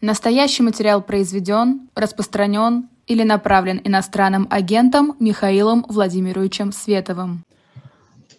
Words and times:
Настоящий 0.00 0.62
материал 0.62 1.02
произведен, 1.02 1.88
распространен 1.96 2.88
или 3.08 3.24
направлен 3.24 3.80
иностранным 3.82 4.46
агентом 4.48 5.16
Михаилом 5.18 5.84
Владимировичем 5.88 6.70
Световым. 6.70 7.44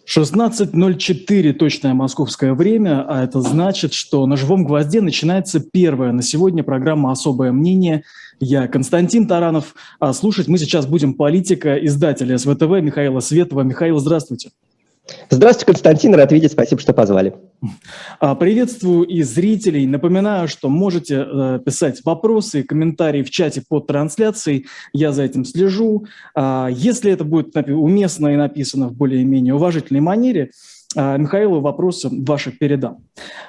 16.04 0.06 1.52
точное 1.52 1.92
московское 1.92 2.54
время, 2.54 3.04
а 3.06 3.22
это 3.22 3.42
значит, 3.42 3.92
что 3.92 4.26
на 4.26 4.36
«Живом 4.36 4.64
гвозде» 4.64 5.02
начинается 5.02 5.60
первая 5.60 6.12
на 6.12 6.22
сегодня 6.22 6.64
программа 6.64 7.12
«Особое 7.12 7.52
мнение». 7.52 8.04
Я 8.40 8.66
Константин 8.66 9.28
Таранов, 9.28 9.74
а 9.98 10.14
слушать 10.14 10.48
мы 10.48 10.56
сейчас 10.56 10.86
будем 10.86 11.12
политика 11.12 11.74
издателя 11.74 12.38
СВТВ 12.38 12.80
Михаила 12.80 13.20
Светова. 13.20 13.60
Михаил, 13.60 13.98
здравствуйте. 13.98 14.50
Здравствуйте, 15.28 15.66
Константин, 15.66 16.14
рад 16.14 16.32
видеть, 16.32 16.52
спасибо, 16.52 16.80
что 16.80 16.92
позвали. 16.92 17.34
А, 18.18 18.34
приветствую 18.34 19.04
и 19.04 19.22
зрителей. 19.22 19.86
Напоминаю, 19.86 20.48
что 20.48 20.68
можете 20.68 21.26
э, 21.26 21.60
писать 21.64 22.00
вопросы, 22.04 22.62
комментарии 22.62 23.22
в 23.22 23.30
чате 23.30 23.62
под 23.66 23.86
трансляцией. 23.86 24.66
Я 24.92 25.12
за 25.12 25.22
этим 25.22 25.44
слежу. 25.44 26.06
А, 26.34 26.68
если 26.70 27.12
это 27.12 27.24
будет 27.24 27.56
уместно 27.68 28.28
и 28.28 28.36
написано 28.36 28.88
в 28.88 28.94
более-менее 28.94 29.54
уважительной 29.54 30.00
манере, 30.00 30.50
Михаилу 30.96 31.60
вопросы 31.60 32.08
ваши 32.10 32.50
передам. 32.50 33.04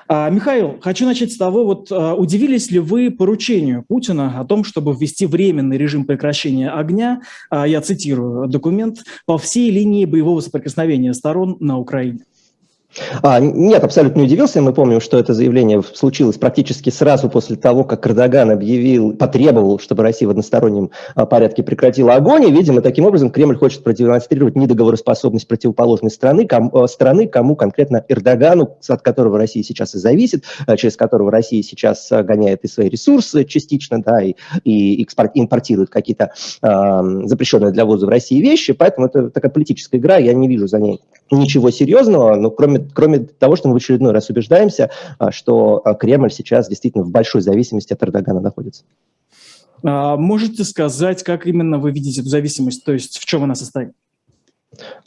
А, 0.07 0.29
Михаил, 0.29 0.77
хочу 0.79 1.05
начать 1.05 1.31
с 1.31 1.37
того, 1.37 1.65
вот 1.65 1.91
а, 1.91 2.13
удивились 2.13 2.69
ли 2.69 2.77
вы 2.77 3.09
поручению 3.09 3.83
Путина 3.87 4.39
о 4.39 4.45
том, 4.45 4.63
чтобы 4.63 4.93
ввести 4.93 5.25
временный 5.25 5.77
режим 5.77 6.05
прекращения 6.05 6.69
огня, 6.69 7.21
я 7.51 7.81
цитирую 7.81 8.47
документ, 8.47 8.99
по 9.25 9.39
всей 9.39 9.71
линии 9.71 10.05
боевого 10.05 10.39
соприкосновения 10.41 11.13
сторон 11.13 11.57
на 11.59 11.79
Украине? 11.79 12.19
А, 13.21 13.39
нет, 13.39 13.83
абсолютно 13.83 14.19
не 14.19 14.25
удивился. 14.25 14.61
Мы 14.61 14.73
помним, 14.73 14.99
что 14.99 15.17
это 15.17 15.33
заявление 15.33 15.81
случилось 15.81 16.37
практически 16.37 16.89
сразу 16.89 17.29
после 17.29 17.55
того, 17.55 17.83
как 17.83 18.05
Эрдоган 18.05 18.51
объявил, 18.51 19.13
потребовал, 19.13 19.79
чтобы 19.79 20.03
Россия 20.03 20.27
в 20.27 20.31
одностороннем 20.31 20.91
а, 21.15 21.25
порядке 21.25 21.63
прекратила 21.63 22.15
огонь. 22.15 22.45
И, 22.47 22.51
видимо, 22.51 22.81
таким 22.81 23.05
образом 23.05 23.31
Кремль 23.31 23.55
хочет 23.55 23.83
продемонстрировать 23.83 24.55
недоговороспособность 24.55 25.47
противоположной 25.47 26.11
страны, 26.11 26.45
кому, 26.45 26.87
страны, 26.87 27.27
кому 27.27 27.55
конкретно 27.55 28.03
Эрдогану, 28.07 28.77
от 28.87 29.01
которого 29.01 29.37
Россия 29.37 29.63
сейчас 29.63 29.95
и 29.95 29.97
зависит, 29.97 30.43
а, 30.67 30.75
через 30.75 30.97
которого 30.97 31.31
Россия 31.31 31.63
сейчас 31.63 32.09
гоняет 32.11 32.63
и 32.63 32.67
свои 32.67 32.89
ресурсы 32.89 33.45
частично, 33.45 34.01
да, 34.01 34.21
и, 34.21 34.35
и 34.63 35.01
экспорт, 35.01 35.31
импортирует 35.35 35.89
какие-то 35.89 36.31
э, 36.61 37.21
запрещенные 37.25 37.71
для 37.71 37.85
ввоза 37.85 38.05
в 38.05 38.09
России 38.09 38.41
вещи. 38.41 38.73
Поэтому 38.73 39.07
это 39.07 39.29
такая 39.29 39.51
политическая 39.51 39.97
игра, 39.97 40.17
я 40.17 40.33
не 40.33 40.47
вижу 40.47 40.67
за 40.67 40.79
ней 40.79 41.01
ничего 41.31 41.71
серьезного, 41.71 42.35
но 42.35 42.51
кроме 42.51 42.80
кроме 42.93 43.19
того, 43.19 43.55
что 43.55 43.67
мы 43.67 43.73
в 43.73 43.77
очередной 43.77 44.11
раз 44.11 44.29
убеждаемся, 44.29 44.89
а, 45.19 45.31
что 45.31 45.81
а, 45.83 45.93
Кремль 45.93 46.31
сейчас 46.31 46.67
действительно 46.67 47.03
в 47.03 47.11
большой 47.11 47.41
зависимости 47.41 47.93
от 47.93 48.03
Эрдогана 48.03 48.39
находится. 48.39 48.83
А 49.83 50.15
можете 50.17 50.63
сказать, 50.63 51.23
как 51.23 51.47
именно 51.47 51.79
вы 51.79 51.91
видите 51.91 52.21
эту 52.21 52.29
зависимость, 52.29 52.83
то 52.83 52.93
есть 52.93 53.17
в 53.17 53.25
чем 53.25 53.43
она 53.43 53.55
состоит? 53.55 53.91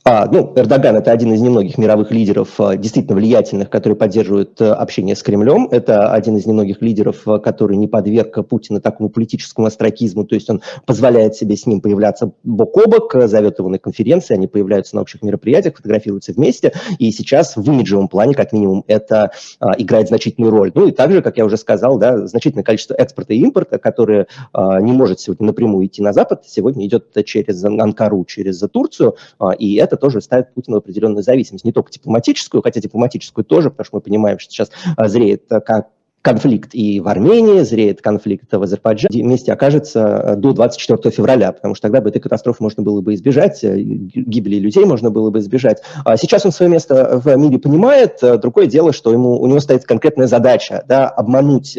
А, 0.07 0.27
ну, 0.27 0.53
Эрдоган– 0.55 0.97
это 0.99 1.11
один 1.13 1.33
из 1.33 1.41
немногих 1.41 1.79
мировых 1.79 2.11
лидеров, 2.11 2.61
а, 2.61 2.77
действительно 2.77 3.17
влиятельных, 3.17 3.71
которые 3.71 3.97
поддерживают 3.97 4.61
а, 4.61 4.75
общение 4.75 5.17
с 5.17 5.23
Кремлем. 5.23 5.69
Это 5.71 6.13
один 6.13 6.37
из 6.37 6.45
немногих 6.45 6.83
лидеров, 6.83 7.27
а, 7.27 7.39
который 7.39 7.79
не 7.79 7.89
подверг 7.89 8.47
Путина 8.47 8.83
такому 8.83 9.09
политическому 9.09 9.67
астракизму, 9.67 10.25
то 10.27 10.35
есть 10.35 10.51
он 10.51 10.61
позволяет 10.85 11.35
себе 11.37 11.57
с 11.57 11.65
ним 11.65 11.81
появляться 11.81 12.33
бок 12.43 12.77
о 12.77 12.87
бок, 12.87 13.15
зовет 13.25 13.59
его 13.59 13.71
на 13.71 13.79
конференции, 13.79 14.35
они 14.35 14.47
появляются 14.47 14.97
на 14.97 15.01
общих 15.01 15.23
мероприятиях, 15.23 15.77
фотографируются 15.77 16.35
вместе, 16.35 16.75
и 16.99 17.11
сейчас 17.11 17.57
в 17.57 17.67
имиджевом 17.67 18.09
плане, 18.09 18.35
как 18.35 18.53
минимум, 18.53 18.85
это 18.87 19.31
а, 19.59 19.73
играет 19.79 20.09
значительную 20.09 20.51
роль. 20.51 20.73
Ну 20.75 20.89
и 20.89 20.91
также, 20.91 21.23
как 21.23 21.39
я 21.39 21.47
уже 21.47 21.57
сказал, 21.57 21.97
да, 21.97 22.27
значительное 22.27 22.65
количество 22.65 22.93
экспорта 22.93 23.33
и 23.33 23.39
импорта, 23.39 23.79
которое 23.79 24.27
а, 24.53 24.83
не 24.83 24.93
может 24.93 25.21
сегодня 25.21 25.47
напрямую 25.47 25.87
идти 25.87 26.03
на 26.03 26.13
Запад, 26.13 26.43
сегодня 26.47 26.85
идет 26.87 27.07
через 27.25 27.65
Анкару, 27.65 28.27
через 28.27 28.61
Турцию, 28.71 29.17
а, 29.39 29.54
и 29.55 29.75
это 29.75 29.97
тоже 29.97 30.21
ставит 30.21 30.53
Путина 30.55 30.77
в 30.77 30.79
определенную 30.79 31.23
зависимость, 31.23 31.65
не 31.65 31.73
только 31.73 31.93
дипломатическую, 31.93 32.63
хотя 32.63 32.81
дипломатическую 32.81 33.45
тоже, 33.45 33.71
потому 33.71 33.85
что 33.85 33.97
мы 33.97 34.01
понимаем, 34.01 34.39
что 34.39 34.53
сейчас 34.53 34.71
а, 34.97 35.09
зреет 35.09 35.51
а, 35.51 35.61
как 35.61 35.89
конфликт 36.25 36.71
и 36.73 37.01
в 37.01 37.09
Армении, 37.09 37.61
зреет 37.61 38.01
конфликт 38.01 38.51
в 38.51 38.63
Азербайджане, 38.63 39.23
вместе 39.23 39.53
окажется 39.53 40.01
э, 40.01 40.37
до 40.37 40.55
24 40.55 41.15
февраля, 41.15 41.53
потому 41.53 41.75
что 41.75 41.83
тогда 41.83 42.01
бы 42.01 42.09
этой 42.09 42.19
катастрофы 42.19 42.63
можно 42.63 42.83
было 42.83 43.03
бы 43.03 43.13
избежать, 43.13 43.63
э, 43.63 43.77
гибели 43.79 44.57
людей 44.57 44.87
можно 44.87 45.11
было 45.11 45.29
бы 45.29 45.41
избежать. 45.41 45.83
А 46.07 46.17
сейчас 46.17 46.47
он 46.47 46.53
свое 46.53 46.73
место 46.73 47.21
в 47.23 47.37
мире 47.37 47.59
понимает. 47.59 48.23
Э, 48.23 48.39
другое 48.39 48.67
дело, 48.67 48.95
что 48.95 49.13
ему, 49.13 49.39
у 49.39 49.47
него 49.47 49.61
стоит 49.61 49.85
конкретная 49.85 50.27
задача 50.27 50.83
да, 50.89 51.11
обмануть 51.11 51.77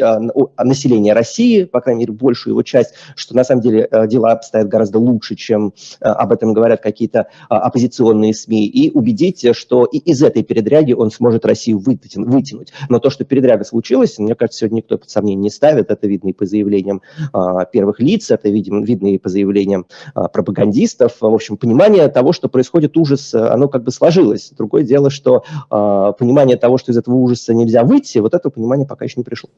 население 0.56 1.12
России, 1.12 1.64
по 1.64 1.80
крайней 1.80 2.02
мере, 2.02 2.12
большую 2.12 2.52
его 2.52 2.62
часть, 2.62 2.94
что 3.16 3.34
на 3.34 3.42
самом 3.42 3.62
деле 3.62 3.88
дела 4.06 4.30
обстоят 4.30 4.68
гораздо 4.68 5.00
лучше, 5.00 5.34
чем 5.34 5.72
об 6.00 6.32
этом 6.32 6.52
говорят 6.52 6.80
какие-то 6.80 7.26
оппозиционные 7.48 8.32
СМИ, 8.32 8.66
и 8.66 8.92
убедить, 8.92 9.44
что 9.56 9.86
и 9.86 9.98
из 9.98 10.22
этой 10.22 10.44
передряги 10.44 10.92
он 10.92 11.10
сможет 11.10 11.44
Россию 11.44 11.78
вытянуть. 11.80 12.72
Но 12.88 13.00
то, 13.00 13.10
что 13.10 13.24
передряга 13.24 13.64
случилась, 13.64 14.18
мне 14.18 14.35
кажется, 14.36 14.60
сегодня 14.60 14.76
никто 14.76 14.98
под 14.98 15.10
сомнение 15.10 15.42
не 15.42 15.50
ставит. 15.50 15.90
Это 15.90 16.06
видно 16.06 16.28
и 16.28 16.32
по 16.32 16.46
заявлениям 16.46 17.02
а, 17.32 17.64
первых 17.64 18.00
лиц, 18.00 18.30
это 18.30 18.48
видим, 18.48 18.82
видно 18.84 19.14
и 19.14 19.18
по 19.18 19.28
заявлениям 19.28 19.86
а, 20.14 20.28
пропагандистов. 20.28 21.16
В 21.20 21.26
общем, 21.26 21.56
понимание 21.56 22.08
того, 22.08 22.32
что 22.32 22.48
происходит 22.48 22.96
ужас, 22.96 23.34
оно 23.34 23.68
как 23.68 23.82
бы 23.82 23.90
сложилось. 23.90 24.50
Другое 24.56 24.84
дело, 24.84 25.10
что 25.10 25.44
а, 25.70 26.12
понимание 26.12 26.56
того, 26.56 26.78
что 26.78 26.92
из 26.92 26.96
этого 26.96 27.14
ужаса 27.14 27.54
нельзя 27.54 27.82
выйти, 27.84 28.18
вот 28.18 28.34
этого 28.34 28.52
понимания 28.52 28.86
пока 28.86 29.04
еще 29.04 29.14
не 29.16 29.24
пришло. 29.24 29.50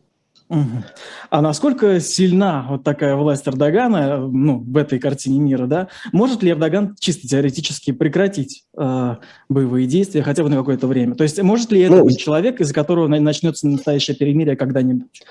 А 1.31 1.43
насколько 1.43 2.01
сильна 2.01 2.67
вот 2.69 2.85
такая 2.85 3.17
власть 3.17 3.47
Эрдогана 3.47 4.19
ну, 4.19 4.59
в 4.59 4.77
этой 4.77 4.99
картине 4.99 5.41
мира, 5.41 5.67
да? 5.67 5.89
Может 6.13 6.43
ли 6.43 6.51
Эрдоган 6.51 6.97
чисто 6.99 7.29
теоретически 7.29 7.93
прекратить 7.93 8.65
э, 8.77 9.17
боевые 9.49 9.87
действия 9.87 10.23
хотя 10.23 10.43
бы 10.43 10.49
на 10.49 10.57
какое-то 10.57 10.87
время? 10.87 11.15
То 11.15 11.25
есть 11.25 11.41
может 11.43 11.71
ли 11.71 11.81
это 11.81 11.97
ну, 11.97 12.05
быть 12.05 12.19
человек, 12.19 12.61
из-за 12.61 12.73
которого 12.73 13.09
начнется 13.09 13.69
настоящее 13.69 14.17
перемирие 14.17 14.57
когда-нибудь? 14.57 15.23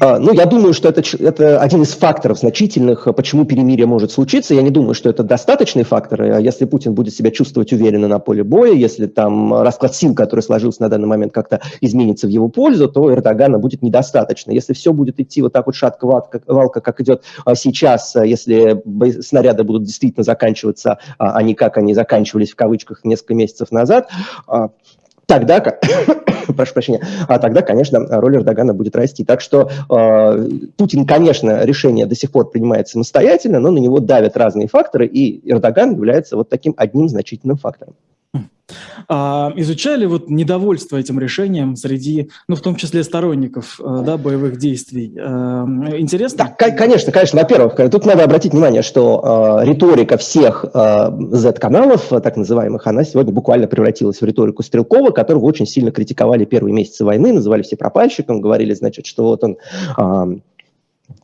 А, 0.00 0.18
ну, 0.18 0.32
я 0.32 0.46
думаю, 0.46 0.72
что 0.72 0.88
это, 0.88 1.02
это 1.18 1.60
один 1.60 1.82
из 1.82 1.92
факторов 1.92 2.38
значительных, 2.38 3.06
почему 3.14 3.44
перемирие 3.44 3.86
может 3.86 4.12
случиться. 4.12 4.54
Я 4.54 4.62
не 4.62 4.70
думаю, 4.70 4.94
что 4.94 5.10
это 5.10 5.22
достаточный 5.22 5.82
фактор. 5.82 6.22
А 6.22 6.40
если 6.40 6.64
Путин 6.64 6.94
будет 6.94 7.14
себя 7.14 7.30
чувствовать 7.30 7.72
уверенно 7.72 8.08
на 8.08 8.18
поле 8.18 8.44
боя, 8.44 8.72
если 8.72 9.06
там 9.06 9.52
расклад 9.62 9.94
сил, 9.94 10.14
который 10.14 10.40
сложился 10.40 10.80
на 10.82 10.88
данный 10.88 11.06
момент, 11.06 11.34
как-то 11.34 11.60
изменится 11.82 12.26
в 12.26 12.30
его 12.30 12.48
пользу, 12.48 12.88
то 12.88 13.12
Эрдогана 13.12 13.58
будет 13.58 13.82
недостаточно. 13.82 14.52
Если 14.52 14.72
все 14.72 14.92
будет 14.94 15.20
идти 15.20 15.42
вот 15.42 15.52
так 15.52 15.66
вот 15.66 15.74
шатко-валка, 15.74 16.80
как 16.80 17.00
идет 17.02 17.22
а, 17.44 17.54
сейчас, 17.54 18.14
если 18.16 18.82
снаряды 19.20 19.64
будут 19.64 19.84
действительно 19.84 20.24
заканчиваться, 20.24 20.98
а 21.18 21.42
не 21.42 21.54
как 21.54 21.76
они 21.76 21.92
заканчивались 21.92 22.52
в 22.52 22.56
кавычках 22.56 23.04
несколько 23.04 23.34
месяцев 23.34 23.70
назад, 23.70 24.08
тогда, 25.26 25.60
прошу 26.56 26.74
прощения, 26.74 27.00
а 27.28 27.38
тогда, 27.38 27.62
конечно, 27.62 28.00
роль 28.20 28.36
Эрдогана 28.36 28.74
будет 28.74 28.96
расти. 28.96 29.24
Так 29.24 29.40
что 29.40 29.70
э, 29.90 30.48
Путин, 30.76 31.06
конечно, 31.06 31.64
решение 31.64 32.06
до 32.06 32.14
сих 32.14 32.30
пор 32.30 32.50
принимает 32.50 32.88
самостоятельно, 32.88 33.60
но 33.60 33.70
на 33.70 33.78
него 33.78 34.00
давят 34.00 34.36
разные 34.36 34.68
факторы, 34.68 35.06
и 35.06 35.50
Эрдоган 35.50 35.92
является 35.92 36.36
вот 36.36 36.48
таким 36.48 36.74
одним 36.76 37.08
значительным 37.08 37.56
фактором. 37.56 37.94
А, 39.08 39.52
изучали 39.56 40.06
вот 40.06 40.30
недовольство 40.30 40.96
этим 40.96 41.18
решением 41.18 41.76
среди, 41.76 42.30
ну, 42.48 42.56
в 42.56 42.60
том 42.60 42.76
числе 42.76 43.04
сторонников 43.04 43.78
э, 43.78 44.02
да, 44.04 44.16
боевых 44.16 44.56
действий. 44.56 45.14
Э, 45.16 45.64
интересно? 45.98 46.54
Да, 46.58 46.70
конечно, 46.70 47.12
конечно. 47.12 47.40
Во-первых, 47.40 47.76
тут 47.90 48.06
надо 48.06 48.24
обратить 48.24 48.52
внимание, 48.52 48.82
что 48.82 49.60
э, 49.62 49.66
риторика 49.66 50.16
всех 50.16 50.64
э, 50.72 51.10
Z-каналов, 51.32 52.08
так 52.08 52.36
называемых, 52.36 52.86
она 52.86 53.04
сегодня 53.04 53.32
буквально 53.32 53.66
превратилась 53.66 54.20
в 54.20 54.24
риторику 54.24 54.62
Стрелкова, 54.62 55.10
которого 55.10 55.44
очень 55.44 55.66
сильно 55.66 55.90
критиковали 55.90 56.46
первые 56.46 56.72
месяцы 56.72 57.04
войны, 57.04 57.32
называли 57.32 57.62
все 57.62 57.76
пропальщиком, 57.76 58.40
говорили, 58.40 58.72
значит, 58.74 59.06
что 59.06 59.24
вот 59.24 59.44
он... 59.44 59.58
Э, 59.98 60.38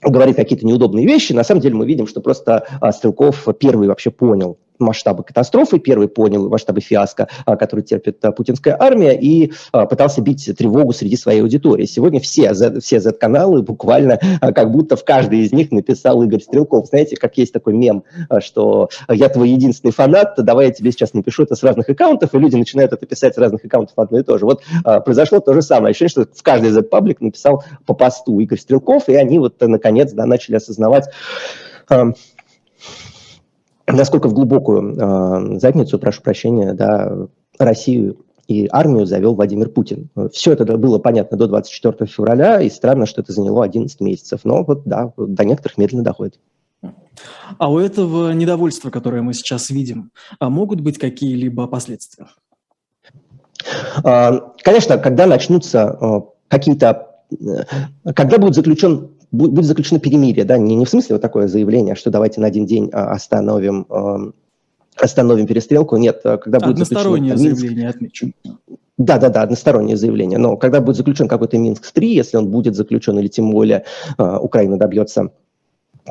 говорит 0.02 0.36
какие-то 0.36 0.66
неудобные 0.66 1.06
вещи. 1.06 1.32
На 1.32 1.42
самом 1.42 1.62
деле 1.62 1.74
мы 1.74 1.86
видим, 1.86 2.06
что 2.06 2.20
просто 2.20 2.66
Стрелков 2.92 3.46
первый 3.58 3.88
вообще 3.88 4.10
понял, 4.10 4.58
масштабы 4.80 5.22
катастрофы, 5.22 5.78
первый 5.78 6.08
понял 6.08 6.48
масштабы 6.48 6.80
фиаско, 6.80 7.28
а, 7.44 7.56
который 7.56 7.82
терпит 7.82 8.24
а, 8.24 8.32
путинская 8.32 8.76
армия, 8.78 9.18
и 9.18 9.52
а, 9.72 9.86
пытался 9.86 10.20
бить 10.20 10.50
тревогу 10.56 10.92
среди 10.92 11.16
своей 11.16 11.42
аудитории. 11.42 11.84
Сегодня 11.84 12.20
все, 12.20 12.52
все 12.80 13.00
Z-каналы 13.00 13.62
буквально 13.62 14.18
как 14.40 14.70
будто 14.72 14.96
в 14.96 15.04
каждой 15.04 15.40
из 15.40 15.52
них 15.52 15.70
написал 15.70 16.22
Игорь 16.22 16.40
Стрелков. 16.40 16.86
Знаете, 16.86 17.16
как 17.16 17.36
есть 17.36 17.52
такой 17.52 17.74
мем, 17.74 18.04
что 18.40 18.88
я 19.08 19.28
твой 19.28 19.50
единственный 19.50 19.92
фанат, 19.92 20.34
давай 20.38 20.66
я 20.66 20.72
тебе 20.72 20.92
сейчас 20.92 21.14
напишу 21.14 21.44
это 21.44 21.54
с 21.54 21.62
разных 21.62 21.88
аккаунтов, 21.88 22.34
и 22.34 22.38
люди 22.38 22.56
начинают 22.56 22.92
это 22.92 23.06
писать 23.06 23.34
с 23.34 23.38
разных 23.38 23.64
аккаунтов 23.64 23.98
одно 23.98 24.18
и 24.18 24.22
то 24.22 24.38
же. 24.38 24.46
Вот 24.46 24.62
произошло 25.04 25.40
то 25.40 25.54
же 25.54 25.62
самое. 25.62 25.90
Ощущение, 25.90 26.10
что 26.10 26.26
в 26.32 26.42
каждый 26.42 26.70
Z-паблик 26.70 27.20
написал 27.20 27.64
по 27.86 27.94
посту 27.94 28.40
Игорь 28.40 28.58
Стрелков, 28.58 29.08
и 29.08 29.14
они 29.14 29.38
вот 29.38 29.60
наконец 29.60 30.12
да, 30.12 30.26
начали 30.26 30.56
осознавать 30.56 31.08
насколько 33.92 34.28
в 34.28 34.34
глубокую 34.34 34.96
э, 34.96 35.58
задницу, 35.58 35.98
прошу 35.98 36.22
прощения, 36.22 36.72
да, 36.74 37.28
Россию 37.58 38.24
и 38.48 38.68
армию 38.70 39.06
завел 39.06 39.34
Владимир 39.34 39.68
Путин. 39.68 40.10
Все 40.32 40.52
это 40.52 40.64
было 40.76 40.98
понятно 40.98 41.36
до 41.36 41.46
24 41.46 42.10
февраля, 42.10 42.60
и 42.60 42.68
странно, 42.68 43.06
что 43.06 43.20
это 43.20 43.32
заняло 43.32 43.64
11 43.64 44.00
месяцев. 44.00 44.40
Но 44.44 44.64
вот 44.64 44.82
да, 44.86 45.12
до 45.16 45.44
некоторых 45.44 45.78
медленно 45.78 46.02
доходит. 46.02 46.40
А 47.58 47.70
у 47.70 47.78
этого 47.78 48.32
недовольства, 48.32 48.90
которое 48.90 49.22
мы 49.22 49.34
сейчас 49.34 49.70
видим, 49.70 50.10
а 50.40 50.50
могут 50.50 50.80
быть 50.80 50.98
какие-либо 50.98 51.66
последствия? 51.66 52.26
А, 54.02 54.52
конечно, 54.62 54.98
когда 54.98 55.26
начнутся 55.26 56.24
какие-то, 56.48 57.22
когда 58.16 58.38
будет 58.38 58.54
заключен 58.54 59.10
будет 59.32 59.64
заключено 59.64 60.00
перемирие, 60.00 60.44
да, 60.44 60.58
не, 60.58 60.74
не 60.74 60.84
в 60.84 60.88
смысле 60.88 61.16
вот 61.16 61.22
такое 61.22 61.48
заявление, 61.48 61.94
что 61.94 62.10
давайте 62.10 62.40
на 62.40 62.46
один 62.46 62.66
день 62.66 62.90
остановим 62.90 63.86
остановим 64.96 65.46
перестрелку. 65.46 65.96
Нет, 65.96 66.20
когда 66.22 66.60
будет 66.60 66.72
Одностороннее 66.72 67.36
заключено, 67.36 67.56
заявление, 67.56 67.88
отмечу. 67.88 68.32
Да, 68.98 69.16
да, 69.18 69.30
да, 69.30 69.42
одностороннее 69.42 69.96
заявление. 69.96 70.38
Но 70.38 70.56
когда 70.58 70.80
будет 70.80 70.96
заключен 70.96 71.26
какой-то 71.26 71.56
Минск-3, 71.56 72.04
если 72.04 72.36
он 72.36 72.48
будет 72.48 72.74
заключен, 72.74 73.18
или 73.18 73.28
тем 73.28 73.50
более 73.50 73.84
Украина 74.18 74.76
добьется 74.78 75.30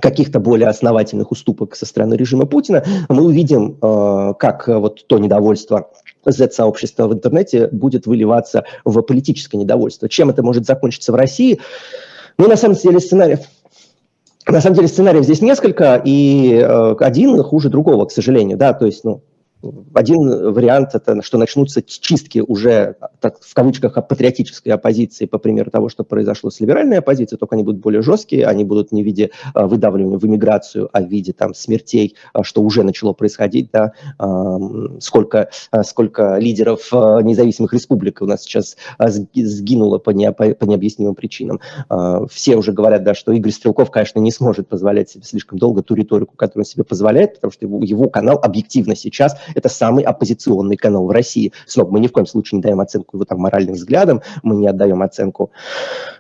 каких-то 0.01 0.39
более 0.39 0.69
основательных 0.69 1.31
уступок 1.31 1.75
со 1.75 1.85
стороны 1.85 2.15
режима 2.15 2.45
Путина, 2.45 2.83
мы 3.09 3.25
увидим, 3.25 3.77
э, 3.81 4.33
как 4.37 4.67
вот 4.67 5.05
то 5.07 5.17
недовольство 5.17 5.89
Z-сообщества 6.25 7.07
в 7.07 7.13
интернете 7.13 7.67
будет 7.71 8.05
выливаться 8.05 8.65
в 8.85 9.01
политическое 9.01 9.57
недовольство. 9.57 10.09
Чем 10.09 10.29
это 10.29 10.43
может 10.43 10.65
закончиться 10.65 11.11
в 11.11 11.15
России? 11.15 11.59
Ну, 12.39 12.47
на 12.47 12.55
самом 12.55 12.75
деле, 12.75 13.01
сценариев. 13.01 13.41
На 14.47 14.61
самом 14.61 14.77
деле 14.77 14.87
сценариев 14.87 15.25
здесь 15.25 15.41
несколько, 15.41 16.01
и 16.03 16.53
э, 16.53 16.95
один 17.01 17.43
хуже 17.43 17.69
другого, 17.69 18.05
к 18.05 18.11
сожалению, 18.11 18.57
да, 18.57 18.73
то 18.73 18.85
есть, 18.85 19.03
ну, 19.03 19.21
один 19.93 20.53
вариант– 20.53 20.91
это 20.93 21.21
что 21.21 21.37
начнутся 21.37 21.81
чистки 21.81 22.39
уже, 22.39 22.95
так, 23.19 23.39
в 23.41 23.53
кавычках, 23.53 23.95
патриотической 24.07 24.71
оппозиции, 24.71 25.25
по 25.25 25.37
примеру 25.37 25.69
того, 25.69 25.89
что 25.89 26.03
произошло 26.03 26.49
с 26.49 26.59
либеральной 26.61 26.99
оппозицией, 26.99 27.37
только 27.37 27.55
они 27.55 27.63
будут 27.63 27.81
более 27.81 28.01
жесткие, 28.01 28.45
они 28.45 28.63
будут 28.63 28.91
не 28.91 29.03
в 29.03 29.05
виде 29.05 29.31
а, 29.53 29.67
выдавливания 29.67 30.17
в 30.17 30.25
иммиграцию, 30.25 30.89
а 30.93 31.01
в 31.01 31.09
виде 31.09 31.33
там, 31.33 31.53
смертей, 31.53 32.15
а, 32.33 32.43
что 32.43 32.61
уже 32.61 32.83
начало 32.83 33.11
происходить. 33.13 33.69
Да? 33.73 33.91
А, 34.17 34.57
сколько, 34.99 35.49
сколько 35.83 36.37
лидеров 36.37 36.91
независимых 36.91 37.73
республик 37.73 38.21
у 38.21 38.25
нас 38.25 38.43
сейчас 38.43 38.77
сгинуло 38.97 39.97
по, 39.97 40.11
не, 40.11 40.31
по 40.31 40.65
необъяснимым 40.65 41.15
причинам. 41.15 41.59
Все 42.29 42.55
уже 42.55 42.71
говорят, 42.71 43.03
да, 43.03 43.13
что 43.13 43.31
Игорь 43.31 43.51
Стрелков, 43.51 43.91
конечно, 43.91 44.19
не 44.19 44.31
сможет 44.31 44.67
позволять 44.67 45.09
себе 45.09 45.23
слишком 45.23 45.59
долго 45.59 45.83
ту 45.83 45.95
риторику, 45.95 46.35
которую 46.35 46.61
он 46.61 46.65
себе 46.65 46.83
позволяет, 46.83 47.35
потому 47.35 47.51
что 47.51 47.65
его, 47.65 47.83
его 47.83 48.09
канал 48.09 48.39
объективно 48.41 48.95
сейчас– 48.95 49.35
это 49.55 49.69
самый 49.69 50.03
оппозиционный 50.03 50.77
канал 50.77 51.05
в 51.05 51.11
России. 51.11 51.53
Снова, 51.65 51.91
мы 51.91 51.99
ни 51.99 52.07
в 52.07 52.11
коем 52.11 52.25
случае 52.25 52.57
не 52.57 52.61
даем 52.61 52.79
оценку 52.79 53.17
его 53.17 53.25
там 53.25 53.39
моральным 53.39 53.75
взглядам, 53.75 54.21
мы 54.43 54.55
не 54.55 54.67
отдаем 54.67 55.01
оценку, 55.01 55.51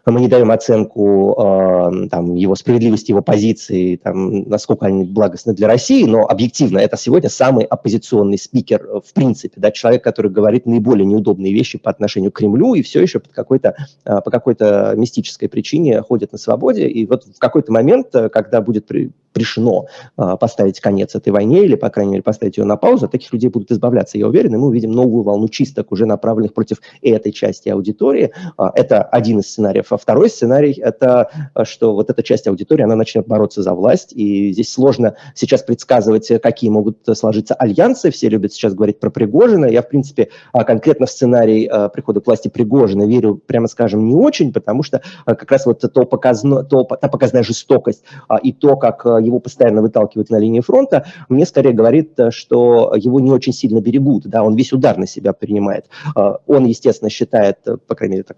мы 0.05 0.19
не 0.19 0.27
даем 0.27 0.51
оценку 0.51 1.35
э, 1.37 2.07
там, 2.09 2.35
его 2.35 2.55
справедливости, 2.55 3.11
его 3.11 3.21
позиции, 3.21 3.95
там, 3.97 4.49
насколько 4.49 4.85
они 4.85 5.03
благостны 5.03 5.53
для 5.53 5.67
России, 5.67 6.05
но 6.05 6.25
объективно 6.27 6.79
это 6.79 6.97
сегодня 6.97 7.29
самый 7.29 7.65
оппозиционный 7.65 8.37
спикер 8.37 8.85
э, 8.85 8.99
в 9.05 9.13
принципе, 9.13 9.55
да, 9.57 9.71
человек, 9.71 10.03
который 10.03 10.31
говорит 10.31 10.65
наиболее 10.65 11.05
неудобные 11.05 11.53
вещи 11.53 11.77
по 11.77 11.89
отношению 11.89 12.31
к 12.31 12.37
Кремлю 12.37 12.73
и 12.73 12.81
все 12.81 13.01
еще 13.01 13.19
под 13.19 13.31
какой-то, 13.31 13.75
э, 14.05 14.21
по 14.21 14.31
какой-то 14.31 14.93
мистической 14.95 15.49
причине 15.49 16.01
ходит 16.01 16.31
на 16.31 16.37
свободе. 16.37 16.87
И 16.87 17.05
вот 17.05 17.25
в 17.25 17.39
какой-то 17.39 17.71
момент, 17.71 18.13
э, 18.13 18.29
когда 18.29 18.61
будет 18.61 18.91
решено 19.35 19.85
э, 20.17 20.37
поставить 20.39 20.79
конец 20.79 21.15
этой 21.15 21.29
войне 21.29 21.63
или, 21.63 21.75
по 21.75 21.89
крайней 21.89 22.13
мере, 22.13 22.23
поставить 22.23 22.57
ее 22.57 22.65
на 22.65 22.77
паузу, 22.77 23.07
таких 23.07 23.31
людей 23.33 23.49
будут 23.49 23.71
избавляться, 23.71 24.17
я 24.17 24.27
уверен, 24.27 24.53
и 24.53 24.57
мы 24.57 24.67
увидим 24.67 24.91
новую 24.91 25.23
волну 25.23 25.47
чисток, 25.47 25.91
уже 25.91 26.05
направленных 26.05 26.53
против 26.53 26.77
этой 27.01 27.31
части 27.31 27.69
аудитории. 27.69 28.31
Э, 28.57 28.63
это 28.75 29.03
один 29.03 29.39
из 29.39 29.49
сценариев. 29.49 29.91
А 29.91 29.97
второй 29.97 30.29
сценарий– 30.29 30.73
это 30.83 31.29
что 31.63 31.93
вот 31.93 32.09
эта 32.09 32.23
часть 32.23 32.47
аудитории, 32.47 32.83
она 32.83 32.95
начнет 32.95 33.27
бороться 33.27 33.63
за 33.63 33.73
власть, 33.73 34.13
и 34.13 34.51
здесь 34.51 34.71
сложно 34.71 35.15
сейчас 35.35 35.63
предсказывать, 35.63 36.31
какие 36.41 36.69
могут 36.69 36.99
сложиться 37.13 37.53
альянсы. 37.53 38.11
Все 38.11 38.29
любят 38.29 38.53
сейчас 38.53 38.73
говорить 38.73 38.99
про 38.99 39.09
Пригожина. 39.09 39.65
Я, 39.65 39.81
в 39.81 39.89
принципе, 39.89 40.29
конкретно 40.53 41.05
в 41.05 41.11
сценарий 41.11 41.69
прихода 41.93 42.21
к 42.21 42.27
власти 42.27 42.47
Пригожина 42.47 43.03
верю, 43.03 43.35
прямо 43.35 43.67
скажем, 43.67 44.05
не 44.05 44.15
очень, 44.15 44.53
потому 44.53 44.83
что 44.83 45.01
как 45.25 45.51
раз 45.51 45.65
вот 45.65 45.81
то 45.81 46.05
показно, 46.05 46.63
то, 46.63 46.83
та 46.83 47.07
показная 47.07 47.43
жестокость 47.43 48.03
и 48.43 48.53
то, 48.53 48.75
как 48.75 49.05
его 49.19 49.39
постоянно 49.39 49.81
выталкивают 49.81 50.29
на 50.29 50.37
линии 50.37 50.61
фронта, 50.61 51.05
мне 51.29 51.45
скорее 51.45 51.73
говорит, 51.73 52.19
э, 52.19 52.31
что 52.31 52.93
его 52.95 53.19
не 53.19 53.31
очень 53.31 53.53
сильно 53.53 53.81
берегут, 53.81 54.27
да, 54.27 54.43
он 54.43 54.55
весь 54.55 54.73
удар 54.73 54.97
на 54.97 55.07
себя 55.07 55.33
принимает. 55.33 55.85
Э, 56.15 56.35
он, 56.47 56.65
естественно, 56.65 57.09
считает, 57.09 57.57
э, 57.65 57.77
по 57.77 57.95
крайней 57.95 58.17
мере, 58.17 58.23
так, 58.23 58.37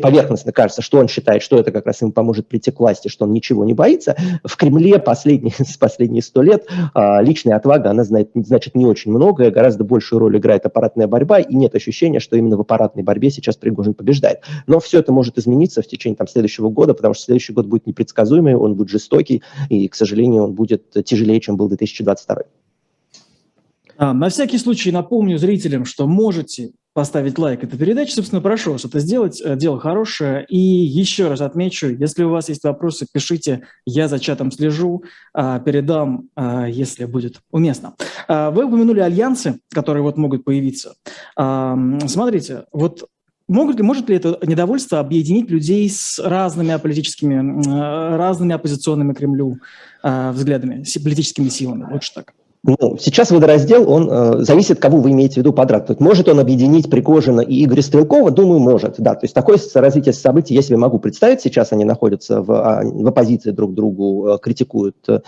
поверхностно 0.00 0.52
кажется, 0.52 0.82
что 0.82 0.98
он 0.98 1.08
считает, 1.08 1.42
что 1.42 1.58
это 1.58 1.70
как 1.72 1.86
раз 1.86 2.00
ему 2.02 2.12
поможет 2.12 2.48
прийти 2.48 2.70
к 2.70 2.80
власти, 2.80 3.08
что 3.08 3.24
он 3.24 3.32
ничего 3.32 3.64
не 3.64 3.74
боится. 3.74 4.16
В 4.44 4.56
Кремле 4.56 4.98
последние, 4.98 5.54
последние 5.80 6.22
сто 6.22 6.42
лет 6.42 6.66
личная 7.20 7.56
отвага, 7.56 7.90
она 7.90 8.04
знает, 8.04 8.30
значит 8.34 8.74
не 8.74 8.86
очень 8.86 9.10
многое, 9.10 9.50
гораздо 9.50 9.84
большую 9.84 10.20
роль 10.20 10.36
играет 10.38 10.66
аппаратная 10.66 11.06
борьба, 11.06 11.40
и 11.40 11.54
нет 11.54 11.74
ощущения, 11.74 12.20
что 12.20 12.36
именно 12.36 12.56
в 12.56 12.60
аппаратной 12.60 13.02
борьбе 13.02 13.30
сейчас 13.30 13.56
Пригожин 13.56 13.94
побеждает. 13.94 14.40
Но 14.66 14.80
все 14.80 14.98
это 14.98 15.12
может 15.12 15.38
измениться 15.38 15.82
в 15.82 15.86
течение 15.86 16.16
там, 16.16 16.28
следующего 16.28 16.68
года, 16.68 16.94
потому 16.94 17.14
что 17.14 17.24
следующий 17.24 17.52
год 17.52 17.66
будет 17.66 17.86
непредсказуемый, 17.86 18.54
он 18.54 18.74
будет 18.74 18.88
жестокий, 18.88 19.42
и, 19.68 19.88
к 19.88 19.94
сожалению, 19.94 20.44
он 20.44 20.52
будет 20.54 20.90
тяжелее, 21.04 21.40
чем 21.40 21.56
был 21.56 21.68
2022. 21.68 22.42
А, 23.98 24.12
на 24.12 24.28
всякий 24.28 24.58
случай 24.58 24.92
напомню 24.92 25.38
зрителям, 25.38 25.84
что 25.84 26.06
можете 26.06 26.72
поставить 26.92 27.38
лайк 27.38 27.62
этой 27.62 27.78
передаче. 27.78 28.14
Собственно, 28.14 28.40
прошу 28.40 28.72
вас 28.72 28.84
это 28.86 29.00
сделать. 29.00 29.42
Э, 29.44 29.54
дело 29.54 29.78
хорошее. 29.78 30.46
И 30.48 30.58
еще 30.58 31.28
раз 31.28 31.42
отмечу, 31.42 31.88
если 31.88 32.24
у 32.24 32.30
вас 32.30 32.48
есть 32.48 32.64
вопросы, 32.64 33.06
пишите. 33.12 33.64
Я 33.84 34.08
за 34.08 34.18
чатом 34.18 34.50
слежу. 34.50 35.04
А, 35.34 35.58
передам, 35.58 36.30
а, 36.34 36.66
если 36.66 37.04
будет 37.04 37.40
уместно. 37.50 37.96
Вы 38.28 38.64
упомянули 38.64 39.00
альянсы, 39.00 39.60
которые 39.70 40.02
вот 40.02 40.16
могут 40.16 40.44
появиться. 40.44 40.94
Смотрите, 41.36 42.64
вот 42.72 43.08
Могут 43.48 43.76
ли, 43.76 43.82
может 43.82 44.08
ли 44.08 44.16
это 44.16 44.38
недовольство 44.42 44.98
объединить 44.98 45.50
людей 45.50 45.88
с 45.88 46.18
разными 46.18 46.76
политическими, 46.78 48.16
разными 48.16 48.54
оппозиционными 48.54 49.14
Кремлю 49.14 49.58
э, 50.02 50.30
взглядами, 50.32 50.84
политическими 51.02 51.48
силами? 51.48 52.00
Что 52.00 52.22
так. 52.22 52.34
Ну, 52.66 52.96
сейчас 52.98 53.30
водораздел, 53.30 53.88
он 53.88 54.08
э, 54.10 54.38
зависит, 54.40 54.80
кого 54.80 54.98
вы 54.98 55.12
имеете 55.12 55.34
в 55.34 55.36
виду 55.38 55.52
подряд. 55.52 56.00
Может 56.00 56.28
он 56.28 56.40
объединить 56.40 56.90
Пригожина 56.90 57.40
и 57.40 57.64
Игоря 57.64 57.80
Стрелкова? 57.80 58.32
Думаю, 58.32 58.58
может, 58.58 58.96
да. 58.98 59.14
То 59.14 59.24
есть 59.24 59.34
такое 59.34 59.56
развитие 59.74 60.12
событий 60.12 60.54
я 60.54 60.62
себе 60.62 60.76
могу 60.76 60.98
представить. 60.98 61.40
Сейчас 61.40 61.72
они 61.72 61.84
находятся 61.84 62.42
в, 62.42 62.50
а, 62.50 62.82
в 62.82 63.06
оппозиции 63.06 63.52
друг 63.52 63.72
другу, 63.74 64.26
э, 64.26 64.38
критикуют, 64.42 64.96
э, 65.08 65.20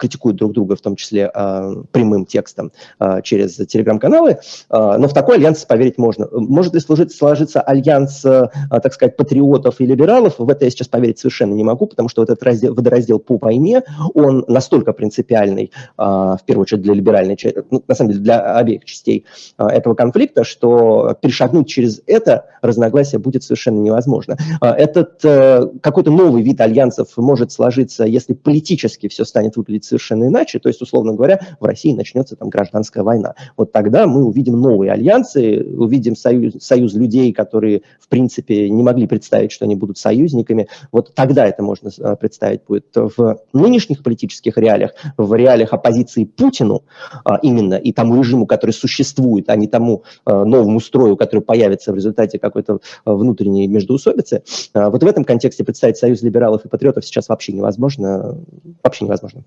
критикуют 0.00 0.36
друг 0.36 0.52
друга, 0.52 0.74
в 0.74 0.80
том 0.80 0.96
числе 0.96 1.30
э, 1.32 1.74
прямым 1.92 2.26
текстом 2.26 2.72
э, 2.98 3.22
через 3.22 3.54
телеграм-каналы. 3.54 4.38
Э, 4.68 4.96
но 4.98 5.06
в 5.06 5.14
такой 5.14 5.36
альянс 5.36 5.64
поверить 5.64 5.96
можно. 5.96 6.26
Может 6.32 6.74
ли 6.74 6.80
служить, 6.80 7.12
сложиться 7.14 7.60
альянс, 7.60 8.24
э, 8.24 8.48
так 8.68 8.92
сказать, 8.92 9.16
патриотов 9.16 9.80
и 9.80 9.86
либералов? 9.86 10.34
В 10.38 10.50
это 10.50 10.64
я 10.64 10.70
сейчас 10.72 10.88
поверить 10.88 11.20
совершенно 11.20 11.54
не 11.54 11.62
могу, 11.62 11.86
потому 11.86 12.08
что 12.08 12.22
вот 12.22 12.30
этот 12.30 12.42
раздел, 12.42 12.74
водораздел 12.74 13.20
по 13.20 13.38
войне, 13.38 13.84
он 14.14 14.44
настолько 14.48 14.92
принципиальный, 14.92 15.70
э, 15.96 16.02
в 16.02 16.40
первую 16.44 16.62
очередь, 16.62 16.79
для 16.80 16.94
либеральной 16.94 17.36
части, 17.36 17.62
ну, 17.70 17.82
на 17.86 17.94
самом 17.94 18.12
деле 18.12 18.22
для 18.22 18.56
обеих 18.56 18.84
частей 18.84 19.24
а, 19.56 19.68
этого 19.68 19.94
конфликта, 19.94 20.44
что 20.44 21.16
перешагнуть 21.20 21.68
через 21.68 22.02
это 22.06 22.46
разногласие 22.62 23.18
будет 23.18 23.42
совершенно 23.42 23.80
невозможно. 23.80 24.36
А, 24.60 24.74
этот 24.74 25.24
э, 25.24 25.66
какой-то 25.80 26.10
новый 26.10 26.42
вид 26.42 26.60
альянсов 26.60 27.08
может 27.16 27.52
сложиться, 27.52 28.04
если 28.04 28.34
политически 28.34 29.08
все 29.08 29.24
станет 29.24 29.56
выглядеть 29.56 29.84
совершенно 29.84 30.26
иначе, 30.26 30.58
то 30.58 30.68
есть, 30.68 30.80
условно 30.82 31.12
говоря, 31.12 31.40
в 31.58 31.64
России 31.64 31.92
начнется 31.92 32.36
там 32.36 32.48
гражданская 32.48 33.04
война. 33.04 33.34
Вот 33.56 33.72
тогда 33.72 34.06
мы 34.06 34.24
увидим 34.24 34.60
новые 34.60 34.92
альянсы, 34.92 35.62
увидим 35.62 36.16
союз, 36.16 36.54
союз 36.60 36.94
людей, 36.94 37.32
которые, 37.32 37.82
в 38.00 38.08
принципе, 38.08 38.68
не 38.70 38.82
могли 38.82 39.06
представить, 39.06 39.52
что 39.52 39.64
они 39.64 39.76
будут 39.76 39.98
союзниками. 39.98 40.68
Вот 40.92 41.14
тогда 41.14 41.46
это 41.46 41.62
можно 41.62 41.90
э, 41.98 42.16
представить 42.16 42.62
будет 42.66 42.86
в 42.94 43.38
нынешних 43.52 44.02
политических 44.02 44.56
реалиях, 44.56 44.92
в 45.16 45.34
реалиях 45.34 45.72
оппозиции 45.72 46.24
Путину, 46.24 46.69
Путину 46.70 46.84
а, 47.24 47.36
именно 47.42 47.74
и 47.74 47.92
тому 47.92 48.16
режиму, 48.16 48.46
который 48.46 48.72
существует, 48.72 49.48
а 49.48 49.56
не 49.56 49.66
тому 49.66 50.04
а, 50.24 50.44
новому 50.44 50.80
строю, 50.80 51.16
который 51.16 51.40
появится 51.40 51.92
в 51.92 51.96
результате 51.96 52.38
какой-то 52.38 52.80
а, 53.04 53.14
внутренней 53.14 53.66
междоусобицы. 53.66 54.42
Вот 54.74 55.02
в 55.02 55.06
этом 55.06 55.24
контексте 55.24 55.64
представить 55.64 55.96
союз 55.96 56.22
либералов 56.22 56.64
и 56.64 56.68
патриотов 56.68 57.04
сейчас 57.04 57.28
вообще 57.28 57.52
невозможно. 57.52 58.38
Вообще 58.82 59.04
невозможно. 59.04 59.44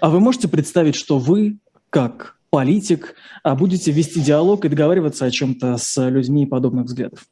А 0.00 0.10
вы 0.10 0.20
можете 0.20 0.48
представить, 0.48 0.94
что 0.94 1.18
вы, 1.18 1.58
как 1.90 2.36
политик, 2.50 3.14
будете 3.44 3.92
вести 3.92 4.20
диалог 4.20 4.64
и 4.64 4.68
договариваться 4.68 5.24
о 5.24 5.30
чем-то 5.30 5.76
с 5.78 6.08
людьми 6.08 6.46
подобных 6.46 6.86
взглядов? 6.86 7.26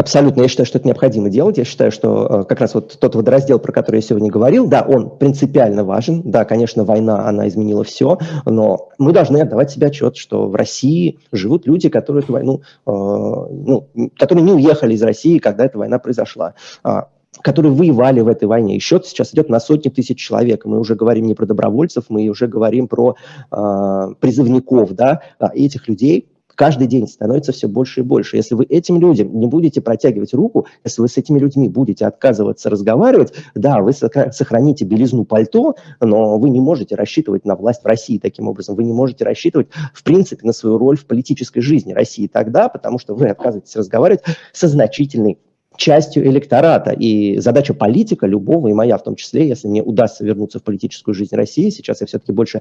Абсолютно, 0.00 0.40
я 0.40 0.48
считаю, 0.48 0.64
что 0.64 0.78
это 0.78 0.88
необходимо 0.88 1.28
делать. 1.28 1.58
Я 1.58 1.66
считаю, 1.66 1.92
что 1.92 2.26
э, 2.26 2.44
как 2.44 2.62
раз 2.62 2.72
вот 2.72 2.98
тот 2.98 3.14
водораздел, 3.14 3.58
про 3.58 3.70
который 3.70 3.96
я 3.96 4.00
сегодня 4.00 4.30
говорил, 4.30 4.66
да, 4.66 4.80
он 4.80 5.10
принципиально 5.10 5.84
важен. 5.84 6.22
Да, 6.24 6.46
конечно, 6.46 6.84
война, 6.84 7.28
она 7.28 7.46
изменила 7.48 7.84
все, 7.84 8.18
но 8.46 8.88
мы 8.96 9.12
должны 9.12 9.42
отдавать 9.42 9.72
себе 9.72 9.88
отчет, 9.88 10.16
что 10.16 10.48
в 10.48 10.54
России 10.54 11.18
живут 11.32 11.66
люди, 11.66 11.90
которые 11.90 12.22
эту 12.22 12.32
войну, 12.32 12.62
э, 12.86 12.90
ну, 12.90 13.88
которые 14.18 14.42
не 14.42 14.54
уехали 14.54 14.94
из 14.94 15.02
России, 15.02 15.36
когда 15.36 15.66
эта 15.66 15.76
война 15.76 15.98
произошла 15.98 16.54
а, 16.82 17.08
которые 17.42 17.74
воевали 17.74 18.20
в 18.22 18.28
этой 18.28 18.48
войне. 18.48 18.78
И 18.78 18.80
счет 18.80 19.04
сейчас 19.04 19.34
идет 19.34 19.50
на 19.50 19.60
сотни 19.60 19.90
тысяч 19.90 20.18
человек. 20.18 20.64
Мы 20.64 20.78
уже 20.78 20.94
говорим 20.94 21.26
не 21.26 21.34
про 21.34 21.44
добровольцев, 21.44 22.06
мы 22.08 22.26
уже 22.28 22.46
говорим 22.46 22.88
про 22.88 23.16
э, 23.52 24.14
призывников, 24.18 24.94
да, 24.94 25.20
а 25.38 25.50
этих 25.54 25.88
людей 25.88 26.26
каждый 26.60 26.88
день 26.88 27.08
становится 27.08 27.52
все 27.52 27.68
больше 27.68 28.00
и 28.00 28.02
больше. 28.02 28.36
Если 28.36 28.54
вы 28.54 28.64
этим 28.64 29.00
людям 29.00 29.40
не 29.40 29.46
будете 29.46 29.80
протягивать 29.80 30.34
руку, 30.34 30.66
если 30.84 31.00
вы 31.00 31.08
с 31.08 31.16
этими 31.16 31.38
людьми 31.38 31.70
будете 31.70 32.04
отказываться 32.04 32.68
разговаривать, 32.68 33.32
да, 33.54 33.80
вы 33.80 33.94
сохраните 33.94 34.84
белизну 34.84 35.24
пальто, 35.24 35.76
но 36.02 36.38
вы 36.38 36.50
не 36.50 36.60
можете 36.60 36.96
рассчитывать 36.96 37.46
на 37.46 37.56
власть 37.56 37.82
в 37.82 37.86
России 37.86 38.18
таким 38.18 38.46
образом. 38.46 38.76
Вы 38.76 38.84
не 38.84 38.92
можете 38.92 39.24
рассчитывать, 39.24 39.68
в 39.94 40.02
принципе, 40.04 40.46
на 40.46 40.52
свою 40.52 40.76
роль 40.76 40.98
в 40.98 41.06
политической 41.06 41.62
жизни 41.62 41.94
России 41.94 42.26
тогда, 42.26 42.68
потому 42.68 42.98
что 42.98 43.14
вы 43.14 43.28
отказываетесь 43.30 43.74
разговаривать 43.76 44.20
со 44.52 44.68
значительной 44.68 45.38
частью 45.78 46.26
электората. 46.26 46.90
И 46.90 47.38
задача 47.38 47.72
политика, 47.72 48.26
любого, 48.26 48.68
и 48.68 48.74
моя 48.74 48.98
в 48.98 49.02
том 49.02 49.16
числе, 49.16 49.48
если 49.48 49.66
мне 49.66 49.82
удастся 49.82 50.26
вернуться 50.26 50.58
в 50.58 50.62
политическую 50.62 51.14
жизнь 51.14 51.34
России, 51.34 51.70
сейчас 51.70 52.02
я 52.02 52.06
все-таки 52.06 52.32
больше 52.32 52.60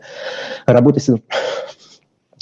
работаю 0.66 1.04
с 1.04 1.10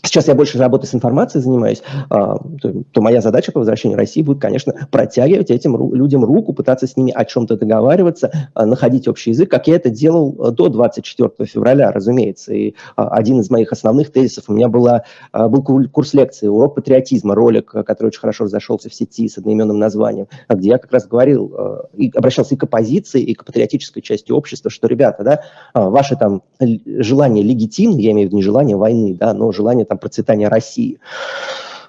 Сейчас 0.07 0.29
я 0.29 0.35
больше 0.35 0.57
работой 0.57 0.85
с 0.85 0.95
информацией 0.95 1.43
занимаюсь, 1.43 1.83
а, 2.09 2.37
то, 2.61 2.83
то 2.91 3.01
моя 3.01 3.19
задача 3.19 3.51
по 3.51 3.59
возвращению 3.59 3.97
России 3.97 4.21
будет, 4.21 4.39
конечно, 4.39 4.73
протягивать 4.89 5.51
этим 5.51 5.93
людям 5.93 6.23
руку, 6.23 6.53
пытаться 6.53 6.87
с 6.87 6.95
ними 6.95 7.11
о 7.11 7.25
чем-то 7.25 7.57
договариваться, 7.57 8.31
а, 8.53 8.65
находить 8.65 9.09
общий 9.09 9.31
язык, 9.31 9.51
как 9.51 9.67
я 9.67 9.75
это 9.75 9.89
делал 9.89 10.33
а, 10.39 10.51
до 10.51 10.69
24 10.69 11.31
февраля, 11.45 11.91
разумеется. 11.91 12.53
И 12.53 12.73
один 12.95 13.41
из 13.41 13.49
моих 13.49 13.73
основных 13.73 14.11
тезисов 14.13 14.45
у 14.47 14.53
меня 14.53 14.69
была, 14.69 15.03
был 15.33 15.61
курс 15.91 16.13
лекции 16.13 16.47
«Урок 16.47 16.75
патриотизма», 16.75 17.35
ролик, 17.35 17.71
который 17.71 18.07
очень 18.07 18.21
хорошо 18.21 18.45
разошелся 18.45 18.89
в 18.89 18.93
сети 18.93 19.27
с 19.27 19.37
одноименным 19.37 19.77
названием, 19.77 20.27
где 20.49 20.69
я 20.69 20.77
как 20.77 20.91
раз 20.93 21.05
говорил 21.05 21.53
и 21.95 22.11
обращался 22.15 22.55
и 22.55 22.57
к 22.57 22.63
оппозиции, 22.63 23.21
и 23.21 23.33
к 23.33 23.43
патриотической 23.43 24.01
части 24.01 24.31
общества, 24.31 24.71
что, 24.71 24.87
ребята, 24.87 25.23
да, 25.23 25.41
ваше 25.73 26.15
там 26.15 26.43
желание 26.85 27.43
легитимно, 27.43 27.99
я 27.99 28.11
имею 28.11 28.27
в 28.27 28.29
виду 28.29 28.37
не 28.37 28.43
желание 28.43 28.77
войны, 28.77 29.15
да, 29.19 29.33
но 29.33 29.51
желание 29.51 29.85
там 29.85 29.96
процветания 29.97 30.47
России. 30.47 30.99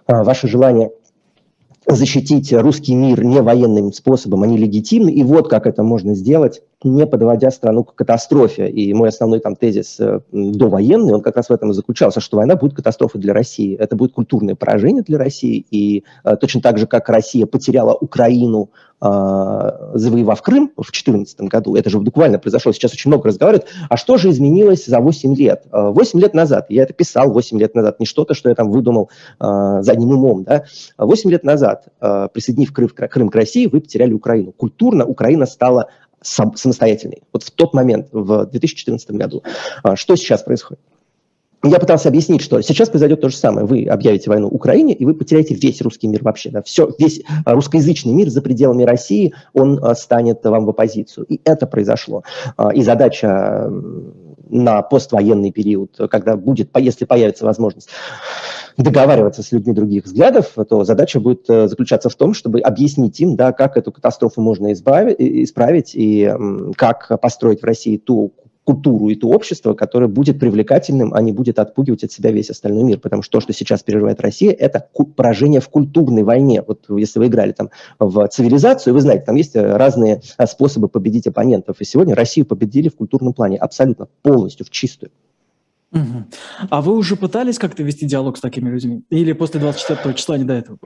А, 0.07 0.25
ваше 0.25 0.49
желание 0.49 0.91
защитить 1.87 2.53
русский 2.53 2.95
мир 2.95 3.25
не 3.25 3.41
военным 3.41 3.93
способом, 3.93 4.43
они 4.43 4.59
легитимны. 4.59 5.11
И 5.11 5.23
вот 5.23 5.49
как 5.49 5.67
это 5.67 5.83
можно 5.83 6.15
сделать, 6.15 6.63
не 6.85 7.07
подводя 7.07 7.51
страну 7.51 7.85
к 7.85 7.95
катастрофе. 7.95 8.69
И 8.69 8.93
мой 8.95 9.09
основной 9.09 9.41
там 9.41 9.57
тезис 9.57 9.99
э, 9.99 10.21
довоенный, 10.31 11.15
он 11.15 11.23
как 11.23 11.37
раз 11.37 11.49
в 11.49 11.53
этом 11.53 11.71
и 11.71 11.75
заключался, 11.75 12.21
что 12.21 12.37
война 12.37 12.57
будет 12.57 12.75
катастрофой 12.75 13.21
для 13.21 13.35
России. 13.35 13.77
Это 13.77 13.97
будет 13.97 14.13
культурное 14.13 14.55
поражение 14.55 15.03
для 15.03 15.19
России. 15.19 15.67
И 15.71 16.05
э, 16.25 16.37
точно 16.37 16.61
так 16.61 16.79
же, 16.79 16.87
как 16.87 17.09
Россия 17.09 17.47
потеряла 17.47 17.95
Украину 17.95 18.71
а, 19.01 19.93
завоевав 19.95 20.43
Крым 20.43 20.73
в 20.77 20.83
2014 20.83 21.41
году, 21.43 21.77
это 21.77 21.89
же 21.89 22.01
буквально 22.01 22.41
произошло, 22.41 22.73
сейчас 22.73 22.93
очень 22.93 23.11
много 23.11 23.29
разговаривают, 23.29 23.69
а 23.89 23.97
что 23.97 24.17
же 24.17 24.31
изменилось 24.31 24.87
за 24.87 24.99
8 24.99 25.37
лет? 25.37 25.67
8 25.71 26.19
а, 26.19 26.21
лет 26.21 26.35
назад, 26.35 26.67
я 26.69 26.83
это 26.83 26.93
писал 26.95 27.31
8 27.33 27.61
лет 27.61 27.77
назад, 27.77 28.01
не 28.01 28.07
что-то, 28.07 28.35
что 28.35 28.49
я 28.49 28.57
там 28.57 28.73
выдумал 28.73 29.09
э, 29.39 29.79
задним 29.83 30.11
умом, 30.11 30.43
да, 30.43 30.65
8 30.99 31.31
лет 31.31 31.45
назад, 31.45 31.87
э, 32.01 32.29
присоединив 32.33 32.73
Крым, 32.73 32.89
Крым 32.89 33.29
к 33.29 33.35
России, 33.37 33.67
вы 33.67 33.81
потеряли 33.81 34.15
Украину. 34.15 34.51
Культурно 34.51 35.07
Украина 35.07 35.47
стала 35.47 35.91
самостоятельной. 36.23 37.23
Вот 37.33 37.43
в 37.43 37.51
тот 37.51 37.75
момент, 37.75 38.09
в 38.13 38.47
2014 38.47 39.11
году. 39.13 39.43
Что 39.95 40.17
сейчас 40.17 40.43
происходит? 40.43 40.81
я 41.65 41.79
пытался 41.79 42.09
объяснить, 42.09 42.41
что 42.41 42.61
сейчас 42.61 42.89
произойдет 42.89 43.21
то 43.21 43.29
же 43.29 43.37
самое. 43.37 43.67
Вы 43.67 43.85
объявите 43.87 44.31
войну 44.31 44.49
Украине, 44.49 44.95
и 44.95 45.05
вы 45.05 45.15
потеряете 45.15 45.55
весь 45.55 45.81
русский 45.83 46.07
мир 46.07 46.23
вообще. 46.23 46.51
Да, 46.51 46.63
все, 46.63 46.91
весь 46.99 47.23
а, 47.45 47.55
русскоязычный 47.55 48.13
мир 48.13 48.29
за 48.29 48.43
пределами 48.43 48.85
России, 48.85 49.35
он 49.55 49.83
а, 49.83 49.95
станет 49.95 50.45
вам 50.45 50.67
в 50.67 50.71
оппозицию. 50.71 51.27
И 51.27 51.41
это 51.45 51.67
произошло. 51.67 52.23
А, 52.57 52.73
и 52.73 52.83
задача 52.83 53.71
на 54.51 54.83
поствоенный 54.83 55.53
период, 55.53 55.97
когда 56.11 56.37
будет, 56.37 56.71
если 56.77 57.05
появится 57.05 57.45
возможность 57.45 57.91
договариваться 58.77 59.43
с 59.43 59.51
людьми 59.51 59.75
других 59.75 60.05
взглядов, 60.05 60.53
то 60.69 60.85
задача 60.85 61.19
будет 61.19 61.51
э, 61.51 61.67
заключаться 61.67 62.09
в 62.09 62.15
том, 62.15 62.33
чтобы 62.33 62.61
объяснить 62.61 63.19
им, 63.21 63.35
да, 63.35 63.53
как 63.53 63.77
эту 63.77 63.91
катастрофу 63.91 64.41
можно 64.41 64.73
избавить, 64.73 65.17
исправить 65.19 65.93
и 65.95 66.33
как 66.77 67.21
построить 67.21 67.61
в 67.61 67.65
России 67.65 67.97
ту 67.97 68.35
культуру 68.69 69.09
и 69.09 69.15
то 69.15 69.29
общество, 69.29 69.73
которое 69.73 70.09
будет 70.09 70.39
привлекательным, 70.39 71.15
а 71.15 71.23
не 71.23 71.33
будет 71.33 71.59
отпугивать 71.59 72.05
от 72.05 72.13
себя 72.13 72.31
весь 72.33 72.51
остальной 72.51 72.83
мир. 72.83 72.99
Потому 72.99 73.23
что 73.23 73.39
то, 73.39 73.41
что 73.41 73.55
сейчас 73.55 73.83
переживает 73.83 74.21
Россия, 74.21 74.53
это 74.53 74.87
поражение 75.17 75.63
в 75.63 75.71
культурной 75.71 76.23
войне. 76.23 76.63
Вот 76.67 76.85
если 76.91 77.19
вы 77.19 77.29
играли 77.29 77.53
там 77.53 77.71
в 77.99 78.29
цивилизацию, 78.29 78.93
вы 78.93 79.01
знаете, 79.01 79.25
там 79.25 79.37
есть 79.37 79.57
разные 79.57 80.21
а, 80.37 80.47
способы 80.47 80.89
победить 80.89 81.27
оппонентов. 81.27 81.81
И 81.81 81.85
сегодня 81.87 82.15
Россию 82.15 82.45
победили 82.45 82.91
в 82.91 82.97
культурном 82.97 83.33
плане 83.33 83.57
абсолютно, 83.57 84.09
полностью, 84.21 84.67
в 84.67 84.71
чистую. 84.71 85.13
Угу. 85.93 86.25
А 86.69 86.83
вы 86.83 86.95
уже 86.95 87.17
пытались 87.17 87.59
как-то 87.59 87.83
вести 87.83 88.05
диалог 88.05 88.37
с 88.37 88.41
такими 88.43 88.69
людьми? 88.69 89.03
Или 89.09 89.33
после 89.33 89.61
24 89.61 90.15
числа 90.15 90.37
не 90.37 90.45
до 90.45 90.53
этого? 90.53 90.79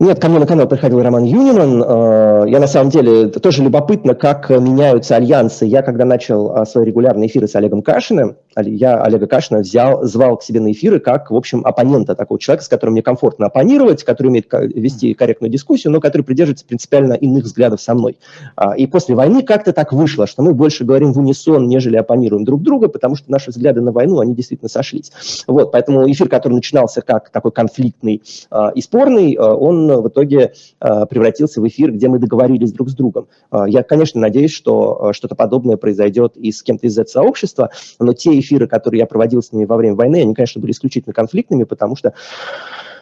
Нет, 0.00 0.20
ко 0.20 0.28
мне 0.28 0.38
на 0.38 0.46
канал 0.46 0.68
приходил 0.68 1.02
Роман 1.02 1.24
Юниман. 1.24 1.82
Э, 1.82 2.44
я 2.48 2.60
на 2.60 2.68
самом 2.68 2.90
деле 2.90 3.30
тоже 3.30 3.64
любопытно, 3.64 4.14
как 4.14 4.48
меняются 4.48 5.16
альянсы. 5.16 5.64
Я 5.64 5.82
когда 5.82 6.04
начал 6.04 6.54
э, 6.56 6.64
свои 6.66 6.84
регулярные 6.84 7.26
эфиры 7.26 7.48
с 7.48 7.56
Олегом 7.56 7.82
Кашиным, 7.82 8.36
я 8.56 9.02
Олега 9.02 9.26
Кашина 9.26 9.60
взял, 9.60 10.04
звал 10.04 10.36
к 10.36 10.42
себе 10.42 10.60
на 10.60 10.72
эфиры 10.72 11.00
как, 11.00 11.30
в 11.30 11.36
общем, 11.36 11.64
оппонента, 11.64 12.14
такого 12.14 12.40
человека, 12.40 12.64
с 12.64 12.68
которым 12.68 12.92
мне 12.92 13.02
комфортно 13.02 13.46
оппонировать, 13.46 14.04
который 14.04 14.28
умеет 14.28 14.46
вести 14.50 15.14
корректную 15.14 15.50
дискуссию, 15.50 15.92
но 15.92 16.00
который 16.00 16.22
придерживается 16.22 16.66
принципиально 16.66 17.12
иных 17.14 17.44
взглядов 17.44 17.80
со 17.80 17.94
мной. 17.94 18.18
А, 18.56 18.76
и 18.76 18.86
после 18.86 19.14
войны 19.14 19.42
как-то 19.42 19.72
так 19.72 19.92
вышло, 19.92 20.26
что 20.26 20.42
мы 20.42 20.54
больше 20.54 20.84
говорим 20.84 21.12
в 21.12 21.18
унисон, 21.18 21.68
нежели 21.68 21.96
оппонируем 21.96 22.44
друг 22.44 22.62
друга, 22.62 22.88
потому 22.88 23.16
что 23.16 23.30
наши 23.30 23.50
взгляды 23.50 23.80
на 23.80 23.92
войну, 23.92 24.20
они 24.20 24.34
действительно 24.34 24.68
сошлись. 24.68 25.12
Вот, 25.46 25.72
поэтому 25.72 26.10
эфир, 26.10 26.28
который 26.28 26.54
начинался 26.54 27.02
как 27.02 27.30
такой 27.30 27.52
конфликтный 27.52 28.22
а, 28.50 28.70
и 28.74 28.80
спорный, 28.80 29.34
а, 29.34 29.54
он 29.54 29.88
в 30.00 30.08
итоге 30.08 30.52
превратился 30.80 31.60
в 31.60 31.68
эфир, 31.68 31.92
где 31.92 32.08
мы 32.08 32.18
договорились 32.18 32.72
друг 32.72 32.88
с 32.90 32.94
другом. 32.94 33.26
Я, 33.66 33.82
конечно, 33.82 34.20
надеюсь, 34.20 34.52
что 34.52 35.12
что-то 35.12 35.34
подобное 35.34 35.76
произойдет 35.76 36.36
и 36.36 36.52
с 36.52 36.62
кем-то 36.62 36.86
из 36.86 36.94
Z-сообщества, 36.94 37.70
но 37.98 38.12
те 38.12 38.37
эфиры, 38.40 38.66
которые 38.66 39.00
я 39.00 39.06
проводил 39.06 39.42
с 39.42 39.52
ними 39.52 39.64
во 39.64 39.76
время 39.76 39.96
войны, 39.96 40.22
они, 40.22 40.34
конечно, 40.34 40.60
были 40.60 40.72
исключительно 40.72 41.12
конфликтными, 41.12 41.64
потому 41.64 41.96
что 41.96 42.14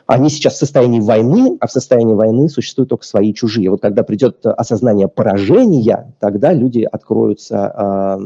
они 0.07 0.31
сейчас 0.31 0.55
в 0.55 0.59
состоянии 0.59 1.01
войны, 1.01 1.57
а 1.61 1.67
в 1.67 1.73
состоянии 1.73 2.15
войны 2.15 2.49
существуют 2.49 2.91
только 2.91 3.05
свои 3.05 3.35
чужие. 3.35 3.71
Вот 3.71 3.83
когда 3.83 4.05
придет 4.05 4.47
осознание 4.47 5.09
поражения, 5.09 6.15
тогда 6.21 6.53
люди 6.53 6.89
откроются, 6.91 8.17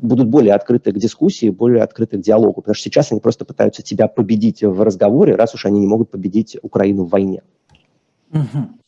будут 0.00 0.28
более 0.28 0.54
открыты 0.54 0.92
к 0.92 0.98
дискуссии, 0.98 1.50
более 1.50 1.82
открыты 1.82 2.18
к 2.18 2.20
диалогу, 2.20 2.60
потому 2.60 2.74
что 2.74 2.84
сейчас 2.84 3.10
они 3.10 3.20
просто 3.20 3.44
пытаются 3.44 3.82
тебя 3.82 4.06
победить 4.06 4.62
в 4.62 4.80
разговоре, 4.82 5.34
раз 5.34 5.54
уж 5.54 5.66
они 5.66 5.80
не 5.80 5.88
могут 5.88 6.10
победить 6.10 6.56
Украину 6.62 7.04
в 7.04 7.08
войне. 7.08 7.42
Угу. 8.32 8.83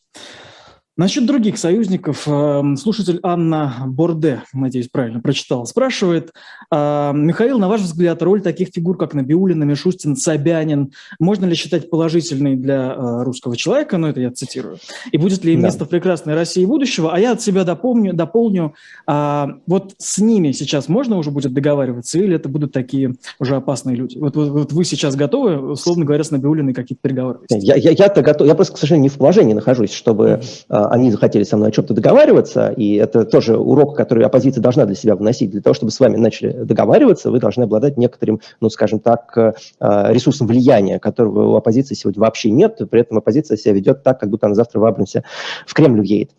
Насчет 0.97 1.27
других 1.27 1.59
союзников, 1.59 2.27
эм, 2.27 2.75
слушатель 2.75 3.19
Анна 3.21 3.83
Борде, 3.85 4.41
надеюсь, 4.51 4.89
правильно 4.91 5.19
прочитал, 5.19 5.67
спрашивает, 5.67 6.33
«А, 6.71 7.11
Михаил, 7.13 7.59
на 7.59 7.69
ваш 7.69 7.81
взгляд, 7.81 8.23
роль 8.23 8.41
таких 8.41 8.69
фигур, 8.73 8.97
как 8.97 9.13
Набиулина, 9.13 9.63
Мишустин, 9.63 10.15
Собянин, 10.15 10.93
можно 11.19 11.45
ли 11.45 11.53
считать 11.53 11.91
положительной 11.91 12.55
для 12.55 12.95
э, 12.97 13.23
русского 13.23 13.55
человека, 13.55 13.99
ну 13.99 14.07
это 14.07 14.21
я 14.21 14.31
цитирую, 14.31 14.79
и 15.11 15.19
будет 15.19 15.43
ли 15.43 15.53
им 15.53 15.61
да. 15.61 15.67
место 15.67 15.85
в 15.85 15.89
прекрасной 15.89 16.33
России 16.33 16.65
будущего? 16.65 17.13
А 17.13 17.19
я 17.19 17.33
от 17.33 17.43
себя 17.43 17.63
дополню, 17.63 18.13
дополню 18.13 18.73
а, 19.05 19.49
вот 19.67 19.93
с 19.99 20.17
ними 20.17 20.51
сейчас 20.51 20.87
можно 20.87 21.17
уже 21.17 21.29
будет 21.29 21.53
договариваться, 21.53 22.17
или 22.17 22.35
это 22.35 22.49
будут 22.49 22.71
такие 22.71 23.13
уже 23.37 23.55
опасные 23.55 23.95
люди? 23.95 24.17
Вот, 24.17 24.35
вот, 24.35 24.49
вот 24.49 24.73
вы 24.73 24.83
сейчас 24.83 25.15
готовы, 25.15 25.73
условно 25.73 26.05
говоря, 26.05 26.23
с 26.23 26.31
Набиулиной 26.31 26.73
какие-то 26.73 27.07
переговоры? 27.07 27.39
Я, 27.51 27.75
я, 27.75 27.91
я-то 27.91 28.23
готов, 28.23 28.47
я 28.47 28.55
просто, 28.55 28.73
к 28.73 28.77
сожалению, 28.79 29.03
не 29.03 29.09
в 29.09 29.19
положении 29.19 29.53
нахожусь, 29.53 29.93
чтобы 29.93 30.41
они 30.89 31.11
захотели 31.11 31.43
со 31.43 31.57
мной 31.57 31.69
о 31.69 31.71
чем-то 31.71 31.93
договариваться, 31.93 32.69
и 32.69 32.95
это 32.95 33.25
тоже 33.25 33.57
урок, 33.57 33.95
который 33.95 34.25
оппозиция 34.25 34.61
должна 34.61 34.85
для 34.85 34.95
себя 34.95 35.15
вносить. 35.15 35.51
Для 35.51 35.61
того, 35.61 35.73
чтобы 35.73 35.91
с 35.91 35.99
вами 35.99 36.17
начали 36.17 36.51
договариваться, 36.51 37.31
вы 37.31 37.39
должны 37.39 37.63
обладать 37.63 37.97
некоторым, 37.97 38.41
ну, 38.59 38.69
скажем 38.69 38.99
так, 38.99 39.37
э, 39.37 39.53
ресурсом 39.79 40.47
влияния, 40.47 40.99
которого 40.99 41.53
у 41.53 41.55
оппозиции 41.55 41.95
сегодня 41.95 42.21
вообще 42.21 42.51
нет. 42.51 42.79
При 42.89 43.01
этом 43.01 43.17
оппозиция 43.17 43.57
себя 43.57 43.73
ведет 43.73 44.03
так, 44.03 44.19
как 44.19 44.29
будто 44.29 44.47
она 44.47 44.55
завтра 44.55 44.79
в 44.79 44.85
Абрамсе 44.85 45.23
в 45.65 45.73
Кремль 45.73 45.99
уедет. 45.99 46.31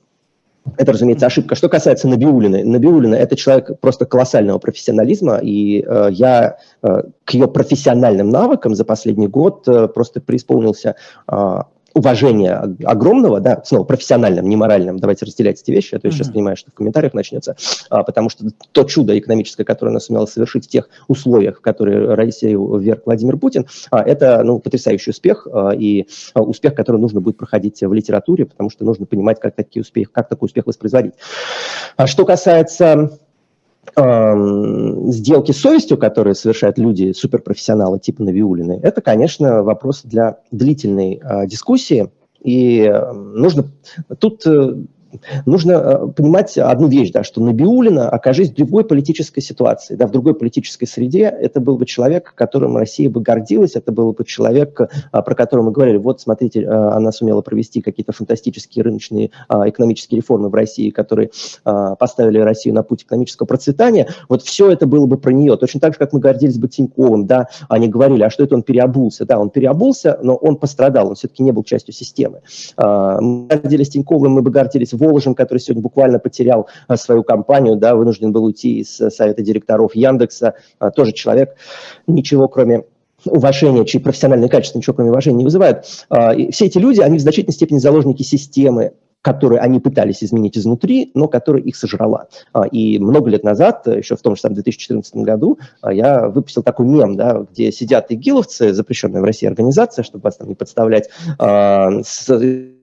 Это, 0.76 0.93
разумеется, 0.93 1.26
ошибка. 1.26 1.55
Что 1.55 1.69
касается 1.69 2.09
Набиулины, 2.09 2.64
Набиулина– 2.64 3.14
это 3.17 3.37
человек 3.37 3.81
просто 3.81 4.05
колоссального 4.05 4.59
профессионализма, 4.59 5.38
и 5.38 5.83
э, 5.87 6.09
я 6.11 6.59
э, 6.83 7.02
к 7.25 7.35
ее 7.35 7.49
профессиональным 7.49 8.28
навыкам 8.28 8.75
за 8.75 8.85
последний 8.85 9.28
год 9.28 9.67
э, 9.67 9.88
просто 9.88 10.21
преисполнился 10.21 10.97
э, 11.31 11.59
уважения 11.95 12.54
огромного, 12.85 13.40
да, 13.40 13.62
снова 13.64 13.85
профессиональным, 13.85 14.49
не 14.49 14.57
моральным, 14.57 14.99
давайте 14.99 15.25
разделять 15.25 15.61
эти 15.61 15.71
вещи, 15.71 15.95
а 15.95 15.99
то 15.99 16.07
я 16.07 16.11
mm-hmm. 16.11 16.16
сейчас 16.16 16.28
понимаю, 16.28 16.57
что 16.57 16.71
в 16.71 16.75
комментариях 16.75 17.14
начнется, 17.14 17.57
а, 17.90 18.02
потому 18.02 18.30
что 18.30 18.45
то 18.73 18.85
чудо 18.85 19.18
экономическое, 19.18 19.64
которое 19.64 19.90
она 19.90 20.00
сумела 20.00 20.26
совершить 20.26 20.66
в 20.66 20.68
тех 20.68 20.88
условиях, 21.09 21.59
в 21.59 21.61
которые 21.61 22.14
Россию 22.14 22.76
вверх 22.76 23.02
Владимир 23.07 23.37
Путин, 23.37 23.66
а, 23.90 24.02
это, 24.02 24.42
ну, 24.45 24.59
потрясающий 24.59 25.11
успех 25.11 25.47
а, 25.52 25.71
и 25.71 26.07
а, 26.35 26.42
успех, 26.42 26.75
который 26.75 27.00
нужно 27.00 27.21
будет 27.21 27.37
проходить 27.37 27.83
в 27.83 27.92
литературе, 27.92 28.47
потому 28.47 28.71
что 28.71 28.85
нужно 28.85 29.07
понимать, 29.07 29.40
как, 29.40 29.54
такие 29.54 29.83
успех, 29.83 30.12
как 30.12 30.28
такой 30.28 30.47
успех 30.47 30.66
воспроизводить. 30.66 31.14
А 31.97 32.07
что 32.07 32.25
касается 32.25 33.18
сделки 33.97 35.52
с 35.52 35.61
совестью, 35.61 35.99
которые 35.99 36.35
совершают 36.35 36.78
люди, 36.78 37.12
суперпрофессионалы 37.12 37.99
типа 37.99 38.23
Навиулины, 38.23 38.80
это, 38.83 39.00
конечно, 39.00 39.62
вопрос 39.62 40.02
для 40.04 40.38
длительной 40.50 41.21
э, 41.23 41.47
дискуссии. 41.47 42.11
И 42.42 42.92
нужно 43.14 43.64
тут 44.18 44.47
э, 44.47 44.76
нужно 45.47 45.73
э, 45.73 46.07
понимать 46.09 46.57
одну 46.59 46.88
вещь, 46.88 47.11
да, 47.12 47.25
что 47.25 47.43
Набиулина, 47.43 48.09
окажись 48.09 48.50
в 48.50 48.55
другой 48.55 48.85
политической 48.85 49.41
ситуации, 49.41 49.95
да, 49.95 50.07
в 50.07 50.11
другой 50.11 50.35
политической 50.35 50.87
среде, 50.87 51.25
это 51.25 51.61
был 51.61 51.79
бы 51.79 51.87
человек, 51.87 52.33
которым 52.35 52.77
Россия 52.77 53.09
бы 53.09 53.21
гордилась, 53.21 53.75
это 53.75 53.93
был 53.93 54.12
бы 54.12 54.25
человек, 54.25 54.81
э, 54.81 54.87
про 55.12 55.35
которого 55.35 55.67
мы 55.67 55.73
говорили, 55.73 55.97
вот, 55.97 56.21
смотрите, 56.21 56.62
э, 56.62 56.67
она 56.67 57.12
сумела 57.12 57.41
провести 57.41 57.81
какие-то 57.81 58.12
фантастические 58.12 58.85
рыночные 58.85 59.31
экономические 59.49 60.19
реформы 60.21 60.49
в 60.49 60.55
России, 60.55 60.91
которые 60.91 61.31
поставили 61.65 62.38
Россию 62.38 62.75
на 62.75 62.83
путь 62.83 63.03
экономического 63.03 63.47
процветания, 63.47 64.09
вот 64.29 64.43
все 64.43 64.71
это 64.71 64.87
было 64.87 65.07
бы 65.07 65.19
про 65.19 65.33
нее. 65.33 65.57
Точно 65.57 65.81
так 65.81 65.95
же, 65.95 65.99
как 65.99 66.12
мы 66.12 66.21
гордились 66.21 66.59
бы 66.59 66.69
Тиньковым, 66.69 67.27
да, 67.27 67.49
они 67.69 67.88
говорили, 67.88 68.23
а 68.23 68.31
что 68.31 68.45
это 68.45 68.55
он 68.55 68.62
переобулся? 68.62 69.25
Да, 69.25 69.38
он 69.38 69.50
переобулся, 69.50 70.19
но 70.23 70.35
он 70.35 70.57
пострадал, 70.57 71.09
он 71.09 71.15
все-таки 71.15 71.43
не 71.43 71.53
был 71.53 71.65
частью 71.65 71.95
системы. 71.95 72.41
Мы 72.77 73.47
гордились 73.49 73.91
Тиньковым, 73.91 74.33
мы 74.33 74.43
бы 74.43 74.50
гордились 74.50 74.93
Воложем, 74.99 75.35
который 75.35 75.59
сегодня 75.59 75.83
буквально 75.83 76.19
потерял 76.19 76.69
а, 76.87 76.97
свою 76.97 77.23
компанию, 77.23 77.76
да, 77.76 77.95
вынужден 77.95 78.33
был 78.33 78.45
уйти 78.45 78.81
из 78.81 79.00
э, 79.00 79.11
совета 79.11 79.43
директоров 79.43 79.95
Яндекса, 79.95 80.55
а, 80.78 80.90
тоже 80.90 81.12
человек, 81.12 81.57
ничего 82.07 82.49
кроме 82.49 82.85
уважения, 83.25 83.85
чьи 83.85 84.00
профессиональные 84.00 84.49
качества 84.49 84.78
ничего 84.78 84.95
кроме 84.95 85.11
уважения 85.11 85.38
не 85.38 85.45
вызывают. 85.45 85.85
А, 86.09 86.35
и 86.35 86.50
все 86.50 86.67
эти 86.67 86.78
люди, 86.78 87.00
они 87.00 87.19
в 87.19 87.21
значительной 87.21 87.55
степени 87.55 87.78
заложники 87.78 88.23
системы, 88.23 88.93
которые 89.21 89.61
они 89.61 89.81
пытались 89.81 90.23
изменить 90.23 90.57
изнутри, 90.57 91.11
но 91.14 91.26
которая 91.26 91.61
их 91.61 91.75
сожрала. 91.75 92.28
И 92.71 93.00
много 93.00 93.28
лет 93.28 93.43
назад, 93.43 93.85
еще 93.88 94.14
в 94.14 94.23
том 94.23 94.37
же 94.37 94.40
самом 94.40 94.55
2014 94.55 95.17
году, 95.17 95.59
я 95.83 96.28
выпустил 96.28 96.62
такой 96.62 96.87
мем, 96.87 97.17
да, 97.17 97.45
где 97.50 97.73
сидят 97.73 98.12
игиловцы, 98.12 98.73
запрещенная 98.73 99.21
в 99.21 99.25
России 99.25 99.49
организация, 99.49 100.05
чтобы 100.05 100.23
вас 100.23 100.37
там 100.37 100.49
не 100.49 100.55
подставлять, 100.55 101.11
с 101.37 102.77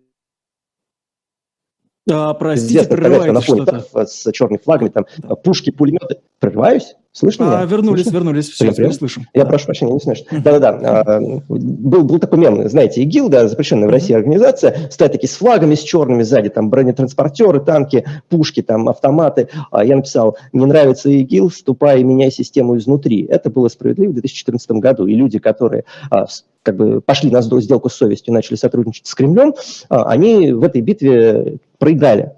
а, 2.10 2.34
простите, 2.34 2.86
прерываете 2.86 3.42
что-то. 3.42 4.06
С 4.06 4.32
черными 4.32 4.60
флагами, 4.64 4.90
там 4.90 5.06
пушки, 5.44 5.72
пулеметы. 5.72 6.18
Прерываюсь? 6.40 6.96
Слышно 7.16 7.46
а, 7.46 7.56
меня? 7.60 7.66
Вернулись, 7.66 8.04
Слышно? 8.04 8.18
вернулись, 8.18 8.50
все, 8.50 8.74
теперь 8.74 8.92
слышим. 8.92 9.26
Я 9.34 9.44
да. 9.44 9.50
прошу 9.50 9.68
прощения, 9.68 9.94
не 9.94 10.02
слышно. 10.02 10.26
Да-да-да. 10.32 11.00
А, 11.00 11.22
был, 11.22 12.04
был 12.04 12.20
такой 12.20 12.40
мем, 12.40 12.68
знаете, 12.68 13.02
ИГИЛ, 13.04 13.30
да, 13.30 13.48
запрещенная 13.48 13.88
в 13.88 13.92
России 13.92 14.14
организация, 14.14 14.90
стоят 14.92 15.14
такие 15.14 15.30
с 15.30 15.38
флагами, 15.38 15.76
с 15.76 15.80
черными 15.80 16.24
сзади, 16.24 16.50
там 16.50 16.70
бронетранспортеры, 16.70 17.62
танки, 17.62 18.06
пушки, 18.28 18.62
там 18.62 18.90
автоматы. 18.90 19.48
А 19.72 19.86
я 19.86 19.96
написал, 19.96 20.36
не 20.52 20.66
нравится 20.66 21.10
ИГИЛ, 21.10 21.48
вступай 21.48 22.02
и 22.02 22.04
меняй 22.04 22.32
систему 22.32 22.78
изнутри. 22.78 23.26
Это 23.30 23.50
было 23.50 23.70
справедливо 23.70 24.12
в 24.12 24.16
2014 24.16 24.72
году. 24.72 25.08
И 25.08 25.16
люди, 25.16 25.40
которые 25.40 25.86
а, 26.12 26.26
как 26.64 26.76
бы 26.76 27.00
пошли 27.00 27.32
на 27.32 27.42
сделку 27.42 27.88
с 27.88 27.96
совестью, 27.96 28.34
начали 28.34 28.58
сотрудничать 28.58 29.08
с 29.08 29.16
Кремлем, 29.16 29.54
они 29.88 30.52
в 30.52 30.64
этой 30.64 30.82
битве 30.82 31.60
проиграли. 31.80 32.34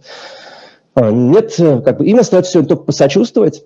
Нет, 0.96 1.56
как 1.58 1.98
бы 1.98 2.06
им 2.06 2.20
остается 2.20 2.52
сегодня 2.52 2.70
только 2.70 2.84
посочувствовать, 2.84 3.64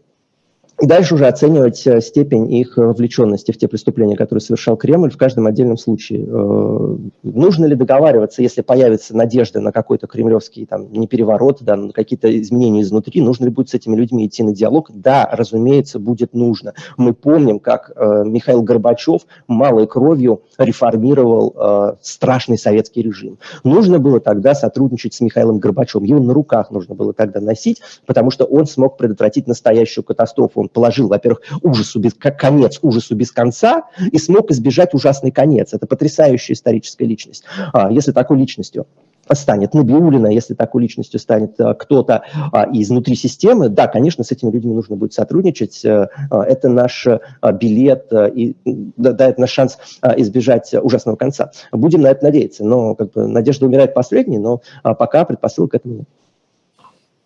и 0.82 0.88
дальше 0.88 1.14
уже 1.14 1.28
оценивать 1.28 1.86
э, 1.86 2.02
степень 2.02 2.52
их 2.52 2.76
э, 2.76 2.82
вовлеченности 2.82 3.52
в 3.52 3.58
те 3.58 3.68
преступления, 3.68 4.16
которые 4.16 4.42
совершал 4.42 4.76
Кремль 4.78 5.12
в 5.12 5.18
каждом 5.18 5.46
отдельном 5.46 5.78
случае. 5.78 6.26
Э, 6.28 6.98
нужно 7.22 7.66
ли 7.66 7.76
договариваться, 7.76 8.42
если 8.42 8.62
появится 8.62 9.16
надежда 9.16 9.60
на 9.60 9.72
какой-то 9.72 10.08
кремлевский 10.08 10.66
там, 10.66 10.92
не 10.92 11.08
переворот, 11.08 11.60
да, 11.62 11.76
на 11.76 11.92
какие-то 11.92 12.36
изменения 12.42 12.82
изнутри, 12.82 13.22
нужно 13.22 13.46
ли 13.46 13.52
будет 13.52 13.70
с 13.70 13.76
этими 13.76 13.96
людьми 13.96 14.26
идти 14.26 14.42
на 14.42 14.56
диалог? 14.56 14.90
Да, 14.92 15.30
разумеется, 15.32 16.00
будет 16.00 16.34
нужно. 16.34 16.74
Мы 16.98 17.14
помним, 17.14 17.60
как 17.60 17.92
Михаил 17.96 18.64
Горбачев 18.64 19.22
малой 19.48 19.86
кровью 19.86 20.42
реформировал 20.58 21.98
страшный 22.02 22.58
советский 22.58 23.02
режим. 23.02 23.38
Нужно 23.64 24.00
было 24.00 24.20
тогда 24.20 24.56
сотрудничать 24.56 25.14
с 25.14 25.22
Михаилом 25.22 25.60
Горбачевым. 25.60 26.06
Его 26.06 26.20
на 26.20 26.34
руках 26.34 26.72
нужно 26.72 26.96
было 26.96 27.14
тогда 27.14 27.40
носить, 27.40 27.82
потому 28.06 28.32
что 28.32 28.46
он 28.46 28.66
смог 28.66 28.98
предотвратить 28.98 29.48
настоящую 29.48 30.04
катастрофу. 30.04 30.71
Положил, 30.74 31.08
во-первых, 31.08 31.42
ужасу 31.62 32.00
без, 32.00 32.14
как 32.14 32.40
конец 32.40 32.80
ужасу 32.82 33.16
без 33.16 33.32
конца 33.32 33.84
и 34.12 34.18
смог 34.18 34.52
избежать 34.52 34.94
ужасный 34.94 35.32
конец. 35.32 35.74
Это 35.74 35.86
потрясающая 35.86 36.56
историческая 36.56 37.06
личность. 37.06 37.44
А, 37.74 37.92
если 37.92 38.12
такой 38.12 38.38
личностью 38.38 38.86
станет 39.34 39.74
Набиулина, 39.74 40.28
если 40.28 40.54
такой 40.54 40.82
личностью 40.84 41.20
станет 41.20 41.60
а, 41.60 41.74
кто-то 41.74 42.24
а, 42.52 42.68
изнутри 42.72 43.16
системы, 43.16 43.70
да, 43.70 43.88
конечно, 43.88 44.24
с 44.24 44.32
этими 44.32 44.52
людьми 44.52 44.74
нужно 44.74 44.96
будет 44.96 45.14
сотрудничать. 45.14 45.84
А, 45.86 46.10
это 46.30 46.70
наш 46.70 47.08
билет 47.54 48.12
и 48.14 48.56
да, 48.66 49.28
это 49.28 49.42
наш 49.42 49.52
шанс 49.52 49.78
избежать 50.18 50.74
ужасного 50.74 51.16
конца. 51.16 51.52
Будем 51.72 52.02
на 52.02 52.08
это 52.08 52.24
надеяться. 52.24 52.64
Но 52.66 52.96
как 52.96 53.12
бы, 53.12 53.28
надежда 53.28 53.66
умирает 53.66 53.94
последней, 53.94 54.38
но 54.38 54.62
пока 54.84 55.26
предпосылок 55.26 55.72
к 55.72 55.76
этому 55.76 55.96
нет. 55.96 56.08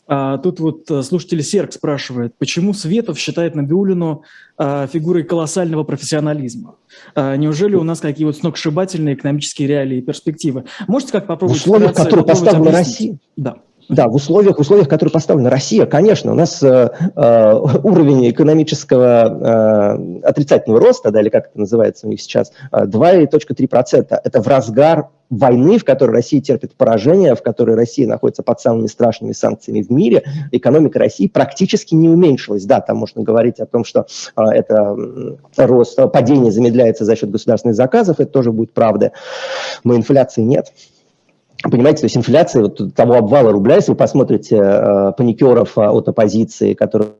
А, 0.08 0.38
тут 0.38 0.60
вот 0.60 0.89
э, 0.91 1.02
слушатель 1.02 1.41
Серк 1.41 1.74
спрашивает, 1.74 2.36
почему 2.38 2.74
Светов 2.74 3.18
считает 3.18 3.56
Набиулину 3.56 4.24
а, 4.58 4.86
фигурой 4.86 5.24
колоссального 5.24 5.84
профессионализма? 5.84 6.76
А, 7.15 7.36
неужели 7.36 7.76
у 7.76 7.84
нас 7.84 8.02
какие 8.02 8.26
вот 8.26 8.38
сногсшибательные 8.38 9.15
экономические 9.15 9.68
реалии 9.68 9.98
и 9.98 10.02
перспективы? 10.02 10.65
Можете 10.88 11.13
как 11.13 11.26
попробовать... 11.26 11.60
В 11.60 11.63
условиях, 11.63 11.96
которые 11.96 12.26
поставила 12.26 12.72
Россия. 12.72 13.18
Да. 13.36 13.58
Да, 13.89 14.08
в 14.08 14.15
условиях, 14.15 14.58
в 14.58 14.62
условиях, 14.62 14.88
которые 14.88 15.12
поставлена 15.12 15.50
Россия, 15.50 15.86
конечно, 15.86 16.32
у 16.32 16.36
нас 16.36 16.62
э, 16.63 16.89
э, 17.15 17.54
уровень 17.84 18.30
экономического 18.30 19.98
э, 19.98 20.21
отрицательного 20.24 20.82
роста, 20.82 21.12
да, 21.12 21.21
или 21.21 21.30
как 21.30 21.48
это 21.48 21.60
называется 21.60 22.08
у 22.08 22.10
них 22.10 22.21
сейчас, 22.21 22.52
2,3%. 22.71 24.08
Э, 24.10 24.17
это 24.24 24.41
в 24.41 24.48
разгар 24.48 25.10
войны, 25.30 25.78
в 25.78 25.86
которой 25.86 26.12
Россия 26.12 26.41
терпит 26.41 26.76
поражение, 26.76 27.36
в 27.36 27.41
которой 27.41 27.76
Россия 27.76 28.08
находится 28.08 28.43
под 28.43 28.60
самыми 28.60 28.88
страшными 28.88 29.34
санкциями 29.34 29.82
в 29.82 29.91
мире, 29.91 30.24
экономика 30.52 31.00
России 31.00 31.28
практически 31.28 31.93
не 31.95 32.10
уменьшилась. 32.10 32.65
Да, 32.65 32.82
там 32.82 32.98
можно 32.98 33.24
говорить 33.24 33.60
о 33.60 33.65
том, 33.65 33.86
что 33.86 34.08
э, 34.36 34.41
это 34.41 34.95
рост, 35.58 36.00
падение 36.12 36.52
замедляется 36.52 37.06
за 37.06 37.15
счет 37.15 37.30
государственных 37.30 37.76
заказов, 37.76 38.19
это 38.19 38.32
тоже 38.32 38.52
будет 38.52 38.74
правда, 38.74 39.12
но 39.84 39.95
инфляции 39.95 40.41
нет. 40.41 40.71
Понимаете, 41.69 42.01
то 42.01 42.06
есть 42.06 42.17
инфляция 42.17 42.63
вот 42.63 42.93
того 42.95 43.15
обвала 43.15 43.51
рубля, 43.51 43.75
если 43.75 43.91
вы 43.91 43.97
посмотрите 43.97 44.58
э, 44.58 45.12
паникеров 45.17 45.78
э, 45.78 45.82
от 45.82 46.08
оппозиции, 46.08 46.73
которые 46.73 47.13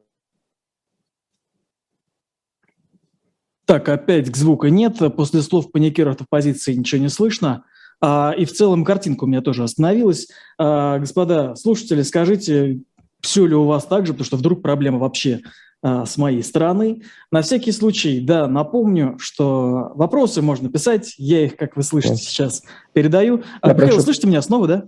Так, 3.65 3.89
опять 3.89 4.29
к 4.29 4.38
звука 4.38 4.69
нет. 4.69 4.99
После 5.15 5.41
слов 5.41 5.71
паникеров 5.71 6.15
от 6.15 6.21
оппозиции 6.21 6.75
ничего 6.75 7.01
не 7.01 7.10
слышно. 7.10 7.63
А, 7.99 8.34
и 8.38 8.45
в 8.45 8.51
целом 8.51 8.86
картинка 8.86 9.23
у 9.23 9.27
меня 9.27 9.41
тоже 9.41 9.63
остановилась. 9.63 10.27
А, 10.60 10.99
господа 10.99 11.55
слушатели, 11.55 12.03
скажите, 12.03 12.81
все 13.21 13.47
ли 13.47 13.55
у 13.55 13.65
вас 13.65 13.86
так 13.86 14.05
же, 14.05 14.13
потому 14.13 14.25
что 14.25 14.38
вдруг 14.38 14.62
проблема 14.62 14.99
вообще 14.99 15.41
с 15.86 16.17
моей 16.17 16.43
стороны. 16.43 17.04
На 17.32 17.41
всякий 17.41 17.71
случай, 17.71 18.19
да, 18.19 18.48
напомню, 18.48 19.17
что 19.19 19.91
вопросы 19.95 20.41
можно 20.41 20.69
писать, 20.69 21.13
я 21.17 21.45
их, 21.45 21.56
как 21.58 21.76
вы 21.76 21.84
слышите, 21.84 22.15
сейчас 22.15 22.63
передаю. 22.93 23.43
А, 23.62 23.74
Михаил, 23.74 23.89
прошу. 23.89 24.02
слышите 24.02 24.28
меня 24.28 24.41
снова, 24.41 24.67
да? 24.67 24.84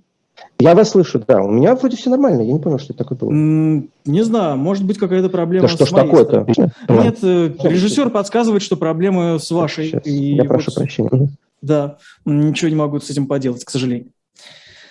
Я 0.59 0.73
вас 0.73 0.89
слышу, 0.89 1.23
да. 1.27 1.41
У 1.41 1.51
меня 1.51 1.75
вроде 1.75 1.97
все 1.97 2.09
нормально, 2.09 2.41
я 2.41 2.51
не 2.51 2.59
понял, 2.59 2.79
что 2.79 2.93
это 2.93 3.03
такое 3.03 3.17
было. 3.17 3.31
Не 3.31 4.21
знаю, 4.23 4.57
может 4.57 4.85
быть 4.85 4.97
какая-то 4.97 5.29
проблема 5.29 5.67
да 5.67 5.73
что 5.73 5.85
ж 5.85 5.89
такое-то? 5.89 6.47
Нет, 6.89 7.19
э, 7.21 7.53
режиссер 7.61 8.09
подсказывает, 8.09 8.63
что 8.63 8.75
проблемы 8.75 9.39
с 9.39 9.51
вашей. 9.51 9.89
Сейчас. 9.89 10.05
И 10.05 10.33
я 10.35 10.43
вот, 10.43 10.49
прошу 10.49 10.71
прощения. 10.73 11.29
Да, 11.61 11.97
ничего 12.25 12.69
не 12.69 12.75
могу 12.75 12.99
с 12.99 13.09
этим 13.09 13.27
поделать, 13.27 13.63
к 13.65 13.69
сожалению. 13.69 14.11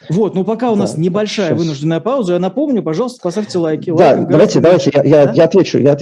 Вот, 0.09 0.35
ну 0.35 0.45
пока 0.45 0.71
у 0.71 0.77
нас 0.77 0.95
да, 0.95 1.01
небольшая 1.01 1.49
сейчас. 1.49 1.59
вынужденная 1.59 2.01
пауза, 2.01 2.35
я 2.35 2.39
напомню, 2.39 2.83
пожалуйста, 2.83 3.21
поставьте 3.23 3.59
лайки. 3.59 3.91
Да, 3.91 4.13
лайк, 4.13 4.29
давайте, 4.29 4.61
давайте, 4.61 4.91
я, 4.95 5.03
я, 5.03 5.27
да? 5.27 5.33
я 5.33 5.45
отвечу. 5.45 5.79
Я, 5.79 5.97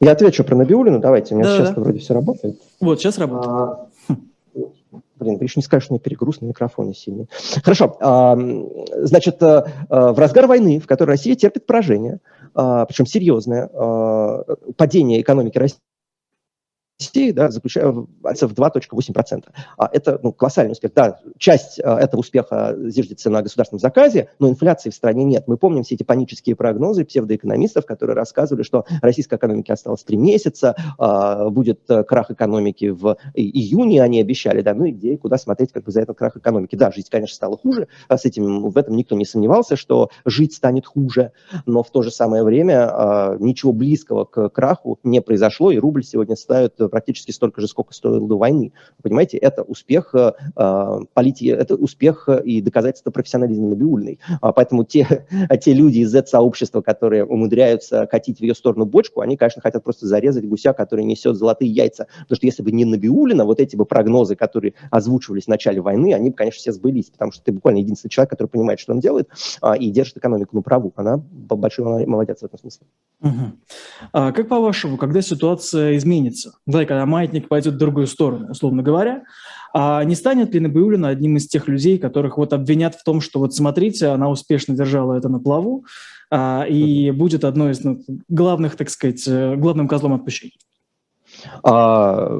я 0.00 0.12
отвечу 0.12 0.44
про 0.44 0.56
Набиулину, 0.56 0.98
давайте, 0.98 1.34
у 1.34 1.38
меня 1.38 1.48
да, 1.48 1.56
сейчас 1.56 1.74
да. 1.74 1.80
вроде 1.80 1.98
все 1.98 2.14
работает. 2.14 2.56
Вот, 2.80 3.00
сейчас 3.00 3.18
работает. 3.18 3.50
А, 3.50 3.86
блин, 5.20 5.38
еще 5.40 5.54
не 5.56 5.62
скажешь, 5.62 5.84
что 5.84 5.92
у 5.92 5.96
меня 5.96 6.02
перегруз 6.02 6.40
на 6.40 6.46
микрофоне 6.46 6.94
сильный. 6.94 7.28
Хорошо, 7.62 7.96
а, 8.00 8.36
значит, 8.96 9.42
а, 9.42 9.66
в 9.88 10.18
разгар 10.18 10.46
войны, 10.46 10.80
в 10.80 10.86
которой 10.86 11.10
Россия 11.10 11.34
терпит 11.34 11.66
поражение, 11.66 12.20
а, 12.54 12.86
причем 12.86 13.06
серьезное, 13.06 13.68
а, 13.72 14.44
падение 14.76 15.20
экономики 15.20 15.58
России, 15.58 15.78
России 17.00 17.30
да, 17.32 17.50
заключается 17.50 18.48
в 18.48 18.52
2,8%. 18.52 19.44
А 19.78 19.88
это 19.92 20.20
ну, 20.22 20.32
колоссальный 20.32 20.72
успех. 20.72 20.92
Да, 20.94 21.18
часть 21.38 21.80
а, 21.82 21.98
этого 21.98 22.20
успеха 22.20 22.76
зиждется 22.78 23.30
на 23.30 23.42
государственном 23.42 23.80
заказе, 23.80 24.28
но 24.38 24.48
инфляции 24.48 24.90
в 24.90 24.94
стране 24.94 25.24
нет. 25.24 25.44
Мы 25.46 25.56
помним 25.56 25.82
все 25.82 25.94
эти 25.94 26.02
панические 26.02 26.56
прогнозы 26.56 27.04
псевдоэкономистов, 27.04 27.86
которые 27.86 28.14
рассказывали, 28.14 28.62
что 28.62 28.84
российской 29.00 29.36
экономике 29.36 29.72
осталось 29.72 30.04
три 30.04 30.16
месяца, 30.16 30.76
а, 30.98 31.48
будет 31.48 31.80
э, 31.88 32.04
крах 32.04 32.30
экономики 32.30 32.90
в 32.90 33.16
июне, 33.34 34.02
они 34.02 34.20
обещали, 34.20 34.60
да, 34.60 34.74
ну 34.74 34.84
и 34.84 34.92
где, 34.92 35.16
куда 35.16 35.38
смотреть 35.38 35.72
как 35.72 35.84
бы 35.84 35.92
за 35.92 36.02
этот 36.02 36.18
крах 36.18 36.36
экономики. 36.36 36.76
Да, 36.76 36.92
жизнь, 36.92 37.08
конечно, 37.10 37.34
стала 37.34 37.56
хуже, 37.56 37.88
а 38.08 38.18
с 38.18 38.24
этим, 38.24 38.68
в 38.68 38.76
этом 38.76 38.96
никто 38.96 39.16
не 39.16 39.24
сомневался, 39.24 39.76
что 39.76 40.10
жить 40.24 40.54
станет 40.54 40.86
хуже, 40.86 41.32
но 41.66 41.82
в 41.82 41.90
то 41.90 42.02
же 42.02 42.10
самое 42.10 42.44
время 42.44 43.36
ничего 43.38 43.72
близкого 43.72 44.24
к 44.24 44.48
краху 44.50 44.98
не 45.02 45.20
произошло, 45.20 45.70
и 45.70 45.78
рубль 45.78 46.04
сегодня 46.04 46.36
ставит 46.36 46.76
практически 46.90 47.30
столько 47.30 47.60
же, 47.60 47.68
сколько 47.68 47.94
стоил 47.94 48.26
до 48.26 48.36
войны. 48.38 48.72
понимаете, 49.02 49.38
это 49.38 49.62
успех 49.62 50.14
э, 50.14 50.32
а, 50.56 51.00
политики, 51.14 51.48
это 51.48 51.76
успех 51.76 52.28
и 52.28 52.60
доказательство 52.60 53.10
профессионализма 53.10 53.68
Набиульной. 53.68 54.18
А, 54.40 54.52
поэтому 54.52 54.84
те, 54.84 55.26
те 55.62 55.72
люди 55.72 56.00
из 56.00 56.10
Z-сообщества, 56.10 56.82
которые 56.82 57.24
умудряются 57.24 58.06
катить 58.06 58.38
в 58.38 58.42
ее 58.42 58.54
сторону 58.54 58.84
бочку, 58.84 59.20
они, 59.20 59.36
конечно, 59.36 59.62
хотят 59.62 59.84
просто 59.84 60.06
зарезать 60.06 60.46
гуся, 60.46 60.72
который 60.72 61.04
несет 61.04 61.36
золотые 61.36 61.70
яйца. 61.70 62.06
Потому 62.22 62.36
что 62.36 62.46
если 62.46 62.62
бы 62.62 62.72
не 62.72 62.84
Набиулина, 62.84 63.44
вот 63.44 63.60
эти 63.60 63.76
бы 63.76 63.84
прогнозы, 63.84 64.36
которые 64.36 64.74
озвучивались 64.90 65.44
в 65.44 65.48
начале 65.48 65.80
войны, 65.80 66.12
они 66.14 66.30
бы, 66.30 66.36
конечно, 66.36 66.58
все 66.58 66.72
сбылись, 66.72 67.10
потому 67.10 67.32
что 67.32 67.42
ты 67.44 67.52
буквально 67.52 67.78
единственный 67.78 68.10
человек, 68.10 68.30
который 68.30 68.48
понимает, 68.48 68.80
что 68.80 68.92
он 68.92 69.00
делает, 69.00 69.28
а, 69.60 69.76
и 69.76 69.90
держит 69.90 70.16
экономику 70.16 70.56
на 70.56 70.62
праву. 70.62 70.92
Она 70.96 71.16
большой 71.16 72.06
молодец 72.06 72.40
в 72.40 72.44
этом 72.44 72.58
смысле. 72.58 72.86
Угу. 73.22 73.32
А 74.12 74.32
как 74.32 74.48
по-вашему, 74.48 74.96
когда 74.96 75.20
ситуация 75.22 75.96
изменится? 75.96 76.52
Да, 76.66 76.79
когда 76.86 77.06
маятник 77.06 77.48
пойдет 77.48 77.74
в 77.74 77.78
другую 77.78 78.06
сторону, 78.06 78.50
условно 78.50 78.82
говоря, 78.82 79.22
а 79.72 80.02
не 80.04 80.14
станет 80.14 80.54
ли 80.54 80.60
Набиулина 80.60 81.08
одним 81.08 81.36
из 81.36 81.46
тех 81.46 81.68
людей, 81.68 81.98
которых 81.98 82.38
вот 82.38 82.52
обвинят 82.52 82.94
в 82.94 83.04
том, 83.04 83.20
что 83.20 83.38
вот 83.38 83.54
смотрите, 83.54 84.08
она 84.08 84.28
успешно 84.28 84.74
держала 84.74 85.14
это 85.14 85.28
на 85.28 85.38
плаву, 85.38 85.84
а, 86.30 86.64
и 86.68 87.10
будет 87.10 87.44
одной 87.44 87.72
из 87.72 87.82
ну, 87.82 88.02
главных, 88.28 88.76
так 88.76 88.90
сказать, 88.90 89.22
э, 89.26 89.56
главным 89.56 89.88
козлом 89.88 90.14
отпущения? 90.14 90.56
А, 91.62 92.30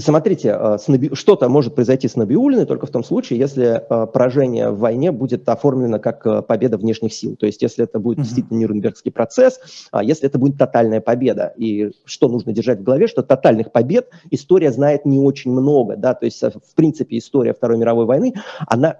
смотрите, 0.00 0.52
а, 0.52 0.78
что-то 1.12 1.48
может 1.48 1.74
произойти 1.74 2.08
с 2.08 2.16
Набиулиной 2.16 2.66
только 2.66 2.86
в 2.86 2.90
том 2.90 3.04
случае, 3.04 3.38
если 3.38 3.82
а, 3.88 4.06
поражение 4.06 4.70
в 4.70 4.78
войне 4.78 5.12
будет 5.12 5.48
оформлено 5.48 5.98
как 5.98 6.46
победа 6.46 6.78
внешних 6.78 7.12
сил. 7.12 7.36
То 7.36 7.46
есть 7.46 7.62
если 7.62 7.84
это 7.84 7.98
будет 7.98 8.18
действительно 8.18 8.58
Нюрнбергский 8.58 9.12
процесс, 9.12 9.60
если 10.02 10.26
это 10.26 10.38
будет 10.38 10.58
тотальная 10.58 11.00
победа. 11.00 11.52
И 11.56 11.90
что 12.04 12.28
нужно 12.28 12.52
держать 12.52 12.80
в 12.80 12.82
голове, 12.82 13.06
что 13.06 13.22
тотальных 13.22 13.72
побед 13.72 14.08
история 14.30 14.72
знает 14.72 15.04
не 15.04 15.18
очень 15.18 15.50
много. 15.52 15.96
Да? 15.96 16.14
То 16.14 16.26
есть, 16.26 16.42
в 16.42 16.74
принципе, 16.74 17.18
история 17.18 17.54
Второй 17.54 17.78
мировой 17.78 18.06
войны, 18.06 18.34
она 18.66 18.98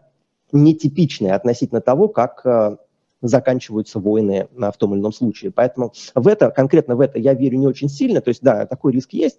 нетипичная 0.53 1.35
относительно 1.35 1.81
того, 1.81 2.09
как 2.09 2.79
заканчиваются 3.29 3.99
войны 3.99 4.49
в 4.55 4.75
том 4.79 4.95
или 4.95 5.01
ином 5.01 5.13
случае. 5.13 5.51
Поэтому 5.51 5.93
в 6.15 6.29
это, 6.29 6.51
конкретно 6.51 6.97
в 6.97 7.01
это 7.01 7.19
я 7.19 7.35
верю 7.35 7.59
не 7.59 7.67
очень 7.67 7.89
сильно. 7.89 8.21
То 8.21 8.29
есть, 8.29 8.43
да, 8.43 8.67
такой 8.67 8.93
риск 8.93 9.13
есть. 9.13 9.39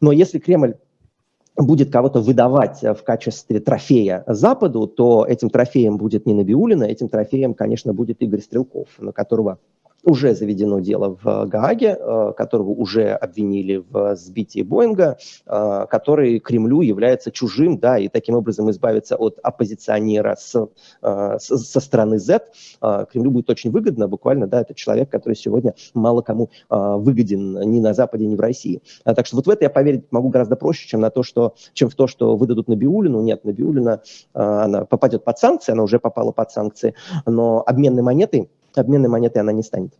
Но 0.00 0.12
если 0.12 0.38
Кремль 0.38 0.74
будет 1.56 1.92
кого-то 1.92 2.20
выдавать 2.20 2.82
в 2.82 3.02
качестве 3.04 3.60
трофея 3.60 4.24
Западу, 4.26 4.86
то 4.86 5.24
этим 5.24 5.50
трофеем 5.50 5.96
будет 5.96 6.26
не 6.26 6.34
Набиулина, 6.34 6.84
этим 6.84 7.08
трофеем, 7.08 7.54
конечно, 7.54 7.94
будет 7.94 8.20
Игорь 8.22 8.40
Стрелков, 8.40 8.88
на 8.98 9.12
которого 9.12 9.58
уже 10.04 10.34
заведено 10.34 10.80
дело 10.80 11.16
в 11.22 11.46
Гааге, 11.46 11.96
э, 11.98 12.32
которого 12.36 12.70
уже 12.70 13.10
обвинили 13.12 13.82
в 13.88 14.16
сбитии 14.16 14.62
Боинга, 14.62 15.16
э, 15.46 15.86
который 15.90 16.38
Кремлю 16.38 16.82
является 16.82 17.30
чужим, 17.30 17.78
да, 17.78 17.98
и 17.98 18.08
таким 18.08 18.36
образом 18.36 18.70
избавиться 18.70 19.16
от 19.16 19.38
оппозиционера 19.42 20.36
с, 20.38 20.68
э, 21.02 21.36
со 21.38 21.80
стороны 21.80 22.18
Z 22.18 22.44
Кремлю 22.80 23.30
будет 23.30 23.50
очень 23.50 23.70
выгодно, 23.70 24.08
буквально, 24.08 24.46
да, 24.46 24.60
это 24.60 24.74
человек, 24.74 25.10
который 25.10 25.34
сегодня 25.34 25.74
мало 25.94 26.20
кому 26.20 26.50
выгоден 26.68 27.60
ни 27.70 27.80
на 27.80 27.94
Западе, 27.94 28.26
ни 28.26 28.36
в 28.36 28.40
России. 28.40 28.82
Так 29.04 29.26
что 29.26 29.36
вот 29.36 29.46
в 29.46 29.50
это 29.50 29.64
я 29.64 29.70
поверить 29.70 30.04
могу 30.10 30.28
гораздо 30.28 30.56
проще, 30.56 30.88
чем 30.88 31.00
на 31.00 31.10
то, 31.10 31.22
что, 31.22 31.54
чем 31.72 31.88
в 31.88 31.94
то, 31.94 32.06
что 32.06 32.36
выдадут 32.36 32.68
Набиулину. 32.68 33.22
Нет, 33.22 33.44
Набиулина, 33.44 34.02
она 34.32 34.84
попадет 34.84 35.24
под 35.24 35.38
санкции, 35.38 35.72
она 35.72 35.82
уже 35.82 35.98
попала 35.98 36.32
под 36.32 36.50
санкции, 36.50 36.94
но 37.26 37.62
обменной 37.66 38.02
монетой 38.02 38.50
обменной 38.80 39.08
монетой 39.08 39.42
она 39.42 39.52
не 39.52 39.62
станет. 39.62 39.94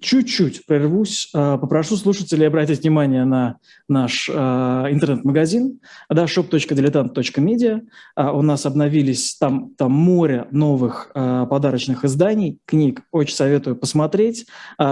Чуть-чуть 0.00 0.66
прервусь. 0.66 1.30
А, 1.34 1.56
попрошу 1.56 1.96
слушателей 1.96 2.46
обратить 2.46 2.82
внимание 2.82 3.24
на 3.24 3.56
наш 3.88 4.30
а, 4.32 4.86
интернет-магазин 4.90 5.80
да, 6.08 6.24
shop.diletant.media. 6.24 7.80
У 8.16 8.42
нас 8.42 8.66
обновились 8.66 9.36
там, 9.36 9.70
там 9.76 9.92
море 9.92 10.46
новых 10.50 11.10
подарочных 11.14 12.04
изданий, 12.04 12.58
книг. 12.66 13.02
Очень 13.10 13.34
советую 13.34 13.76
посмотреть. 13.76 14.46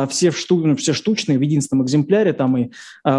Все, 0.09 0.31
шту, 0.31 0.67
ну, 0.67 0.77
все 0.77 0.93
штучные 0.93 1.39
в 1.39 1.43
единственном 1.43 1.85
экземпляре. 1.85 2.33
Там 2.33 2.57
и 2.57 2.71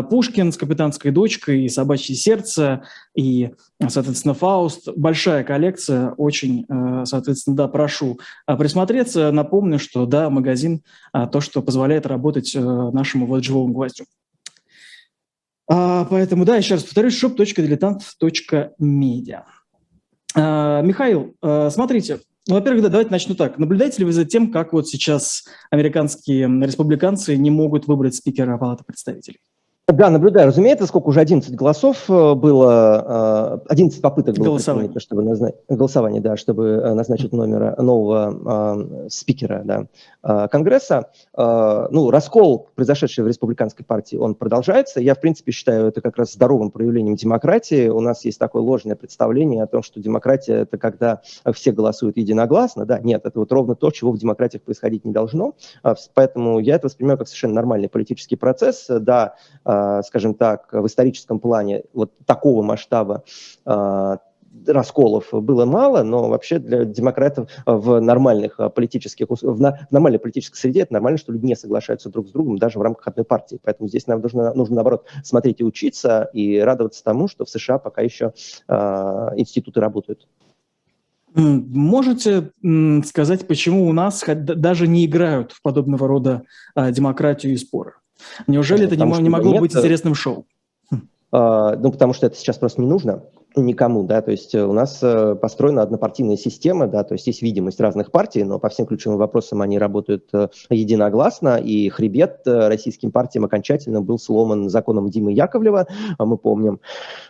Пушкин 0.09 0.51
с 0.51 0.57
«Капитанской 0.57 1.11
дочкой», 1.11 1.65
и 1.65 1.69
«Собачье 1.69 2.15
сердце», 2.15 2.83
и, 3.15 3.51
соответственно, 3.87 4.33
Фауст. 4.33 4.89
Большая 4.95 5.43
коллекция, 5.43 6.11
очень, 6.11 6.65
соответственно, 7.05 7.55
да, 7.55 7.67
прошу 7.67 8.19
присмотреться. 8.45 9.31
Напомню, 9.31 9.79
что, 9.79 10.05
да, 10.05 10.29
магазин 10.29 10.81
то, 11.13 11.41
что 11.41 11.58
позволяет 11.61 12.05
работать 12.05 12.55
нашему 12.55 13.25
вот 13.25 13.43
живому 13.43 13.73
гвоздю. 13.73 14.05
А, 15.71 16.05
поэтому, 16.05 16.45
да, 16.45 16.55
еще 16.55 16.73
раз 16.75 16.83
повторюсь, 16.83 17.23
shop.diletant.media. 17.23 19.43
Михаил, 20.35 21.35
смотрите, 21.69 22.19
ну, 22.47 22.55
во-первых, 22.55 22.83
да, 22.83 22.89
давайте 22.89 23.11
начну 23.11 23.35
так. 23.35 23.59
Наблюдаете 23.59 23.99
ли 23.99 24.05
вы 24.05 24.11
за 24.11 24.25
тем, 24.25 24.51
как 24.51 24.73
вот 24.73 24.87
сейчас 24.87 25.43
американские 25.69 26.47
республиканцы 26.65 27.37
не 27.37 27.51
могут 27.51 27.85
выбрать 27.87 28.15
спикера 28.15 28.57
Палаты 28.57 28.83
представителей? 28.83 29.37
Да, 29.91 30.09
наблюдаю. 30.09 30.47
Разумеется, 30.47 30.85
сколько 30.85 31.07
уже 31.07 31.19
11 31.19 31.55
голосов 31.55 32.09
э, 32.09 32.33
было, 32.35 33.61
11 33.69 33.97
э, 33.97 34.01
попыток 34.01 34.35
было 34.35 34.45
голосование. 34.45 34.99
чтобы 34.99 35.23
назначить, 35.23 35.57
голосование, 35.67 36.21
да, 36.21 36.37
чтобы 36.37 36.67
э, 36.67 36.93
назначить 36.93 37.31
номера 37.31 37.75
нового 37.77 38.77
э, 39.05 39.09
спикера 39.09 39.63
да, 39.63 40.47
Конгресса. 40.47 41.09
Э, 41.35 41.87
ну, 41.89 42.11
раскол, 42.11 42.67
произошедший 42.75 43.23
в 43.23 43.27
республиканской 43.27 43.83
партии, 43.83 44.15
он 44.15 44.35
продолжается. 44.35 44.99
Я, 44.99 45.15
в 45.15 45.21
принципе, 45.21 45.51
считаю 45.51 45.87
это 45.87 46.01
как 46.01 46.17
раз 46.17 46.33
здоровым 46.33 46.69
проявлением 46.69 47.15
демократии. 47.15 47.87
У 47.87 47.99
нас 47.99 48.25
есть 48.25 48.37
такое 48.37 48.61
ложное 48.61 48.95
представление 48.95 49.63
о 49.63 49.67
том, 49.67 49.81
что 49.81 49.99
демократия– 49.99 50.53
это 50.61 50.77
когда 50.77 51.21
все 51.53 51.71
голосуют 51.71 52.17
единогласно. 52.17 52.85
Да, 52.85 52.99
нет, 52.99 53.25
это 53.25 53.39
вот 53.39 53.51
ровно 53.51 53.75
то, 53.75 53.89
чего 53.89 54.11
в 54.11 54.19
демократиях 54.19 54.61
происходить 54.61 55.03
не 55.03 55.13
должно. 55.13 55.55
Поэтому 56.13 56.59
я 56.59 56.75
это 56.75 56.87
воспринимаю 56.87 57.17
как 57.17 57.27
совершенно 57.27 57.55
нормальный 57.55 57.89
политический 57.89 58.35
процесс. 58.35 58.85
Да, 58.89 59.35
скажем 60.05 60.33
так, 60.33 60.71
в 60.71 60.85
историческом 60.85 61.39
плане 61.39 61.83
вот 61.93 62.11
такого 62.25 62.61
масштаба 62.63 63.23
э, 63.65 64.17
расколов 64.67 65.27
было 65.31 65.65
мало, 65.65 66.03
но 66.03 66.29
вообще 66.29 66.59
для 66.59 66.85
демократов 66.85 67.49
в 67.65 67.99
нормальных 67.99 68.59
политических 68.75 69.27
в 69.29 69.75
нормальной 69.91 70.19
политической 70.19 70.57
среде 70.57 70.81
это 70.81 70.93
нормально, 70.93 71.17
что 71.17 71.31
люди 71.31 71.45
не 71.45 71.55
соглашаются 71.55 72.09
друг 72.09 72.27
с 72.27 72.31
другом 72.31 72.57
даже 72.57 72.79
в 72.79 72.81
рамках 72.81 73.07
одной 73.07 73.25
партии. 73.25 73.59
Поэтому 73.63 73.89
здесь 73.89 74.07
нам 74.07 74.21
нужно, 74.21 74.53
нужно 74.53 74.75
наоборот 74.75 75.05
смотреть 75.23 75.61
и 75.61 75.63
учиться 75.63 76.29
и 76.33 76.57
радоваться 76.57 77.03
тому, 77.03 77.27
что 77.27 77.45
в 77.45 77.49
США 77.49 77.79
пока 77.79 78.01
еще 78.01 78.33
э, 78.67 78.73
институты 79.35 79.79
работают. 79.79 80.27
Можете 81.35 82.51
сказать, 83.05 83.47
почему 83.47 83.87
у 83.87 83.93
нас 83.93 84.23
даже 84.25 84.87
не 84.87 85.05
играют 85.05 85.51
в 85.51 85.61
подобного 85.61 86.07
рода 86.07 86.43
демократию 86.75 87.53
и 87.53 87.57
споры? 87.57 87.93
Неужели 88.47 88.85
это 88.85 88.95
не, 88.95 89.21
не 89.21 89.29
могло 89.29 89.53
нет, 89.53 89.61
быть 89.61 89.75
интересным 89.75 90.15
шоу? 90.15 90.45
А, 91.31 91.75
ну, 91.75 91.91
потому 91.91 92.13
что 92.13 92.27
это 92.27 92.35
сейчас 92.35 92.57
просто 92.57 92.81
не 92.81 92.87
нужно 92.87 93.23
никому, 93.55 94.03
да, 94.03 94.21
то 94.21 94.31
есть 94.31 94.53
э, 94.53 94.63
у 94.63 94.73
нас 94.73 94.99
э, 95.01 95.35
построена 95.35 95.81
однопартийная 95.81 96.37
система, 96.37 96.87
да, 96.87 97.03
то 97.03 97.13
есть 97.13 97.25
есть 97.27 97.41
видимость 97.41 97.79
разных 97.79 98.11
партий, 98.11 98.43
но 98.43 98.59
по 98.59 98.69
всем 98.69 98.85
ключевым 98.85 99.17
вопросам 99.17 99.61
они 99.61 99.79
работают 99.79 100.29
э, 100.33 100.49
единогласно, 100.69 101.57
и 101.57 101.89
хребет 101.89 102.41
российским 102.45 103.11
партиям 103.11 103.45
окончательно 103.45 104.01
был 104.01 104.19
сломан 104.19 104.69
законом 104.69 105.09
Димы 105.09 105.31
Яковлева, 105.31 105.87
а 106.17 106.25
мы 106.25 106.37
помним. 106.37 106.79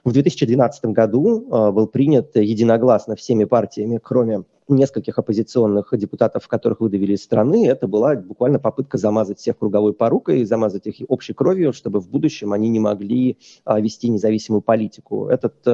В 0.03 0.11
2012 0.11 0.85
году 0.85 1.71
был 1.71 1.87
принят 1.87 2.35
единогласно 2.35 3.15
всеми 3.15 3.45
партиями, 3.45 3.99
кроме 4.01 4.43
нескольких 4.69 5.17
оппозиционных 5.17 5.89
депутатов, 5.93 6.47
которых 6.47 6.79
выдавили 6.79 7.13
из 7.13 7.23
страны, 7.23 7.67
это 7.67 7.87
была 7.87 8.15
буквально 8.15 8.59
попытка 8.59 8.97
замазать 8.97 9.39
всех 9.39 9.57
круговой 9.57 9.93
порукой, 9.93 10.45
замазать 10.45 10.87
их 10.87 10.95
общей 11.07 11.33
кровью, 11.33 11.73
чтобы 11.73 11.99
в 11.99 12.09
будущем 12.09 12.53
они 12.53 12.69
не 12.69 12.79
могли 12.79 13.37
вести 13.65 14.09
независимую 14.09 14.61
политику. 14.61 15.27
Этот, 15.27 15.65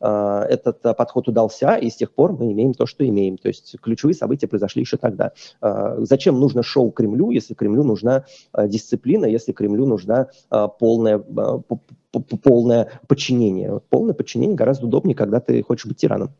этот 0.00 0.82
подход 0.96 1.28
удался, 1.28 1.76
и 1.76 1.90
с 1.90 1.96
тех 1.96 2.12
пор 2.12 2.32
мы 2.32 2.52
имеем 2.52 2.74
то, 2.74 2.86
что 2.86 3.06
имеем. 3.06 3.36
То 3.38 3.48
есть 3.48 3.76
ключевые 3.80 4.14
события 4.14 4.48
произошли 4.48 4.82
еще 4.82 4.96
тогда. 4.96 5.32
Зачем 5.60 6.40
нужно 6.40 6.62
шоу 6.62 6.90
Кремлю, 6.90 7.30
если 7.30 7.54
Кремлю 7.54 7.84
нужна 7.84 8.24
дисциплина, 8.56 9.26
если 9.26 9.52
Кремлю 9.52 9.86
нужна 9.86 10.28
полная 10.78 11.18
полное 12.42 13.00
подчинение. 13.06 13.80
Полное 13.90 14.14
подчинение 14.14 14.56
гораздо 14.56 14.86
удобнее, 14.86 15.14
когда 15.14 15.40
ты 15.40 15.62
хочешь 15.62 15.86
быть 15.86 15.98
тираном. 15.98 16.30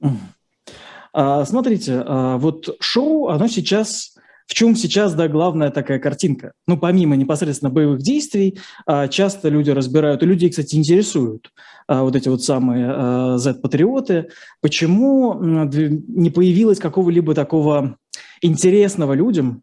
А, 0.00 0.08
смотрите, 1.44 2.02
а, 2.04 2.38
вот 2.38 2.76
шоу, 2.80 3.28
оно 3.28 3.46
сейчас 3.46 4.14
в 4.46 4.52
чем 4.52 4.76
сейчас, 4.76 5.14
да, 5.14 5.26
главная 5.26 5.70
такая 5.70 5.98
картинка? 5.98 6.52
Ну, 6.66 6.76
помимо 6.76 7.16
непосредственно 7.16 7.70
боевых 7.70 8.02
действий, 8.02 8.58
а, 8.84 9.08
часто 9.08 9.48
люди 9.48 9.70
разбирают, 9.70 10.22
и 10.22 10.26
людей, 10.26 10.50
кстати, 10.50 10.76
интересуют 10.76 11.50
вот 11.86 12.16
эти 12.16 12.28
вот 12.30 12.42
самые 12.42 13.38
Z-патриоты, 13.38 14.30
почему 14.62 15.34
не 15.34 16.30
появилось 16.30 16.78
какого-либо 16.78 17.34
такого 17.34 17.98
интересного 18.40 19.12
людям 19.12 19.62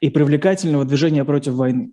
и 0.00 0.10
привлекательного 0.10 0.84
движения 0.84 1.24
против 1.24 1.54
войны? 1.54 1.92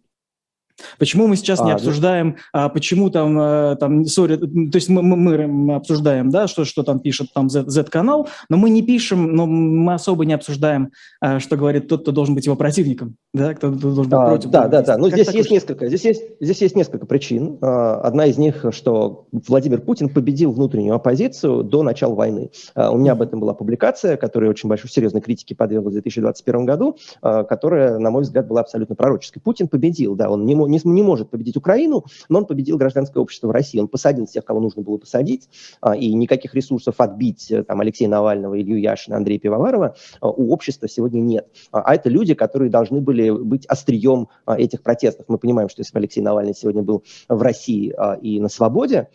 Почему 0.98 1.28
мы 1.28 1.36
сейчас 1.36 1.62
а, 1.62 1.66
не 1.66 1.72
обсуждаем, 1.72 2.38
а, 2.52 2.70
почему 2.70 3.10
там, 3.10 3.38
а, 3.40 3.76
там, 3.76 4.02
sorry, 4.04 4.38
то 4.38 4.76
есть 4.78 4.90
мы, 4.90 5.02
мы, 5.02 5.48
мы 5.48 5.76
обсуждаем, 5.76 6.30
да, 6.30 6.48
что, 6.48 6.66
что 6.66 6.84
там 6.84 7.00
пишет 7.00 7.34
там 7.34 7.50
Z-канал, 7.50 8.28
но 8.50 8.58
мы 8.58 8.70
не 8.70 8.82
пишем, 8.82 9.36
но 9.36 9.46
мы 9.46 9.94
особо 9.94 10.26
не 10.26 10.34
обсуждаем, 10.34 10.92
а, 11.22 11.40
что 11.40 11.58
говорит 11.58 11.88
тот, 11.88 12.02
кто 12.02 12.12
должен 12.12 12.36
быть 12.36 12.46
его 12.46 12.56
противником, 12.56 13.16
да, 13.34 13.54
кто 13.56 13.72
должен 13.72 14.04
быть 14.04 14.14
а, 14.14 14.28
против. 14.28 14.50
Да, 14.52 14.68
да, 14.68 14.82
да, 14.84 14.98
но 14.98 15.10
здесь 15.10 15.30
есть 15.32 15.50
несколько, 15.50 15.88
здесь 15.88 16.06
есть, 16.06 16.24
здесь 16.40 16.62
есть 16.62 16.76
несколько 16.76 17.08
причин. 17.08 17.58
А, 17.62 18.00
одна 18.02 18.28
из 18.28 18.38
них, 18.38 18.66
что 18.72 19.26
Владимир 19.32 19.82
Путин 19.82 20.10
победил 20.10 20.52
внутреннюю 20.52 20.96
оппозицию 20.96 21.64
до 21.64 21.82
начала 21.82 22.14
войны. 22.14 22.52
А, 22.76 22.92
у 22.92 22.98
меня 22.98 23.14
об 23.14 23.24
этом 23.24 23.40
была 23.40 23.56
публикация, 23.56 24.18
которая 24.18 24.52
очень 24.52 24.70
большой, 24.70 24.90
серьезной 24.90 25.22
критике 25.22 25.56
подверглась 25.56 25.94
в 25.94 26.02
2021 26.02 26.66
году, 26.66 26.98
которая, 27.22 27.98
на 27.98 28.12
мой 28.12 28.22
взгляд, 28.22 28.48
была 28.48 28.62
абсолютно 28.62 28.96
пророческой. 28.96 29.42
Путин 29.42 29.68
победил, 29.68 30.16
да, 30.16 30.30
он 30.30 30.46
не, 30.46 30.54
не, 30.54 30.80
не 30.84 31.04
может 31.04 31.32
победить 31.32 31.58
Украину, 31.58 32.06
но 32.30 32.40
он 32.40 32.46
победил 32.46 32.78
гражданское 32.78 33.20
общество 33.20 33.48
в 33.48 33.52
России. 33.52 33.80
Он 33.80 33.88
посадил 33.88 34.28
всех, 34.28 34.46
кого 34.46 34.60
нужно 34.60 34.84
было 34.84 34.98
посадить, 34.98 35.50
а, 35.82 35.96
и 35.96 36.14
никаких 36.14 36.54
ресурсов 36.54 36.96
отбить 37.00 37.50
э, 37.52 37.64
там, 37.64 37.82
Алексея 37.82 38.10
Навального, 38.10 38.62
Илью 38.62 38.80
Яшина, 38.80 39.18
Андрея 39.18 39.40
Пивоварова 39.40 39.96
а, 40.22 40.30
у 40.30 40.52
общества 40.52 40.88
сегодня 40.88 41.20
нет. 41.20 41.48
А, 41.72 41.82
а 41.82 41.96
это 41.96 42.10
люди, 42.10 42.36
которые 42.36 42.70
должны 42.70 43.02
были 43.02 43.23
быть 43.32 43.66
острием 43.66 44.30
этих 44.46 44.82
протестов. 44.82 45.26
Мы 45.28 45.38
понимаем, 45.38 45.70
что 45.70 45.82
если 45.82 45.94
бы 45.94 46.00
Алексей 46.00 46.22
Навальный 46.22 46.56
сегодня 46.56 46.82
был 46.82 47.04
в 47.28 47.42
России 47.42 47.94
и 48.22 48.40
на 48.40 48.50
свободе, 48.50 49.10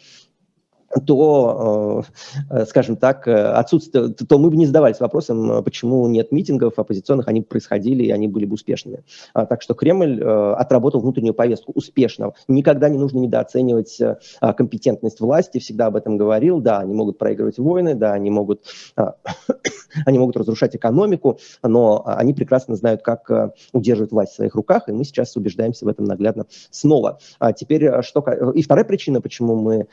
то, 1.07 2.05
э, 2.51 2.65
скажем 2.67 2.97
так, 2.97 3.29
отсутствие, 3.29 4.09
то 4.09 4.39
мы 4.39 4.51
бы 4.51 4.57
не 4.57 4.67
задавались 4.67 5.01
вопросом, 5.01 5.63
почему 5.63 6.07
нет 6.09 6.33
митингов 6.33 6.79
оппозиционных, 6.79 7.29
они 7.29 7.43
происходили, 7.43 8.05
и 8.05 8.11
они 8.11 8.29
были 8.29 8.47
бы 8.47 8.55
успешными. 8.55 9.03
А, 9.35 9.47
так 9.47 9.63
что 9.63 9.75
Кремль 9.75 10.21
э, 10.21 10.53
отработал 10.55 11.01
внутреннюю 11.01 11.35
повестку 11.35 11.73
успешно. 11.75 12.33
Никогда 12.49 12.89
не 12.89 12.99
нужно 12.99 13.19
недооценивать 13.19 14.01
э, 14.01 14.17
компетентность 14.57 15.21
власти, 15.21 15.59
всегда 15.59 15.87
об 15.87 15.97
этом 15.97 16.17
говорил. 16.17 16.61
Да, 16.61 16.79
они 16.79 16.95
могут 16.95 17.19
проигрывать 17.19 17.59
войны, 17.59 17.95
да, 17.95 18.13
они 18.13 18.31
могут, 18.31 18.63
они 20.07 20.19
могут 20.19 20.37
разрушать 20.37 20.75
экономику, 20.75 21.39
но 21.63 22.03
они 22.07 22.33
прекрасно 22.33 22.77
знают, 22.77 23.03
как 23.03 23.31
удерживать 23.73 24.13
власть 24.13 24.33
в 24.33 24.37
своих 24.37 24.55
руках, 24.55 24.89
и 24.89 24.93
мы 24.93 25.05
сейчас 25.05 25.37
убеждаемся 25.37 25.85
в 25.85 25.89
этом 25.89 26.07
наглядно 26.07 26.47
снова. 26.71 27.19
А 27.39 27.53
теперь, 27.53 28.03
что... 28.03 28.21
И 28.55 28.63
вторая 28.63 28.85
причина, 28.85 29.21
почему 29.21 29.57
мы 29.57 29.87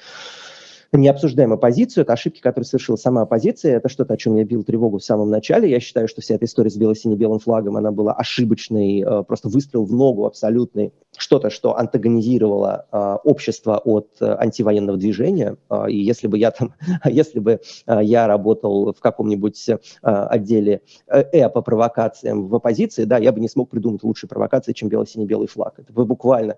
не 0.97 1.07
обсуждаем 1.07 1.53
оппозицию, 1.53 2.03
это 2.03 2.13
ошибки, 2.13 2.39
которые 2.39 2.65
совершила 2.65 2.95
сама 2.95 3.23
оппозиция, 3.23 3.77
это 3.77 3.89
что-то, 3.89 4.13
о 4.13 4.17
чем 4.17 4.35
я 4.35 4.43
бил 4.43 4.63
тревогу 4.63 4.99
в 4.99 5.03
самом 5.03 5.29
начале. 5.29 5.69
Я 5.69 5.79
считаю, 5.79 6.07
что 6.07 6.21
вся 6.21 6.35
эта 6.35 6.45
история 6.45 6.69
с 6.69 6.77
бело-сине-белым 6.77 7.39
флагом, 7.39 7.77
она 7.77 7.91
была 7.91 8.13
ошибочной, 8.13 9.01
э, 9.01 9.23
просто 9.23 9.49
выстрел 9.49 9.85
в 9.85 9.91
ногу 9.91 10.25
абсолютный 10.25 10.93
что-то, 11.17 11.49
что 11.49 11.77
антагонизировало 11.77 12.85
э, 12.91 13.17
общество 13.23 13.77
от 13.77 14.09
э, 14.19 14.25
антивоенного 14.25 14.97
движения. 14.97 15.57
И 15.87 15.97
если 15.97 16.27
бы 16.27 16.37
я 16.37 16.51
там, 16.51 16.73
если 17.05 17.39
бы 17.39 17.59
я 17.87 18.27
работал 18.27 18.93
в 18.93 18.99
каком-нибудь 18.99 19.69
отделе 20.01 20.81
э 21.07 21.49
по 21.49 21.61
провокациям 21.61 22.47
в 22.47 22.55
оппозиции, 22.55 23.05
да, 23.05 23.17
я 23.17 23.31
бы 23.31 23.39
не 23.39 23.49
смог 23.49 23.69
придумать 23.69 24.03
лучшей 24.03 24.27
провокации, 24.27 24.73
чем 24.73 24.89
бело-сине-белый 24.89 25.47
флаг. 25.47 25.79
Вы 25.89 26.05
буквально 26.05 26.57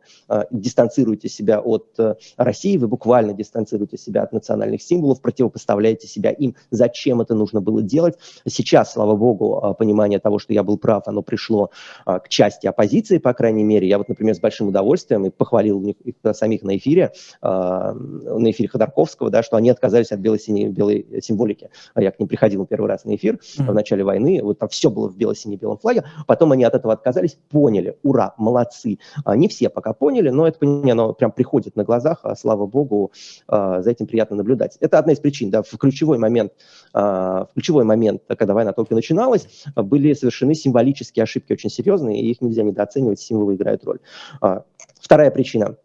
дистанцируете 0.52 1.30
себя 1.30 1.60
от 1.60 1.98
России, 2.38 2.78
вы 2.78 2.88
буквально 2.88 3.34
дистанцируете 3.34 3.98
себя 3.98 4.27
от 4.28 4.34
национальных 4.34 4.82
символов, 4.82 5.22
противопоставляете 5.22 6.08
себя 6.08 6.32
им. 6.32 6.56
Зачем 6.72 7.22
это 7.22 7.34
нужно 7.34 7.62
было 7.62 7.82
делать? 7.82 8.16
Сейчас, 8.48 8.94
слава 8.94 9.16
богу, 9.16 9.62
э, 9.64 9.74
понимание 9.74 10.20
того, 10.20 10.40
что 10.40 10.54
я 10.54 10.64
был 10.64 10.78
прав, 10.78 11.04
оно 11.08 11.22
пришло 11.22 11.72
э, 12.06 12.20
к 12.20 12.30
части 12.30 12.68
оппозиции, 12.68 13.18
по 13.18 13.34
крайней 13.34 13.64
мере. 13.64 13.88
Я 13.88 13.98
вот, 13.98 14.10
например, 14.10 14.36
с 14.36 14.40
большим 14.40 14.68
удовольствием 14.68 15.26
и 15.26 15.30
похвалил 15.30 15.82
их, 15.82 15.96
их 16.02 16.16
самих 16.34 16.64
на 16.64 16.78
эфире, 16.78 17.12
э, 17.42 17.48
на 17.48 18.52
эфире 18.52 18.70
Ходорковского, 18.70 19.30
да, 19.30 19.44
что 19.44 19.58
они 19.58 19.70
отказались 19.70 20.12
от 20.12 20.20
бело-сине-белой 20.20 21.22
символики. 21.22 21.70
Я 21.96 22.12
к 22.12 22.20
ним 22.20 22.28
приходил 22.28 22.66
первый 22.66 22.88
раз 22.88 23.06
на 23.06 23.16
эфир 23.16 23.36
mm-hmm. 23.36 23.72
в 23.72 23.74
начале 23.74 24.04
войны, 24.04 24.42
вот 24.44 24.60
там 24.60 24.70
все 24.70 24.90
было 24.90 25.10
в 25.10 25.18
бело-сине-белом 25.18 25.78
флаге, 25.78 26.04
потом 26.26 26.52
они 26.52 26.64
от 26.64 26.74
этого 26.74 26.94
отказались, 26.94 27.38
поняли, 27.50 27.98
ура, 28.04 28.34
молодцы. 28.38 29.00
А, 29.24 29.36
не 29.36 29.48
все 29.48 29.70
пока 29.70 29.94
поняли, 29.94 30.30
но 30.30 30.48
это 30.48 30.60
понимание, 30.60 30.94
оно 30.94 31.14
прям 31.14 31.32
приходит 31.32 31.76
на 31.76 31.84
глазах, 31.84 32.20
а, 32.24 32.36
слава 32.36 32.66
богу, 32.66 33.12
за 33.48 33.84
этим 33.86 34.07
приятно 34.08 34.36
наблюдать. 34.36 34.78
Это 34.80 35.00
одна 35.00 35.14
из 35.14 35.20
причин, 35.20 35.50
да, 35.50 35.62
в 35.64 35.78
ключевой 35.78 36.18
момент, 36.18 36.54
э, 36.94 37.00
в 37.00 37.50
ключевой 37.54 37.84
момент, 37.84 38.24
когда 38.28 38.54
война 38.54 38.74
только 38.74 38.96
начиналась, 38.96 39.48
были 39.76 40.14
совершены 40.14 40.56
символические 40.56 41.24
ошибки 41.24 41.54
очень 41.54 41.70
серьезные, 41.70 42.22
и 42.22 42.32
их 42.32 42.42
нельзя 42.42 42.64
недооценивать, 42.64 43.20
символы 43.20 43.56
играют 43.56 43.84
роль. 43.84 44.00
А, 44.42 44.64
вторая 45.00 45.32
причина. 45.32 45.78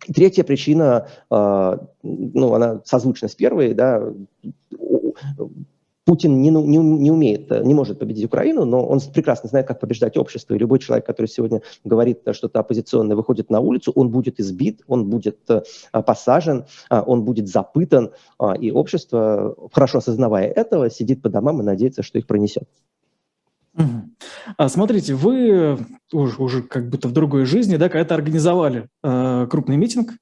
Третья 0.00 0.44
причина, 0.44 1.08
а, 1.28 1.78
ну, 2.02 2.54
она 2.54 2.80
созвучна 2.84 3.28
с 3.28 3.34
первой, 3.34 3.74
да, 3.74 4.02
Путин 6.10 6.42
не, 6.42 6.50
не, 6.50 6.78
не 6.78 7.10
умеет, 7.12 7.48
не 7.64 7.72
может 7.72 8.00
победить 8.00 8.24
Украину, 8.24 8.64
но 8.64 8.84
он 8.84 8.98
прекрасно 9.14 9.48
знает, 9.48 9.68
как 9.68 9.78
побеждать 9.78 10.16
общество. 10.16 10.54
И 10.54 10.58
любой 10.58 10.80
человек, 10.80 11.06
который 11.06 11.26
сегодня 11.26 11.62
говорит 11.84 12.22
что-то 12.32 12.58
оппозиционное, 12.58 13.14
выходит 13.14 13.48
на 13.48 13.60
улицу, 13.60 13.92
он 13.94 14.08
будет 14.08 14.40
избит, 14.40 14.80
он 14.88 15.08
будет 15.08 15.38
а, 15.48 16.02
посажен, 16.02 16.64
он 16.90 17.22
будет 17.22 17.46
запытан. 17.46 18.10
И 18.58 18.72
общество, 18.72 19.54
хорошо 19.72 19.98
осознавая 19.98 20.48
этого, 20.48 20.90
сидит 20.90 21.22
по 21.22 21.28
домам 21.28 21.60
и 21.60 21.64
надеется, 21.64 22.02
что 22.02 22.18
их 22.18 22.26
пронесет. 22.26 22.68
А 24.56 24.68
смотрите, 24.68 25.14
вы 25.14 25.78
уже, 26.12 26.42
уже 26.42 26.62
как 26.62 26.88
будто 26.88 27.06
в 27.06 27.12
другой 27.12 27.44
жизни, 27.44 27.76
да, 27.76 27.88
когда-то 27.88 28.16
организовали 28.16 28.88
э, 29.04 29.46
крупный 29.48 29.76
митинг. 29.76 30.14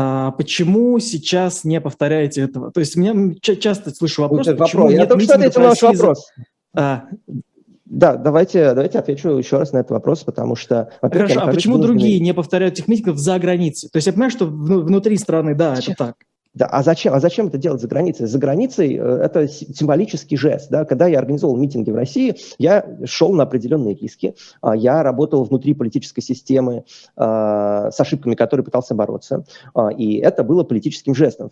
А 0.00 0.30
почему 0.30 1.00
сейчас 1.00 1.64
не 1.64 1.80
повторяете 1.80 2.42
этого? 2.42 2.70
То 2.70 2.78
есть 2.78 2.94
меня 2.94 3.34
часто 3.40 3.90
слышу 3.90 4.22
вопрос, 4.22 4.46
вот 4.46 4.56
почему 4.56 4.82
вопрос. 4.82 4.92
нет 4.92 5.00
Я 5.00 5.06
только 5.06 5.24
что 5.24 5.34
ответил 5.34 5.60
на 5.60 5.68
ваш 5.70 5.82
вопрос. 5.82 6.30
А. 6.76 7.04
Да, 7.84 8.14
давайте, 8.14 8.74
давайте 8.74 9.00
отвечу 9.00 9.30
еще 9.30 9.58
раз 9.58 9.72
на 9.72 9.78
этот 9.78 9.90
вопрос, 9.90 10.22
потому 10.22 10.54
что... 10.54 10.92
Хорошо, 11.02 11.40
а 11.40 11.50
почему 11.50 11.78
другие 11.78 12.20
не 12.20 12.32
повторяют 12.32 12.74
этих 12.74 12.86
митингов 12.86 13.18
за 13.18 13.40
границей? 13.40 13.88
То 13.90 13.96
есть 13.96 14.06
я 14.06 14.12
понимаю, 14.12 14.30
что 14.30 14.46
внутри 14.46 15.16
страны, 15.16 15.56
да, 15.56 15.74
Сейчас. 15.74 15.94
это 15.94 15.96
так. 15.96 16.16
Да, 16.58 16.66
а 16.66 16.82
зачем, 16.82 17.14
а 17.14 17.20
зачем 17.20 17.46
это 17.46 17.56
делать 17.56 17.80
за 17.80 17.86
границей? 17.86 18.26
За 18.26 18.36
границей 18.36 18.96
э, 18.96 19.00
это 19.00 19.46
символический 19.46 20.36
жест. 20.36 20.70
Да? 20.70 20.84
Когда 20.84 21.06
я 21.06 21.20
организовал 21.20 21.56
митинги 21.56 21.92
в 21.92 21.94
России, 21.94 22.34
я 22.58 22.84
шел 23.04 23.32
на 23.32 23.44
определенные 23.44 23.94
риски. 23.94 24.34
А, 24.60 24.74
я 24.74 25.04
работал 25.04 25.44
внутри 25.44 25.74
политической 25.74 26.20
системы 26.20 26.84
а, 27.16 27.92
с 27.92 28.00
ошибками, 28.00 28.34
которые 28.34 28.64
пытался 28.64 28.96
бороться. 28.96 29.44
А, 29.72 29.90
и 29.90 30.16
это 30.16 30.42
было 30.42 30.64
политическим 30.64 31.14
жестом. 31.14 31.50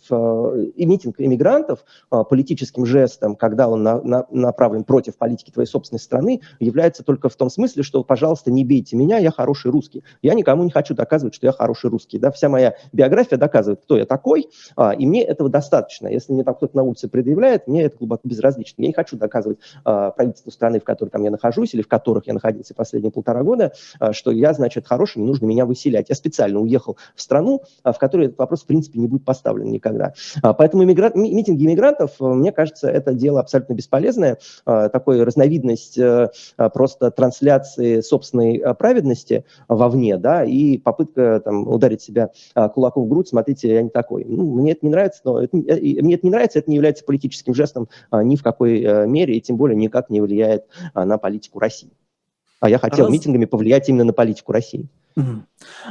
И 0.74 0.84
митинг 0.84 1.20
иммигрантов 1.20 1.84
политическим 2.28 2.84
жестом, 2.84 3.36
когда 3.36 3.68
он 3.68 3.84
на, 3.84 4.02
на, 4.02 4.26
направлен 4.30 4.82
против 4.82 5.16
политики 5.16 5.52
твоей 5.52 5.68
собственной 5.68 6.00
страны, 6.00 6.40
является 6.58 7.04
только 7.04 7.28
в 7.28 7.36
том 7.36 7.48
смысле, 7.48 7.84
что, 7.84 8.02
пожалуйста, 8.02 8.50
не 8.50 8.64
бейте 8.64 8.96
меня, 8.96 9.18
я 9.18 9.30
хороший 9.30 9.70
русский. 9.70 10.02
Я 10.22 10.34
никому 10.34 10.64
не 10.64 10.70
хочу 10.70 10.94
доказывать, 10.94 11.34
что 11.36 11.46
я 11.46 11.52
хороший 11.52 11.90
русский. 11.90 12.18
Да? 12.18 12.32
Вся 12.32 12.48
моя 12.48 12.74
биография 12.92 13.38
доказывает, 13.38 13.82
кто 13.82 13.96
я 13.96 14.04
такой, 14.04 14.48
И 14.98 15.06
мне 15.06 15.22
этого 15.22 15.48
достаточно. 15.48 16.08
Если 16.08 16.32
мне 16.32 16.44
там 16.44 16.54
кто-то 16.54 16.76
на 16.76 16.82
улице 16.82 17.08
предъявляет, 17.08 17.66
мне 17.66 17.82
это 17.84 17.98
глубоко 17.98 18.22
безразлично. 18.24 18.82
Я 18.82 18.88
не 18.88 18.94
хочу 18.94 19.16
доказывать 19.16 19.58
правительству 19.84 20.50
страны, 20.50 20.80
в 20.80 20.84
которой 20.84 21.10
там 21.10 21.22
я 21.22 21.30
нахожусь 21.30 21.74
или 21.74 21.82
в 21.82 21.88
которых 21.88 22.26
я 22.26 22.34
находился 22.34 22.74
последние 22.74 23.12
полтора 23.12 23.42
года, 23.42 23.72
что 24.12 24.30
я, 24.30 24.52
значит, 24.52 24.86
хороший, 24.86 25.18
не 25.18 25.26
нужно 25.26 25.46
меня 25.46 25.66
выселять. 25.66 26.08
Я 26.08 26.14
специально 26.14 26.60
уехал 26.60 26.96
в 27.14 27.20
страну, 27.20 27.62
в 27.84 27.94
которой 27.98 28.26
этот 28.26 28.38
вопрос, 28.38 28.62
в 28.62 28.66
принципе, 28.66 28.98
не 28.98 29.08
будет 29.08 29.24
поставлен 29.24 29.70
никогда. 29.70 30.14
Поэтому 30.42 30.84
иммигра... 30.84 31.12
митинги 31.14 31.66
иммигрантов, 31.66 32.12
мне 32.20 32.52
кажется, 32.52 32.88
это 32.88 33.12
дело 33.12 33.40
абсолютно 33.40 33.74
бесполезное, 33.74 34.38
такой 34.64 35.22
разновидность 35.22 35.98
просто 36.72 37.10
трансляции 37.10 38.00
собственной 38.00 38.74
праведности 38.74 39.44
вовне, 39.68 40.16
да, 40.16 40.44
и 40.44 40.78
попытка 40.78 41.40
там, 41.44 41.68
ударить 41.68 42.02
себя 42.02 42.30
кулаком 42.74 43.04
в 43.04 43.08
грудь, 43.08 43.28
смотрите, 43.28 43.74
я 43.74 43.82
не 43.82 43.90
такой. 43.90 44.24
Ну, 44.24 44.52
мне 44.54 44.72
это 44.72 44.85
не 44.86 44.90
нравится, 44.90 45.20
но 45.24 45.40
это, 45.42 45.56
мне 45.56 46.14
это 46.14 46.26
не 46.26 46.30
нравится, 46.30 46.58
это 46.58 46.70
не 46.70 46.76
является 46.76 47.04
политическим 47.04 47.54
жестом 47.54 47.88
ни 48.12 48.36
в 48.36 48.42
какой 48.42 48.80
э, 48.80 49.06
мере, 49.06 49.36
и 49.36 49.40
тем 49.40 49.56
более 49.56 49.76
никак 49.76 50.10
не 50.10 50.20
влияет 50.20 50.64
на 50.94 51.18
политику 51.18 51.58
России. 51.58 51.90
А 52.60 52.70
я 52.70 52.78
хотел 52.78 53.06
Раз... 53.06 53.12
митингами 53.12 53.44
повлиять 53.44 53.88
именно 53.88 54.04
на 54.04 54.12
политику 54.12 54.52
России. 54.52 54.88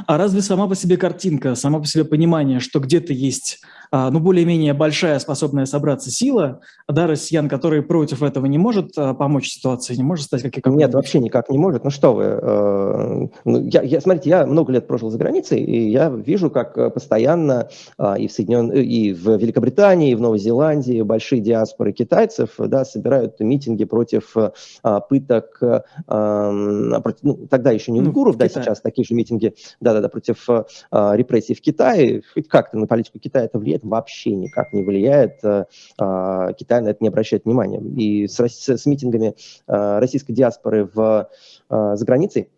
А 0.06 0.18
разве 0.18 0.40
сама 0.40 0.68
по 0.68 0.74
себе 0.74 0.96
картинка, 0.96 1.54
сама 1.54 1.80
по 1.80 1.86
себе 1.86 2.04
понимание, 2.04 2.60
что 2.60 2.78
где-то 2.78 3.12
есть 3.12 3.60
а, 3.90 4.10
ну, 4.10 4.20
более-менее 4.20 4.74
большая, 4.74 5.18
способная 5.18 5.66
собраться 5.66 6.10
сила, 6.10 6.60
да, 6.88 7.06
россиян, 7.06 7.48
которые 7.48 7.82
против 7.82 8.22
этого 8.22 8.46
не 8.46 8.58
может 8.58 8.92
а, 8.96 9.14
помочь 9.14 9.48
ситуации, 9.48 9.94
не 9.94 10.02
может 10.02 10.26
стать 10.26 10.42
как 10.42 10.66
Нет, 10.66 10.94
вообще 10.94 11.18
никак 11.18 11.50
не 11.50 11.58
может. 11.58 11.84
Ну 11.84 11.90
что 11.90 12.14
вы, 12.14 12.24
э, 12.24 13.26
ну, 13.44 13.68
я, 13.68 13.82
я, 13.82 14.00
смотрите, 14.00 14.30
я 14.30 14.46
много 14.46 14.72
лет 14.72 14.86
прожил 14.86 15.10
за 15.10 15.18
границей, 15.18 15.60
и 15.60 15.90
я 15.90 16.08
вижу, 16.08 16.50
как 16.50 16.76
э, 16.78 16.90
постоянно 16.90 17.68
а, 17.98 18.18
и 18.18 18.28
в 18.28 18.32
Соединен... 18.32 18.70
и 18.70 19.12
в 19.12 19.36
Великобритании, 19.36 20.12
и 20.12 20.14
в 20.14 20.20
Новой 20.20 20.38
Зеландии 20.38 21.02
большие 21.02 21.40
диаспоры 21.40 21.92
китайцев, 21.92 22.50
да, 22.58 22.84
собирают 22.84 23.40
митинги 23.40 23.84
против 23.84 24.34
пыток, 25.08 25.60
ну, 25.62 27.46
тогда 27.50 27.70
еще 27.70 27.92
не 27.92 28.00
ну, 28.00 28.08
уйгуров, 28.08 28.34
ну, 28.34 28.38
да, 28.38 28.48
сейчас 28.48 28.80
такие 28.80 29.04
же 29.04 29.14
митинги, 29.16 29.54
да-да-да, 29.80 30.08
против 30.08 30.48
репрессий 30.92 31.54
в 31.54 31.60
Китае, 31.60 32.22
хоть 32.32 32.48
как-то 32.48 32.78
на 32.78 32.86
политику 32.86 33.18
Китая 33.18 33.46
это 33.46 33.58
влияет, 33.58 33.84
вообще 33.84 34.30
никак 34.34 34.72
не 34.72 34.82
влияет. 34.82 35.44
Э, 35.44 35.64
а, 35.98 36.52
Китай 36.52 36.80
на 36.80 36.88
это 36.88 36.98
не 37.00 37.08
обращает 37.08 37.44
внимания. 37.44 37.80
И 37.80 38.26
с, 38.28 38.38
с, 38.38 38.68
с 38.68 38.86
митингами 38.86 39.34
э, 39.66 39.98
российской 39.98 40.32
диаспоры 40.32 40.88
в, 40.92 41.28
э, 41.70 41.96
за 41.96 42.04
границей 42.04 42.50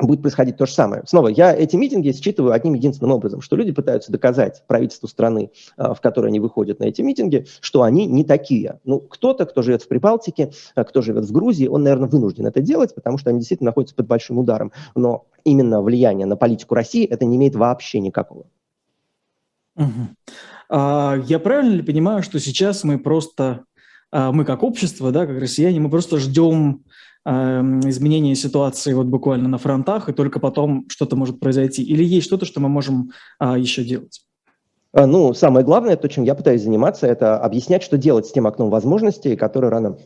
будет 0.00 0.22
происходить 0.22 0.56
то 0.56 0.66
же 0.66 0.72
самое. 0.72 1.02
Снова, 1.06 1.28
я 1.28 1.54
эти 1.54 1.76
митинги 1.76 2.12
считываю 2.12 2.52
одним 2.52 2.74
единственным 2.74 3.12
образом, 3.12 3.40
что 3.40 3.56
люди 3.56 3.72
пытаются 3.72 4.12
доказать 4.12 4.62
правительству 4.66 5.08
страны, 5.08 5.50
в 5.76 5.98
которой 6.00 6.28
они 6.28 6.40
выходят 6.40 6.80
на 6.80 6.84
эти 6.84 7.02
митинги, 7.02 7.46
что 7.60 7.82
они 7.82 8.06
не 8.06 8.24
такие. 8.24 8.80
Ну, 8.84 9.00
кто-то, 9.00 9.46
кто 9.46 9.62
живет 9.62 9.82
в 9.82 9.88
Прибалтике, 9.88 10.52
кто 10.74 11.02
живет 11.02 11.24
в 11.24 11.32
Грузии, 11.32 11.66
он, 11.66 11.82
наверное, 11.82 12.08
вынужден 12.08 12.46
это 12.46 12.60
делать, 12.60 12.94
потому 12.94 13.18
что 13.18 13.30
они 13.30 13.40
действительно 13.40 13.68
находятся 13.68 13.96
под 13.96 14.06
большим 14.06 14.38
ударом. 14.38 14.72
Но 14.94 15.26
именно 15.44 15.82
влияние 15.82 16.26
на 16.26 16.36
политику 16.36 16.74
России 16.74 17.06
это 17.06 17.24
не 17.24 17.36
имеет 17.36 17.54
вообще 17.56 18.00
никакого. 18.00 18.46
Угу. 19.76 20.08
А, 20.70 21.16
я 21.26 21.38
правильно 21.38 21.74
ли 21.74 21.82
понимаю, 21.82 22.22
что 22.22 22.38
сейчас 22.40 22.84
мы 22.84 22.98
просто, 22.98 23.64
мы 24.12 24.44
как 24.44 24.62
общество, 24.62 25.12
да, 25.12 25.26
как 25.26 25.38
россияне, 25.38 25.80
мы 25.80 25.90
просто 25.90 26.18
ждем 26.18 26.84
а, 27.24 27.60
изменения 27.84 28.34
ситуации 28.34 28.94
вот 28.94 29.06
буквально 29.06 29.50
на 29.50 29.58
фронтах, 29.58 30.08
и 30.08 30.14
только 30.14 30.40
потом 30.40 30.86
что-то 30.88 31.14
может 31.14 31.40
произойти? 31.40 31.82
Или 31.82 32.02
есть 32.02 32.26
что-то, 32.26 32.46
что 32.46 32.60
мы 32.60 32.70
можем 32.70 33.10
а, 33.38 33.58
еще 33.58 33.84
делать? 33.84 34.22
Ну, 34.94 35.34
самое 35.34 35.64
главное, 35.64 35.96
то, 35.96 36.08
чем 36.08 36.24
я 36.24 36.34
пытаюсь 36.34 36.62
заниматься, 36.62 37.06
это 37.06 37.38
объяснять, 37.38 37.82
что 37.82 37.98
делать 37.98 38.26
с 38.26 38.32
тем 38.32 38.46
окном 38.46 38.70
возможностей, 38.70 39.36
которое 39.36 39.68
рано 39.68 39.98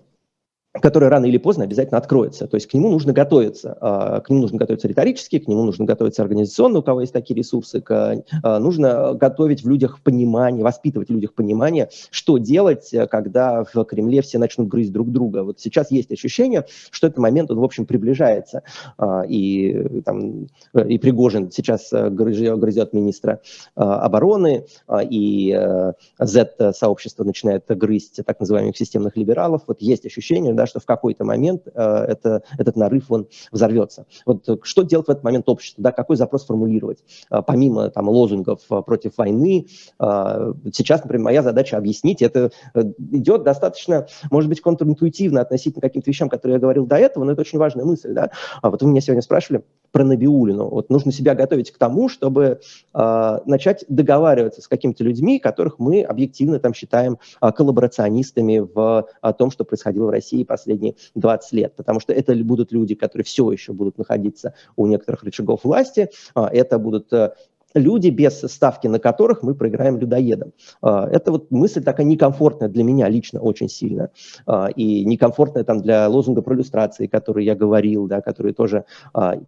который 0.80 1.08
рано 1.08 1.26
или 1.26 1.36
поздно 1.36 1.64
обязательно 1.64 1.98
откроется. 1.98 2.46
То 2.46 2.54
есть 2.56 2.66
к 2.66 2.74
нему 2.74 2.90
нужно 2.90 3.12
готовиться. 3.12 3.76
А, 3.80 4.20
к 4.20 4.30
нему 4.30 4.40
нужно 4.40 4.58
готовиться 4.58 4.88
риторически, 4.88 5.38
к 5.38 5.46
нему 5.46 5.64
нужно 5.64 5.84
готовиться 5.84 6.22
организационно, 6.22 6.78
у 6.78 6.82
кого 6.82 7.02
есть 7.02 7.12
такие 7.12 7.36
ресурсы. 7.36 7.82
А, 7.88 8.58
нужно 8.58 9.12
готовить 9.12 9.62
в 9.62 9.68
людях 9.68 10.00
понимание, 10.00 10.64
воспитывать 10.64 11.08
в 11.08 11.12
людях 11.12 11.34
понимание, 11.34 11.90
что 12.10 12.38
делать, 12.38 12.90
когда 13.10 13.64
в 13.64 13.84
Кремле 13.84 14.22
все 14.22 14.38
начнут 14.38 14.68
грызть 14.68 14.92
друг 14.92 15.12
друга. 15.12 15.44
Вот 15.44 15.60
сейчас 15.60 15.90
есть 15.90 16.10
ощущение, 16.10 16.64
что 16.90 17.06
этот 17.06 17.18
момент, 17.18 17.50
он, 17.50 17.58
в 17.58 17.64
общем, 17.64 17.84
приближается. 17.84 18.62
А, 18.96 19.24
и, 19.28 20.00
там, 20.00 20.46
и 20.74 20.98
Пригожин 20.98 21.50
сейчас 21.50 21.90
грызет, 21.92 22.58
грызет 22.58 22.94
министра 22.94 23.40
обороны, 23.74 24.64
и 25.10 25.92
Z-сообщество 26.18 27.24
начинает 27.24 27.64
грызть 27.66 28.20
так 28.24 28.40
называемых 28.40 28.76
системных 28.76 29.16
либералов. 29.16 29.62
Вот 29.66 29.82
есть 29.82 30.06
ощущение, 30.06 30.54
да, 30.62 30.66
что 30.66 30.80
в 30.80 30.86
какой-то 30.86 31.24
момент 31.24 31.66
э, 31.66 31.80
это, 31.80 32.42
этот 32.58 32.76
нарыв, 32.76 33.10
он 33.10 33.26
взорвется. 33.50 34.06
Вот 34.26 34.48
э, 34.48 34.56
что 34.62 34.82
делать 34.82 35.08
в 35.08 35.10
этот 35.10 35.24
момент 35.24 35.48
общество, 35.48 35.82
да, 35.82 35.92
какой 35.92 36.16
запрос 36.16 36.46
формулировать? 36.46 36.98
Э, 37.30 37.42
помимо 37.44 37.90
там 37.90 38.08
лозунгов 38.08 38.60
э, 38.70 38.82
против 38.82 39.18
войны, 39.18 39.66
э, 39.98 40.52
сейчас, 40.72 41.02
например, 41.02 41.24
моя 41.24 41.42
задача 41.42 41.76
объяснить, 41.76 42.22
это 42.22 42.50
э, 42.74 42.82
идет 43.12 43.42
достаточно, 43.42 44.06
может 44.30 44.48
быть, 44.48 44.60
контринтуитивно 44.60 45.40
относительно 45.40 45.80
каким-то 45.80 46.10
вещам, 46.10 46.28
которые 46.28 46.54
я 46.54 46.60
говорил 46.60 46.86
до 46.86 46.96
этого, 46.96 47.24
но 47.24 47.32
это 47.32 47.40
очень 47.40 47.58
важная 47.58 47.84
мысль, 47.84 48.12
да. 48.12 48.30
А 48.60 48.70
вот 48.70 48.82
вы 48.82 48.90
меня 48.90 49.00
сегодня 49.00 49.22
спрашивали 49.22 49.64
про 49.90 50.04
Набиулину. 50.04 50.68
Вот 50.68 50.90
нужно 50.90 51.12
себя 51.12 51.34
готовить 51.34 51.70
к 51.70 51.78
тому, 51.78 52.08
чтобы 52.08 52.60
э, 52.94 53.38
начать 53.44 53.84
договариваться 53.88 54.62
с 54.62 54.68
какими-то 54.68 55.04
людьми, 55.04 55.38
которых 55.38 55.78
мы 55.78 56.02
объективно 56.02 56.58
там 56.58 56.72
считаем 56.72 57.18
э, 57.40 57.52
коллаборационистами 57.52 58.58
в 58.60 59.06
о 59.20 59.32
том, 59.32 59.50
что 59.50 59.64
происходило 59.64 60.06
в 60.06 60.10
России 60.10 60.44
последние 60.52 60.96
20 61.14 61.52
лет, 61.52 61.76
потому 61.76 61.98
что 61.98 62.12
это 62.12 62.34
будут 62.34 62.72
люди, 62.72 62.94
которые 62.94 63.24
все 63.24 63.50
еще 63.50 63.72
будут 63.72 63.96
находиться 63.96 64.52
у 64.76 64.86
некоторых 64.86 65.22
рычагов 65.22 65.64
власти, 65.64 66.10
а, 66.34 66.46
это 66.52 66.78
будут 66.78 67.10
э, 67.14 67.32
люди, 67.72 68.10
без 68.10 68.40
ставки 68.40 68.86
на 68.86 68.98
которых 68.98 69.42
мы 69.42 69.54
проиграем 69.54 69.98
людоедам. 69.98 70.52
А, 70.82 71.08
это 71.10 71.32
вот 71.32 71.50
мысль 71.50 71.82
такая 71.82 72.04
некомфортная 72.04 72.68
для 72.68 72.84
меня 72.84 73.08
лично 73.08 73.40
очень 73.40 73.70
сильно. 73.70 74.10
А, 74.46 74.68
и 74.76 75.06
некомфортная 75.06 75.64
там 75.64 75.80
для 75.80 76.06
лозунга 76.08 76.42
про 76.42 76.54
иллюстрации, 76.54 77.06
который 77.06 77.46
я 77.46 77.54
говорил, 77.54 78.06
да, 78.06 78.20
который 78.20 78.52
тоже 78.52 78.84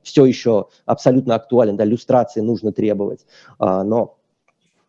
все 0.02 0.24
еще 0.24 0.68
абсолютно 0.86 1.34
актуален. 1.34 1.76
Да, 1.76 1.84
иллюстрации 1.84 2.40
нужно 2.40 2.72
требовать. 2.72 3.26
Но 3.58 4.16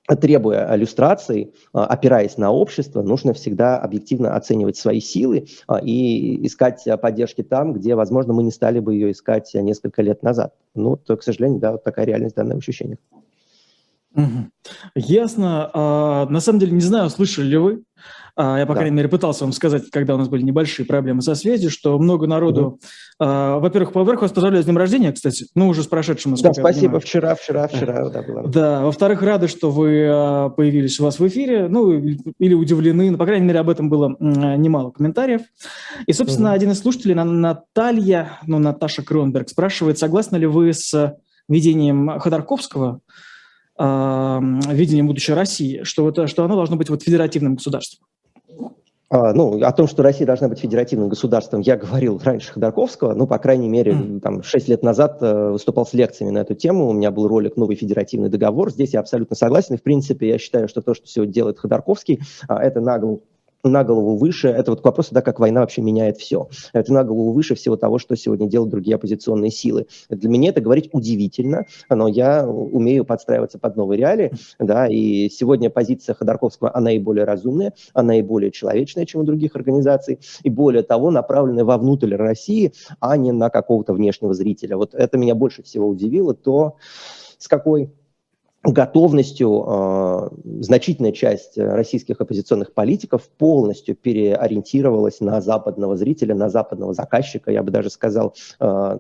требуя 0.08 0.76
иллюстраций, 0.76 1.54
а, 1.74 1.86
опираясь 1.86 2.38
на 2.38 2.52
общество, 2.52 3.02
нужно 3.02 3.34
всегда 3.34 3.80
объективно 3.80 4.36
оценивать 4.36 4.78
свои 4.78 5.00
силы 5.00 5.48
а, 5.68 5.80
и 5.80 6.46
искать 6.46 6.84
поддержки 7.02 7.42
там, 7.42 7.74
где, 7.74 7.96
возможно, 7.96 8.34
мы 8.34 8.44
не 8.44 8.52
стали 8.52 8.80
бы 8.80 8.94
ее 8.94 9.12
искать 9.12 9.52
несколько 9.54 10.02
лет 10.02 10.24
назад. 10.24 10.54
Ну, 10.76 10.98
то, 10.98 11.18
к 11.18 11.24
сожалению, 11.24 11.60
да, 11.60 11.72
вот 11.74 11.84
такая 11.84 12.06
реальность 12.06 12.36
в 12.36 12.38
данном 12.38 12.60
ощущениях. 12.60 13.00
Угу. 14.16 14.50
Ясно. 14.96 15.70
А, 15.74 16.26
на 16.28 16.40
самом 16.40 16.60
деле, 16.60 16.72
не 16.72 16.82
знаю, 16.82 17.10
слышали 17.10 17.48
ли 17.48 17.58
вы, 17.58 17.84
а, 18.38 18.60
я, 18.60 18.66
по 18.66 18.74
да. 18.74 18.80
крайней 18.80 18.98
мере, 18.98 19.08
пытался 19.08 19.46
вам 19.46 19.54
сказать, 19.54 19.90
когда 19.92 20.16
у 20.16 20.18
нас 20.18 20.28
были 20.28 20.42
небольшие 20.42 20.86
проблемы 20.86 21.22
со 21.22 21.36
связью, 21.36 21.70
что 21.70 21.98
много 21.98 22.28
народу... 22.28 22.66
Угу. 22.66 22.80
А, 23.20 23.60
во-первых, 23.60 23.96
во-первых, 23.96 24.24
вас 24.24 24.32
поздравляю 24.32 24.62
с 24.62 24.66
днем 24.66 24.78
рождения, 24.78 25.14
кстати. 25.14 25.46
Ну, 25.56 25.70
уже 25.70 25.84
с 25.84 25.88
прошедшим, 25.88 26.36
Да, 26.36 26.54
спасибо. 26.54 27.00
Вчера, 27.00 27.36
вчера, 27.36 27.68
вчера. 27.68 28.10
Да, 28.10 28.22
было. 28.24 28.48
да. 28.48 28.82
Во-вторых, 28.82 29.22
рады, 29.22 29.48
что 29.48 29.72
вы 29.72 30.52
появились 30.58 31.00
у 31.00 31.06
вас 31.06 31.20
в 31.20 31.28
эфире. 31.28 31.70
Ну, 31.70 31.94
или 31.94 32.54
удивлены. 32.54 33.12
Ну, 33.12 33.18
по 33.18 33.26
крайней 33.26 33.46
мере, 33.46 33.60
об 33.60 33.70
этом 33.70 33.90
было 33.90 34.18
немало 34.20 34.92
комментариев. 34.92 35.42
И, 36.06 36.12
собственно, 36.12 36.50
угу. 36.50 36.56
один 36.56 36.72
из 36.72 36.80
слушателей, 36.80 37.16
Наталья, 37.16 38.40
ну, 38.46 38.60
Наташа 38.60 39.02
Кронберг, 39.02 39.48
спрашивает, 39.48 39.98
согласны 39.98 40.36
ли 40.36 40.46
вы 40.46 40.74
с 40.74 41.16
видением 41.48 42.20
Ходорковского, 42.20 43.00
э, 43.78 44.40
видением 44.72 45.08
будущей 45.08 45.34
России, 45.34 45.84
что, 45.84 46.04
вот, 46.04 46.30
что 46.30 46.44
оно 46.44 46.56
должно 46.56 46.76
быть 46.76 46.90
вот 46.90 47.04
федеративным 47.04 47.56
государством? 47.56 48.06
А, 49.08 49.34
ну, 49.34 49.62
о 49.62 49.72
том, 49.72 49.88
что 49.88 50.02
Россия 50.02 50.26
должна 50.26 50.50
быть 50.50 50.60
федеративным 50.60 51.10
государством, 51.10 51.62
я 51.62 51.78
говорил 51.78 52.20
раньше 52.24 52.52
Ходорковского, 52.52 53.14
ну, 53.14 53.28
по 53.28 53.38
крайней 53.38 53.70
мере, 53.70 53.92
mm. 53.92 54.20
там, 54.20 54.42
6 54.42 54.68
лет 54.68 54.82
назад 54.82 55.20
э, 55.22 55.52
выступал 55.52 55.86
с 55.86 55.94
лекциями 55.94 56.32
на 56.32 56.40
эту 56.40 56.56
тему, 56.56 56.88
у 56.88 56.94
меня 56.94 57.12
был 57.12 57.28
ролик 57.28 57.56
«Новый 57.56 57.76
федеративный 57.76 58.30
договор», 58.30 58.72
здесь 58.72 58.94
я 58.94 59.00
абсолютно 59.00 59.36
согласен, 59.36 59.76
и, 59.76 59.78
в 59.78 59.84
принципе, 59.84 60.28
я 60.28 60.40
считаю, 60.40 60.68
что 60.68 60.82
то, 60.82 60.96
что 60.96 61.08
сегодня 61.08 61.32
делает 61.32 61.60
Ходорковский, 61.60 62.20
а, 62.48 62.64
это 62.64 62.82
нагло 62.82 63.20
на 63.70 63.84
голову 63.84 64.18
выше, 64.18 64.48
это 64.48 64.72
вот 64.72 64.82
к 64.82 64.86
вопросу, 64.86 65.14
да, 65.14 65.22
как 65.22 65.40
война 65.40 65.62
вообще 65.62 65.82
меняет 65.82 66.18
все. 66.18 66.50
Это 66.74 66.94
на 66.94 67.04
голову 67.04 67.32
выше 67.32 67.56
всего 67.56 67.76
того, 67.76 68.00
что 68.00 68.16
сегодня 68.16 68.48
делают 68.48 68.72
другие 68.72 68.96
оппозиционные 68.96 69.52
силы. 69.52 69.88
Для 70.10 70.30
меня 70.30 70.50
это 70.50 70.62
говорить 70.62 70.90
удивительно, 70.92 71.66
но 71.90 72.08
я 72.08 72.48
умею 72.48 73.06
подстраиваться 73.06 73.60
под 73.60 73.76
новые 73.76 74.00
реалии, 74.00 74.32
да, 74.60 74.88
и 74.88 75.30
сегодня 75.30 75.70
позиция 75.70 76.16
Ходорковского, 76.16 76.76
она 76.76 76.92
и 76.92 77.00
более 77.00 77.26
разумная, 77.26 77.74
она 77.94 78.18
и 78.18 78.22
более 78.22 78.52
человечная, 78.52 79.06
чем 79.06 79.22
у 79.22 79.24
других 79.24 79.56
организаций, 79.56 80.20
и 80.44 80.50
более 80.50 80.84
того, 80.84 81.12
направленная 81.12 81.66
вовнутрь 81.66 82.16
России, 82.16 82.74
а 83.00 83.18
не 83.18 83.32
на 83.32 83.50
какого-то 83.50 83.94
внешнего 83.94 84.34
зрителя. 84.34 84.78
Вот 84.78 84.94
это 84.94 85.18
меня 85.18 85.36
больше 85.36 85.64
всего 85.64 85.88
удивило, 85.88 86.34
то 86.34 86.76
с 87.38 87.48
какой 87.48 87.92
готовностью 88.66 89.66
э, 89.68 90.30
значительная 90.62 91.12
часть 91.12 91.58
российских 91.58 92.20
оппозиционных 92.20 92.74
политиков 92.74 93.24
полностью 93.38 93.96
переориентировалась 93.96 95.20
на 95.20 95.42
западного 95.42 95.96
зрителя, 95.96 96.36
на 96.36 96.50
западного 96.50 96.94
заказчика, 96.94 97.52
я 97.52 97.64
бы 97.64 97.72
даже 97.72 97.90
сказал, 97.90 98.34
э, 98.60 98.98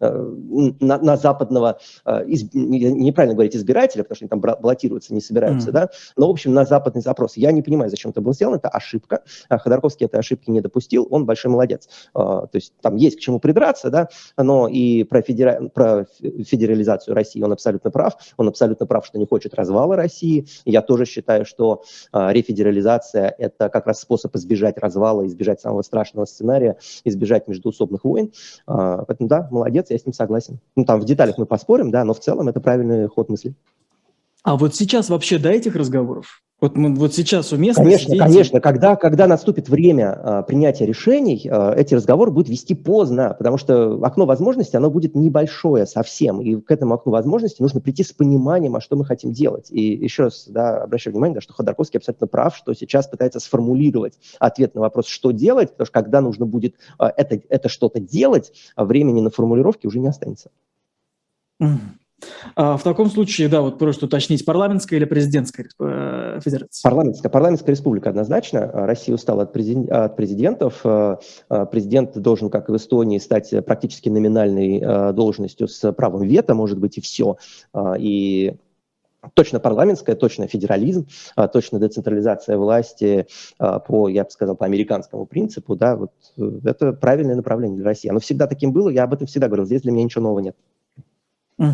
э, 0.00 0.32
на, 0.80 0.98
на 0.98 1.16
западного, 1.16 1.78
э, 2.04 2.24
из, 2.26 2.52
неправильно 2.52 3.34
говорить 3.34 3.56
избирателя, 3.56 4.02
потому 4.02 4.16
что 4.16 4.24
они 4.24 4.28
там 4.30 4.40
баллотироваться 4.40 5.14
не 5.14 5.20
собираются, 5.20 5.70
mm. 5.70 5.72
да, 5.72 5.90
но, 6.16 6.28
в 6.28 6.30
общем, 6.30 6.52
на 6.52 6.64
западный 6.64 7.02
запрос. 7.02 7.36
Я 7.36 7.52
не 7.52 7.62
понимаю, 7.62 7.90
зачем 7.90 8.10
это 8.10 8.20
было 8.20 8.34
сделано, 8.34 8.56
это 8.56 8.68
ошибка. 8.68 9.22
Ходорковский 9.48 10.06
этой 10.06 10.20
ошибки 10.20 10.50
не 10.50 10.60
допустил, 10.60 11.06
он 11.10 11.26
большой 11.26 11.50
молодец. 11.50 11.88
Э, 12.14 12.18
то 12.18 12.50
есть 12.54 12.72
там 12.80 12.96
есть 12.96 13.18
к 13.18 13.20
чему 13.20 13.38
придраться, 13.38 13.90
да, 13.90 14.08
но 14.36 14.68
и 14.68 15.04
про, 15.04 15.22
федера... 15.22 15.68
про 15.72 16.06
федерализацию 16.20 17.14
России 17.14 17.42
он 17.42 17.52
абсолютно 17.52 17.90
прав, 17.90 18.16
он 18.36 18.48
абсолютно 18.48 18.86
прав 18.86 18.95
прав, 18.96 19.06
что 19.06 19.18
не 19.18 19.26
хочет 19.26 19.54
развала 19.54 19.96
России. 19.96 20.46
Я 20.64 20.82
тоже 20.82 21.04
считаю, 21.04 21.44
что 21.44 21.82
э, 22.12 22.32
рефедерализация– 22.32 23.34
это 23.38 23.68
как 23.68 23.86
раз 23.86 24.00
способ 24.00 24.34
избежать 24.36 24.78
развала, 24.78 25.26
избежать 25.26 25.60
самого 25.60 25.82
страшного 25.82 26.24
сценария, 26.24 26.78
избежать 27.04 27.46
междуусобных 27.48 28.04
войн. 28.04 28.32
Э, 28.66 29.04
поэтому 29.06 29.28
да, 29.28 29.48
молодец, 29.50 29.90
я 29.90 29.98
с 29.98 30.06
ним 30.06 30.14
согласен. 30.14 30.58
Ну, 30.76 30.84
там 30.84 31.00
в 31.00 31.04
деталях 31.04 31.36
мы 31.38 31.44
поспорим, 31.46 31.90
да, 31.90 32.04
но 32.04 32.14
в 32.14 32.20
целом 32.20 32.48
это 32.48 32.60
правильный 32.60 33.06
ход 33.08 33.28
мысли. 33.28 33.54
А 34.42 34.56
вот 34.56 34.74
сейчас 34.74 35.10
вообще 35.10 35.38
до 35.38 35.50
этих 35.50 35.74
разговоров? 35.74 36.42
Вот, 36.58 36.72
вот 36.74 37.14
сейчас 37.14 37.52
уместно 37.52 37.84
Конечно, 37.84 38.06
сидеть... 38.06 38.20
конечно. 38.20 38.60
Когда, 38.62 38.96
когда 38.96 39.26
наступит 39.26 39.68
время 39.68 40.12
а, 40.12 40.42
принятия 40.42 40.86
решений, 40.86 41.46
а, 41.50 41.74
эти 41.74 41.94
разговоры 41.94 42.30
будут 42.30 42.48
вести 42.48 42.74
поздно, 42.74 43.34
потому 43.36 43.58
что 43.58 44.02
окно 44.02 44.24
возможностей, 44.24 44.78
оно 44.78 44.90
будет 44.90 45.14
небольшое 45.14 45.84
совсем, 45.84 46.40
и 46.40 46.56
к 46.56 46.70
этому 46.70 46.94
окну 46.94 47.12
возможностей 47.12 47.62
нужно 47.62 47.82
прийти 47.82 48.02
с 48.04 48.12
пониманием, 48.12 48.74
а 48.74 48.80
что 48.80 48.96
мы 48.96 49.04
хотим 49.04 49.32
делать. 49.32 49.70
И 49.70 49.82
еще 49.82 50.24
раз 50.24 50.48
да, 50.48 50.82
обращаю 50.84 51.12
внимание, 51.12 51.34
да, 51.34 51.40
что 51.42 51.52
Ходорковский 51.52 51.98
абсолютно 51.98 52.26
прав, 52.26 52.56
что 52.56 52.72
сейчас 52.72 53.06
пытается 53.06 53.38
сформулировать 53.38 54.14
ответ 54.38 54.74
на 54.74 54.80
вопрос, 54.80 55.08
что 55.08 55.32
делать, 55.32 55.72
потому 55.72 55.86
что 55.86 55.92
когда 55.92 56.22
нужно 56.22 56.46
будет 56.46 56.76
а, 56.96 57.12
это, 57.14 57.38
это 57.50 57.68
что-то 57.68 58.00
делать, 58.00 58.52
времени 58.78 59.20
на 59.20 59.28
формулировки 59.28 59.86
уже 59.86 59.98
не 59.98 60.08
останется. 60.08 60.50
Mm. 61.60 61.76
А 62.54 62.76
в 62.76 62.82
таком 62.82 63.10
случае, 63.10 63.48
да, 63.48 63.60
вот 63.60 63.78
просто 63.78 64.06
уточнить, 64.06 64.44
парламентская 64.44 64.98
или 64.98 65.04
президентская 65.04 65.68
э, 65.78 66.40
федерация? 66.42 66.82
Парламентская. 66.82 67.30
Парламентская 67.30 67.74
республика 67.74 68.10
однозначно. 68.10 68.70
Россия 68.72 69.14
устала 69.14 69.42
от, 69.42 69.52
президент, 69.52 69.90
от 69.90 70.16
президентов. 70.16 70.80
Э, 70.84 71.16
э, 71.50 71.66
президент 71.70 72.16
должен, 72.16 72.48
как 72.48 72.68
и 72.68 72.72
в 72.72 72.76
Эстонии, 72.76 73.18
стать 73.18 73.52
практически 73.66 74.08
номинальной 74.08 75.12
должностью 75.12 75.68
с 75.68 75.92
правом 75.92 76.22
вето, 76.22 76.54
может 76.54 76.78
быть, 76.78 76.98
и 76.98 77.00
все. 77.00 77.36
И 77.98 78.54
точно 79.34 79.60
парламентская, 79.60 80.16
точно 80.16 80.46
федерализм, 80.46 81.08
точно 81.52 81.78
децентрализация 81.78 82.56
власти 82.56 83.26
по, 83.58 84.08
я 84.08 84.24
бы 84.24 84.30
сказал, 84.30 84.56
по 84.56 84.64
американскому 84.64 85.26
принципу, 85.26 85.76
да, 85.76 85.96
вот 85.96 86.12
это 86.64 86.92
правильное 86.92 87.36
направление 87.36 87.76
для 87.76 87.86
России. 87.86 88.08
Оно 88.08 88.20
всегда 88.20 88.46
таким 88.46 88.72
было, 88.72 88.88
я 88.88 89.04
об 89.04 89.14
этом 89.14 89.26
всегда 89.26 89.48
говорил, 89.48 89.66
здесь 89.66 89.82
для 89.82 89.92
меня 89.92 90.04
ничего 90.04 90.22
нового 90.22 90.40
нет. 90.40 90.56
Угу. 91.58 91.70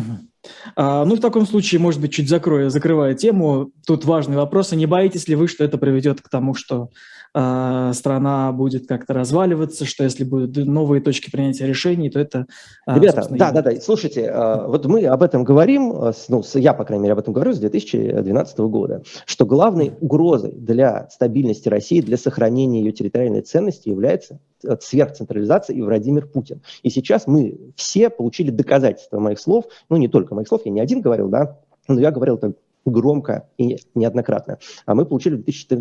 А, 0.75 1.05
ну, 1.05 1.15
в 1.15 1.19
таком 1.19 1.45
случае, 1.45 1.79
может 1.79 2.01
быть, 2.01 2.13
чуть 2.13 2.29
закрою, 2.29 2.69
закрывая 2.69 3.13
тему, 3.13 3.71
тут 3.85 4.05
важный 4.05 4.37
вопрос, 4.37 4.73
а 4.73 4.75
не 4.75 4.85
боитесь 4.85 5.27
ли 5.27 5.35
вы, 5.35 5.47
что 5.47 5.63
это 5.63 5.77
приведет 5.77 6.21
к 6.21 6.29
тому, 6.29 6.53
что 6.53 6.89
э, 7.33 7.91
страна 7.93 8.51
будет 8.51 8.87
как-то 8.87 9.13
разваливаться, 9.13 9.85
что 9.85 10.03
если 10.03 10.23
будут 10.23 10.55
новые 10.65 11.01
точки 11.01 11.31
принятия 11.31 11.65
решений, 11.65 12.09
то 12.09 12.19
это... 12.19 12.45
Э, 12.87 12.95
Ребята, 12.95 13.27
да, 13.29 13.51
да, 13.51 13.61
да, 13.61 13.79
слушайте, 13.79 14.21
э, 14.21 14.67
вот 14.67 14.85
мы 14.85 15.05
об 15.05 15.23
этом 15.23 15.43
говорим, 15.43 15.93
ну, 16.27 16.43
я, 16.55 16.73
по 16.73 16.85
крайней 16.85 17.03
мере, 17.03 17.13
об 17.13 17.19
этом 17.19 17.33
говорю 17.33 17.53
с 17.53 17.59
2012 17.59 18.59
года, 18.59 19.03
что 19.25 19.45
главной 19.45 19.93
угрозой 20.01 20.53
для 20.53 21.07
стабильности 21.09 21.69
России, 21.69 22.01
для 22.01 22.17
сохранения 22.17 22.81
ее 22.81 22.91
территориальной 22.91 23.41
ценности 23.41 23.89
является 23.89 24.39
сверхцентрализация 24.81 25.75
и 25.75 25.81
Владимир 25.81 26.27
Путин. 26.27 26.61
И 26.81 26.89
сейчас 26.89 27.27
мы 27.27 27.57
все 27.75 28.09
получили 28.09 28.49
доказательства 28.49 29.19
моих 29.19 29.39
слов, 29.39 29.65
ну 29.89 29.97
не 29.97 30.07
только 30.07 30.35
моих 30.35 30.47
слов, 30.47 30.61
я 30.65 30.71
не 30.71 30.81
один 30.81 31.01
говорил, 31.01 31.29
да, 31.29 31.59
но 31.87 31.99
я 31.99 32.11
говорил 32.11 32.37
это 32.37 32.53
громко 32.85 33.49
и 33.57 33.77
неоднократно. 33.95 34.59
А 34.85 34.95
мы 34.95 35.05
получили 35.05 35.35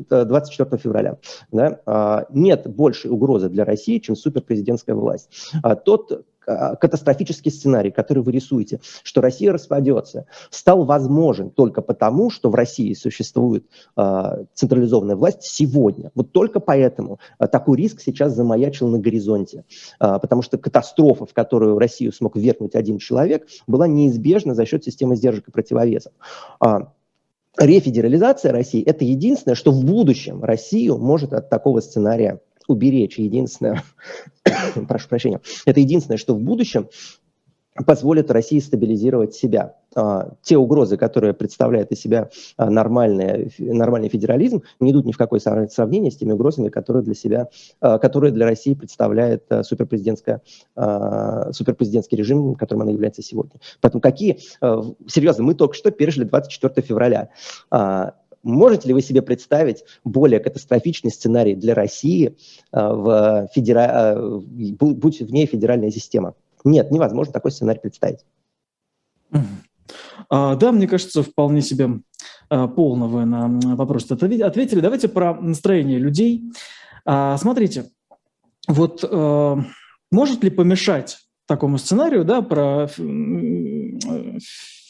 24 0.09 0.77
февраля. 0.81 1.19
Да? 1.51 1.81
А, 1.87 2.27
нет 2.31 2.67
большей 2.69 3.11
угрозы 3.11 3.49
для 3.49 3.65
России, 3.65 3.99
чем 3.99 4.17
суперпрезидентская 4.17 4.95
власть. 4.95 5.29
А 5.63 5.75
тот 5.75 6.25
катастрофический 6.81 7.51
сценарий, 7.51 7.91
который 7.91 8.23
вы 8.23 8.33
рисуете, 8.33 8.81
что 9.03 9.21
Россия 9.21 9.53
распадется, 9.53 10.27
стал 10.51 10.85
возможен 10.85 11.51
только 11.51 11.83
потому, 11.83 12.31
что 12.31 12.51
в 12.51 12.55
России 12.55 12.95
существует 12.95 13.65
э, 13.97 14.45
централизованная 14.55 15.17
власть 15.17 15.43
сегодня. 15.43 16.11
Вот 16.15 16.33
только 16.33 16.61
поэтому 16.61 17.19
э, 17.39 17.47
такой 17.47 17.79
риск 17.79 18.01
сейчас 18.01 18.35
замаячил 18.35 18.89
на 18.89 18.99
горизонте, 18.99 19.65
э, 20.01 20.19
потому 20.21 20.43
что 20.43 20.59
катастрофа, 20.59 21.27
в 21.27 21.33
которую 21.33 21.79
Россию 21.79 22.13
смог 22.13 22.37
ввергнуть 22.37 22.75
один 22.75 22.99
человек, 22.99 23.47
была 23.67 23.87
неизбежна 23.87 24.55
за 24.55 24.67
счет 24.67 24.85
системы 24.85 25.17
сдержек 25.17 25.49
и 25.49 25.51
противовесов. 25.51 26.13
Э, 26.65 26.81
рефедерализация 27.59 28.53
России– 28.53 28.83
это 28.87 29.05
единственное, 29.05 29.55
что 29.55 29.73
в 29.73 29.85
будущем 29.85 30.43
Россию 30.43 30.99
может 30.99 31.33
от 31.33 31.51
такого 31.51 31.81
сценария 31.81 32.41
уберечь. 32.73 33.19
Единственное, 33.19 33.83
прошу 34.89 35.09
прощения, 35.09 35.41
это 35.65 35.81
единственное, 35.81 36.19
что 36.19 36.35
в 36.35 36.41
будущем 36.41 36.89
позволит 37.87 38.31
России 38.31 38.59
стабилизировать 38.59 39.35
себя. 39.35 39.77
А, 39.95 40.31
те 40.43 40.57
угрозы, 40.57 40.97
которые 40.97 41.35
представляет 41.35 41.93
из 41.93 42.01
себя 42.01 42.31
а, 42.57 42.71
нормальный, 42.71 43.53
нормальный 43.59 44.09
федерализм, 44.09 44.63
не 44.81 44.93
идут 44.93 45.07
ни 45.07 45.13
в 45.13 45.17
какое 45.17 45.41
сравнение 45.41 46.11
с 46.11 46.17
теми 46.17 46.33
угрозами, 46.33 46.69
которые 46.69 47.03
для 47.03 47.15
себя, 47.15 47.49
а, 47.81 47.99
которые 47.99 48.33
для 48.33 48.47
России 48.47 48.75
представляет 48.75 49.45
суперпрезидентская, 49.63 50.43
суперпрезидентский 51.53 52.17
режим, 52.17 52.55
которым 52.55 52.83
она 52.83 52.93
является 52.93 53.23
сегодня. 53.23 53.61
Поэтому 53.81 54.01
какие, 54.01 54.39
серьезно, 55.07 55.45
мы 55.45 55.55
только 55.55 55.75
что 55.75 55.91
пережили 55.91 56.25
24 56.25 56.87
февраля. 56.87 57.31
Можете 58.43 58.89
ли 58.89 58.95
вы 58.95 59.03
себе 59.03 59.23
представить 59.23 59.85
более 60.05 60.41
катастрофичный 60.41 61.11
сценарий 61.11 61.55
для 61.55 61.75
России, 61.75 62.37
в 62.73 63.49
федера... 63.55 64.17
будь 64.19 65.21
в 65.21 65.33
ней 65.33 65.47
федеральная 65.47 65.91
система? 65.91 66.35
Нет, 66.65 66.91
невозможно 66.91 67.33
такой 67.33 67.53
сценарий 67.53 67.81
представить. 67.81 68.25
А, 70.29 70.57
да, 70.57 70.73
мне 70.73 70.87
кажется, 70.87 71.23
вполне 71.23 71.63
себе 71.63 72.01
а, 72.49 72.69
полно 72.69 73.09
вы 73.09 73.25
на 73.25 73.49
вопрос 73.77 74.11
ответили. 74.11 74.81
Давайте 74.81 75.09
про 75.09 75.35
настроение 75.41 75.99
людей. 75.99 76.53
А, 77.05 77.37
смотрите, 77.39 77.91
вот 78.69 79.03
может 80.11 80.45
ли 80.45 80.51
помешать 80.51 81.19
такому 81.47 81.79
сценарию, 81.79 82.25
да, 82.25 82.43
про 82.43 82.89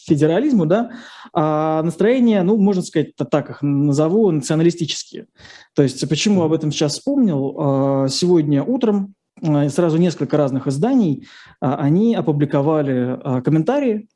федерализму, 0.04 0.66
да, 0.66 0.90
а 1.32 1.82
настроение, 1.82 2.42
ну, 2.42 2.56
можно 2.56 2.82
сказать, 2.82 3.14
так 3.16 3.50
их 3.50 3.62
назову, 3.62 4.30
националистические. 4.30 5.26
То 5.74 5.82
есть 5.82 6.08
почему 6.08 6.42
об 6.42 6.52
этом 6.52 6.72
сейчас 6.72 6.94
вспомнил? 6.94 7.56
А, 7.58 8.08
сегодня 8.08 8.62
утром 8.62 9.14
Э, 9.42 9.68
сразу 9.68 9.98
несколько 9.98 10.36
разных 10.36 10.66
изданий, 10.66 11.26
а, 11.60 11.76
они 11.76 12.14
опубликовали 12.14 13.18
а, 13.22 13.40
комментарии 13.42 14.08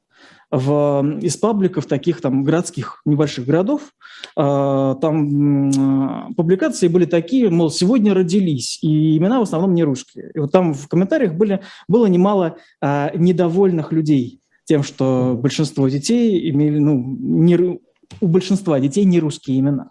в, 0.51 1.19
из 1.21 1.37
пабликов 1.37 1.87
таких 1.87 2.21
там 2.21 2.45
городских 2.45 3.01
небольших 3.05 3.47
городов. 3.47 3.93
А, 4.37 4.95
там 4.97 6.35
публикации 6.37 6.87
были 6.89 7.05
такие, 7.07 7.51
мол, 7.51 7.71
сегодня 7.71 8.15
родились, 8.15 8.79
и 8.83 9.17
имена 9.17 9.41
в 9.41 9.43
основном 9.43 9.75
не 9.75 9.83
русские. 9.83 10.31
И 10.35 10.39
вот 10.39 10.53
там 10.53 10.73
в 10.73 10.87
комментариях 10.89 11.35
были, 11.35 11.63
было 11.89 12.07
немало 12.07 12.57
недовольных 12.81 13.93
людей 13.93 14.41
тем, 14.67 14.83
что 14.83 15.39
большинство 15.41 15.89
детей 15.89 16.51
имели, 16.51 16.79
ну, 16.79 17.03
не, 17.19 17.57
у 18.21 18.27
большинства 18.27 18.79
детей 18.79 19.05
не 19.05 19.21
русские 19.21 19.59
имена. 19.59 19.91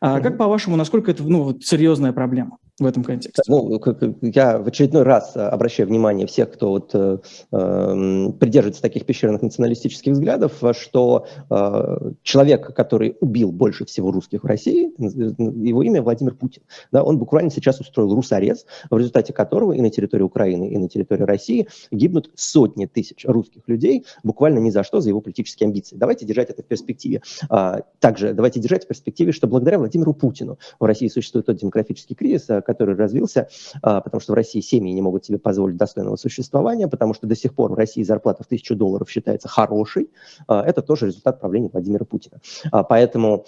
А 0.00 0.20
как 0.20 0.38
по-вашему, 0.38 0.76
насколько 0.76 1.10
это 1.10 1.22
ну, 1.22 1.42
вот, 1.44 1.64
серьезная 1.64 2.12
проблема? 2.12 2.58
В 2.82 2.86
этом 2.86 3.04
контексте? 3.04 3.42
Ну, 3.48 3.80
я 4.22 4.58
в 4.58 4.68
очередной 4.68 5.02
раз 5.02 5.36
обращаю 5.36 5.88
внимание 5.88 6.26
всех, 6.26 6.52
кто 6.52 6.70
вот, 6.70 6.90
э, 6.94 7.18
эм, 7.52 8.32
придерживается 8.34 8.82
таких 8.82 9.06
пещерных 9.06 9.42
националистических 9.42 10.12
взглядов, 10.12 10.62
что 10.72 11.26
э, 11.50 12.10
человек, 12.22 12.74
который 12.74 13.16
убил 13.20 13.52
больше 13.52 13.84
всего 13.84 14.10
русских 14.10 14.44
в 14.44 14.46
России, 14.46 14.92
его 14.98 15.82
имя 15.82 16.02
Владимир 16.02 16.34
Путин. 16.34 16.62
Да, 16.90 17.02
он 17.02 17.18
буквально 17.18 17.50
сейчас 17.50 17.80
устроил 17.80 18.14
русорез, 18.14 18.66
в 18.90 18.96
результате 18.96 19.32
которого 19.32 19.72
и 19.72 19.80
на 19.80 19.90
территории 19.90 20.22
Украины, 20.22 20.68
и 20.68 20.78
на 20.78 20.88
территории 20.88 21.22
России 21.22 21.68
гибнут 21.90 22.30
сотни 22.34 22.86
тысяч 22.86 23.24
русских 23.26 23.62
людей 23.66 24.04
буквально 24.22 24.58
ни 24.58 24.70
за 24.70 24.82
что, 24.84 25.00
за 25.00 25.08
его 25.08 25.20
политические 25.20 25.66
амбиции. 25.66 25.96
Давайте 25.96 26.26
держать 26.26 26.50
это 26.50 26.62
в 26.62 26.66
перспективе. 26.66 27.22
А, 27.48 27.80
также 28.00 28.34
давайте 28.34 28.60
держать 28.60 28.84
в 28.84 28.88
перспективе, 28.88 29.32
что 29.32 29.46
благодаря 29.46 29.78
Владимиру 29.78 30.14
Путину 30.14 30.58
в 30.78 30.84
России 30.84 31.08
существует 31.08 31.46
тот 31.46 31.56
демографический 31.56 32.14
кризис, 32.14 32.46
который 32.72 32.96
развился, 32.96 33.48
потому 33.82 34.20
что 34.20 34.32
в 34.32 34.34
России 34.34 34.60
семьи 34.60 34.92
не 34.92 35.02
могут 35.02 35.24
себе 35.24 35.38
позволить 35.38 35.76
достойного 35.76 36.16
существования, 36.16 36.88
потому 36.88 37.14
что 37.14 37.26
до 37.26 37.36
сих 37.36 37.54
пор 37.54 37.72
в 37.72 37.74
России 37.74 38.02
зарплата 38.02 38.42
в 38.42 38.46
тысячу 38.46 38.74
долларов 38.74 39.10
считается 39.10 39.48
хорошей. 39.48 40.10
Это 40.48 40.82
тоже 40.82 41.06
результат 41.06 41.40
правления 41.40 41.68
Владимира 41.72 42.04
Путина. 42.04 42.40
Поэтому 42.88 43.44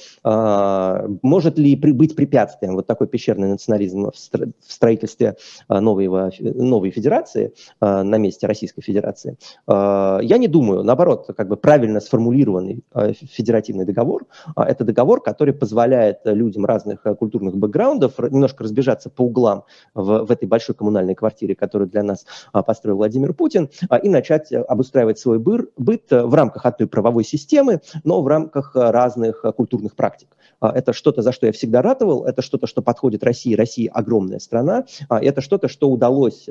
может 1.22 1.59
ли 1.59 1.75
быть 1.77 2.14
препятствием 2.14 2.75
вот 2.75 2.87
такой 2.87 3.07
пещерный 3.07 3.49
национализм 3.49 4.11
в 4.11 4.72
строительстве 4.72 5.37
новой, 5.68 6.09
новой 6.41 6.91
федерации 6.91 7.53
на 7.81 8.18
месте 8.18 8.47
Российской 8.47 8.83
Федерации? 8.83 9.37
Я 9.66 10.39
не 10.39 10.49
думаю. 10.49 10.83
Наоборот, 10.83 11.31
как 11.37 11.49
бы 11.49 11.57
правильно 11.57 12.01
сформулированный 12.01 12.83
федеративный 13.31 13.85
договор– 13.85 14.27
это 14.57 14.85
договор, 14.85 15.22
который 15.22 15.55
позволяет 15.55 16.20
людям 16.25 16.64
разных 16.64 17.03
культурных 17.18 17.57
бэкграундов 17.57 18.18
немножко 18.18 18.64
разбежаться 18.64 19.04
по 19.11 19.23
углам 19.23 19.65
в, 19.95 20.25
в 20.25 20.31
этой 20.31 20.47
большой 20.47 20.75
коммунальной 20.75 21.15
квартире, 21.15 21.55
которую 21.55 21.89
для 21.89 22.03
нас 22.03 22.27
построил 22.53 22.97
Владимир 22.97 23.33
Путин, 23.35 23.71
и 24.03 24.09
начать 24.09 24.53
обустраивать 24.53 25.19
свой 25.19 25.39
быр, 25.39 25.69
быт 25.77 26.11
в 26.11 26.35
рамках 26.35 26.67
одной 26.67 26.89
правовой 26.89 27.25
системы, 27.25 27.81
но 28.05 28.23
в 28.23 28.27
рамках 28.27 28.73
разных 28.75 29.45
культурных 29.57 29.95
практик. 29.97 30.29
Это 30.61 30.93
что-то, 30.93 31.23
за 31.23 31.33
что 31.33 31.47
я 31.47 31.53
всегда 31.53 31.83
ратовал, 31.83 32.25
это 32.25 32.43
что-то, 32.43 32.67
что 32.67 32.83
подходит 32.83 33.25
России. 33.25 33.55
Россия 33.55 33.91
огромная 33.93 34.39
страна, 34.39 34.85
это 35.11 35.41
что-то, 35.41 35.69
что 35.69 35.91
удалось 35.91 36.49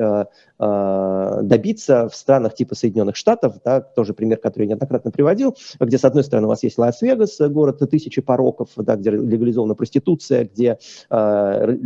добиться 0.58 2.10
в 2.10 2.16
странах 2.16 2.56
типа 2.56 2.76
Соединенных 2.76 3.16
Штатов, 3.16 3.56
да, 3.64 3.82
тоже 3.82 4.14
пример, 4.14 4.38
который 4.38 4.64
я 4.64 4.70
неоднократно 4.70 5.12
приводил, 5.12 5.56
где, 5.80 5.98
с 5.98 6.06
одной 6.06 6.24
стороны, 6.24 6.48
у 6.48 6.50
вас 6.50 6.64
есть 6.64 6.78
Лас-Вегас, 6.78 7.40
город 7.50 7.80
тысячи 7.90 8.22
пороков, 8.22 8.70
да, 8.76 8.96
где 8.96 9.12
легализована 9.12 9.76
проституция, 9.76 10.46
где 10.46 10.78
э, 11.10 11.78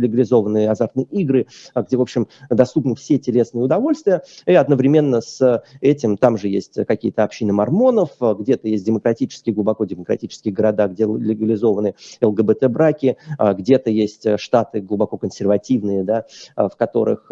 легализованы 0.58 0.66
азартные 0.66 1.06
игры, 1.06 1.46
где, 1.74 1.96
в 1.96 2.00
общем, 2.00 2.28
доступны 2.50 2.94
все 2.94 3.18
телесные 3.18 3.64
удовольствия, 3.64 4.22
и 4.46 4.54
одновременно 4.54 5.20
с 5.20 5.62
этим 5.80 6.16
там 6.16 6.36
же 6.36 6.48
есть 6.48 6.84
какие-то 6.86 7.24
общины 7.24 7.52
мормонов, 7.52 8.10
где-то 8.20 8.68
есть 8.68 8.84
демократические, 8.84 9.54
глубоко 9.54 9.84
демократические 9.84 10.54
города, 10.54 10.88
где 10.88 11.04
легализованы 11.04 11.94
ЛГБТ-браки, 12.20 13.16
где-то 13.38 13.90
есть 13.90 14.26
штаты 14.38 14.80
глубоко 14.80 15.16
консервативные, 15.16 16.04
да, 16.04 16.24
в 16.56 16.72
которых 16.76 17.30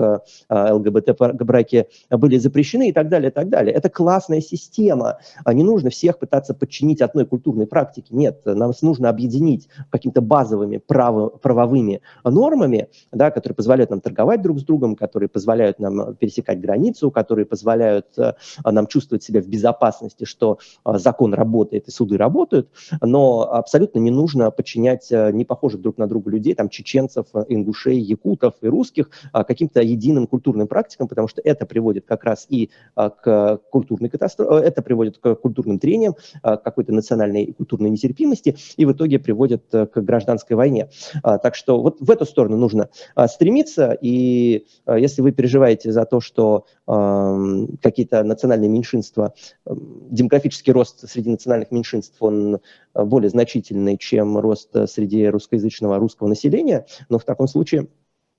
ЛГБТ-браки 0.48 1.86
были 2.10 2.38
запрещены 2.38 2.88
и 2.88 2.92
так 2.92 3.08
далее, 3.08 3.30
и 3.30 3.32
так 3.32 3.48
далее. 3.48 3.74
Это 3.74 3.88
классная 3.88 4.40
система. 4.40 5.18
Не 5.46 5.64
нужно 5.64 5.90
всех 5.90 6.18
пытаться 6.18 6.54
подчинить 6.54 7.00
одной 7.00 7.26
культурной 7.26 7.66
практике. 7.66 8.08
Нет, 8.10 8.42
нам 8.44 8.72
нужно 8.82 9.08
объединить 9.08 9.68
какими-то 9.90 10.20
базовыми 10.20 10.78
право, 10.78 11.28
правовыми 11.28 12.00
нормами, 12.24 12.88
да, 13.16 13.30
которые 13.30 13.56
позволяют 13.56 13.90
нам 13.90 14.00
торговать 14.00 14.42
друг 14.42 14.60
с 14.60 14.64
другом, 14.64 14.96
которые 14.96 15.28
позволяют 15.28 15.78
нам 15.78 16.14
пересекать 16.16 16.60
границу, 16.60 17.10
которые 17.10 17.46
позволяют 17.46 18.06
э, 18.18 18.34
нам 18.64 18.86
чувствовать 18.86 19.22
себя 19.22 19.40
в 19.40 19.48
безопасности, 19.48 20.24
что 20.24 20.58
э, 20.84 20.98
закон 20.98 21.34
работает 21.34 21.88
и 21.88 21.90
суды 21.90 22.16
работают, 22.16 22.68
но 23.00 23.50
абсолютно 23.52 23.98
не 23.98 24.10
нужно 24.10 24.50
подчинять 24.50 25.10
э, 25.10 25.32
не 25.32 25.44
похожих 25.44 25.80
друг 25.80 25.98
на 25.98 26.06
друга 26.06 26.30
людей, 26.30 26.54
там 26.54 26.68
чеченцев, 26.68 27.26
ингушей, 27.48 27.98
якутов 27.98 28.54
и 28.60 28.68
русских 28.68 29.10
каким-то 29.32 29.80
единым 29.82 30.26
культурным 30.26 30.68
практикам, 30.68 31.08
потому 31.08 31.28
что 31.28 31.40
это 31.42 31.66
приводит 31.66 32.06
как 32.06 32.24
раз 32.24 32.46
и 32.48 32.70
к 32.94 33.60
культурной 33.70 34.08
катастрофе, 34.08 34.66
это 34.66 34.82
приводит 34.82 35.18
к 35.18 35.34
культурным 35.36 35.78
трениям, 35.78 36.14
к 36.42 36.56
какой-то 36.58 36.92
национальной 36.92 37.44
и 37.44 37.52
культурной 37.52 37.90
нетерпимости, 37.90 38.56
и 38.76 38.84
в 38.84 38.92
итоге 38.92 39.18
приводит 39.18 39.64
к 39.70 39.90
гражданской 39.96 40.56
войне. 40.56 40.88
Так 41.22 41.54
что 41.54 41.80
вот 41.80 42.00
в 42.00 42.10
эту 42.10 42.24
сторону 42.24 42.56
нужно 42.56 42.88
стремиться, 43.28 43.96
и 44.00 44.66
если 44.86 45.22
вы 45.22 45.32
переживаете 45.32 45.92
за 45.92 46.04
то, 46.04 46.20
что 46.20 46.66
какие-то 46.86 48.22
национальные 48.22 48.68
меньшинства, 48.68 49.34
демографический 49.66 50.72
рост 50.72 51.08
среди 51.08 51.30
национальных 51.30 51.70
меньшинств, 51.70 52.16
он 52.20 52.60
более 52.94 53.30
значительный, 53.30 53.96
чем 53.96 54.38
рост 54.38 54.70
среди 54.88 55.26
русскоязычного 55.26 55.98
русского 55.98 56.28
населения, 56.28 56.86
но 57.08 57.18
в 57.18 57.24
таком 57.24 57.48
случае 57.48 57.88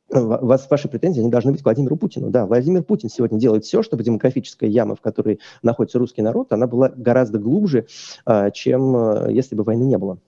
вас, 0.09 0.67
ваши 0.69 0.87
претензии 0.87 1.19
они 1.19 1.29
должны 1.29 1.51
быть 1.51 1.61
к 1.61 1.65
Владимиру 1.65 1.97
Путину. 1.97 2.29
Да, 2.29 2.45
Владимир 2.45 2.83
Путин 2.83 3.09
сегодня 3.09 3.39
делает 3.39 3.65
все, 3.65 3.83
чтобы 3.83 4.03
демографическая 4.03 4.69
яма, 4.69 4.95
в 4.95 5.01
которой 5.01 5.39
находится 5.63 5.99
русский 5.99 6.21
народ, 6.21 6.53
она 6.53 6.67
была 6.67 6.89
гораздо 6.89 7.39
глубже, 7.39 7.87
а, 8.25 8.51
чем 8.51 8.95
а, 8.95 9.27
если 9.29 9.55
бы 9.55 9.63
войны 9.63 9.83
не 9.83 9.97
было. 9.97 10.19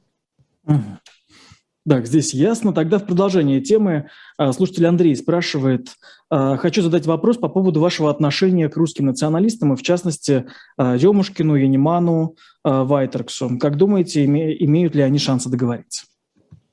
Так, 1.87 2.07
здесь 2.07 2.33
ясно. 2.33 2.73
Тогда 2.73 2.99
в 2.99 3.05
продолжение 3.05 3.61
темы 3.61 4.09
а, 4.37 4.51
слушатель 4.53 4.85
Андрей 4.85 5.15
спрашивает, 5.15 5.95
хочу 6.29 6.81
задать 6.81 7.07
вопрос 7.07 7.37
по 7.37 7.49
поводу 7.49 7.79
вашего 7.79 8.11
отношения 8.11 8.69
к 8.69 8.77
русским 8.77 9.07
националистам, 9.07 9.73
и 9.73 9.75
в 9.75 9.81
частности 9.81 10.45
Демушкину, 10.77 11.55
Яниману, 11.55 12.35
Вайтерксу. 12.63 13.57
Как 13.57 13.77
думаете, 13.77 14.25
имеют 14.25 14.93
ли 14.93 15.01
они 15.01 15.17
шансы 15.17 15.49
договориться? 15.49 16.03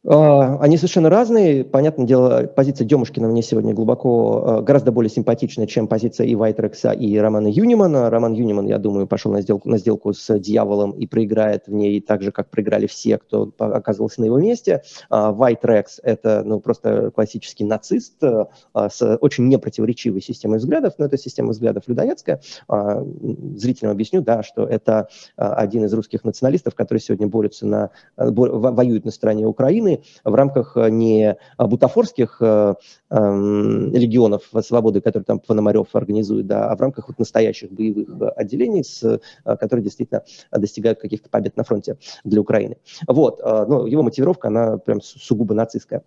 А, 0.08 0.58
они 0.60 0.76
совершенно 0.76 1.10
разные. 1.10 1.64
Понятное 1.64 2.06
дело, 2.06 2.46
позиция 2.46 2.86
Демушкина 2.86 3.26
мне 3.28 3.42
сегодня 3.42 3.74
глубоко, 3.74 4.44
а, 4.46 4.62
гораздо 4.62 4.92
более 4.92 5.10
симпатичная, 5.10 5.66
чем 5.66 5.88
позиция 5.88 6.26
и 6.26 6.34
Вайтрекса, 6.36 6.92
и 6.92 7.16
Романа 7.16 7.48
Юнимана. 7.48 8.08
Роман 8.08 8.32
Юниман, 8.34 8.66
я 8.66 8.78
думаю, 8.78 9.08
пошел 9.08 9.32
на 9.32 9.40
сделку, 9.40 9.68
на 9.68 9.78
сделку 9.78 10.12
с 10.12 10.38
дьяволом 10.38 10.92
и 10.92 11.06
проиграет 11.06 11.66
в 11.66 11.72
ней 11.72 12.00
так 12.00 12.22
же, 12.22 12.30
как 12.30 12.50
проиграли 12.50 12.86
все, 12.86 13.18
кто 13.18 13.52
оказывался 13.58 14.20
на 14.20 14.26
его 14.26 14.38
месте. 14.38 14.82
А, 15.10 15.32
Вайтрекс– 15.32 16.00
это 16.04 16.42
ну, 16.44 16.60
просто 16.60 17.10
классический 17.10 17.64
нацист 17.64 18.22
с 18.22 19.18
очень 19.20 19.48
непротиворечивой 19.48 20.22
системой 20.22 20.58
взглядов, 20.58 20.94
но 20.98 21.06
это 21.06 21.18
система 21.18 21.50
взглядов 21.50 21.84
людоедская. 21.86 22.40
Зрителям 22.68 23.92
объясню, 23.92 24.22
да, 24.22 24.42
что 24.42 24.64
это 24.64 25.08
один 25.36 25.84
из 25.84 25.92
русских 25.92 26.24
националистов, 26.24 26.74
который 26.74 26.98
сегодня 26.98 27.26
борется 27.26 27.66
на, 27.66 27.90
воюет 28.16 29.04
на 29.04 29.10
стороне 29.10 29.46
Украины, 29.46 29.95
в 30.24 30.34
рамках 30.34 30.76
э, 30.76 30.90
не 30.90 31.36
бутафорских 31.58 32.38
э, 32.40 32.74
эм, 33.10 33.92
легионов 33.92 34.50
свободы, 34.62 35.00
которые 35.00 35.24
там 35.24 35.40
Пономарев 35.40 35.88
организует, 35.94 36.46
да, 36.46 36.70
а 36.70 36.76
в 36.76 36.80
рамках 36.80 37.08
вот 37.08 37.18
настоящих 37.18 37.72
боевых 37.72 38.08
отделений, 38.36 38.84
с, 38.84 39.02
э, 39.02 39.18
которые 39.56 39.84
действительно 39.84 40.22
достигают 40.50 41.00
каких-то 41.00 41.28
побед 41.28 41.56
на 41.56 41.64
фронте 41.64 41.98
для 42.24 42.40
Украины. 42.40 42.76
Вот, 43.06 43.40
но 43.42 43.86
его 43.86 44.02
мотивировка, 44.02 44.48
она 44.48 44.78
прям 44.78 45.00
сугубо 45.00 45.54
нацистская. 45.54 46.02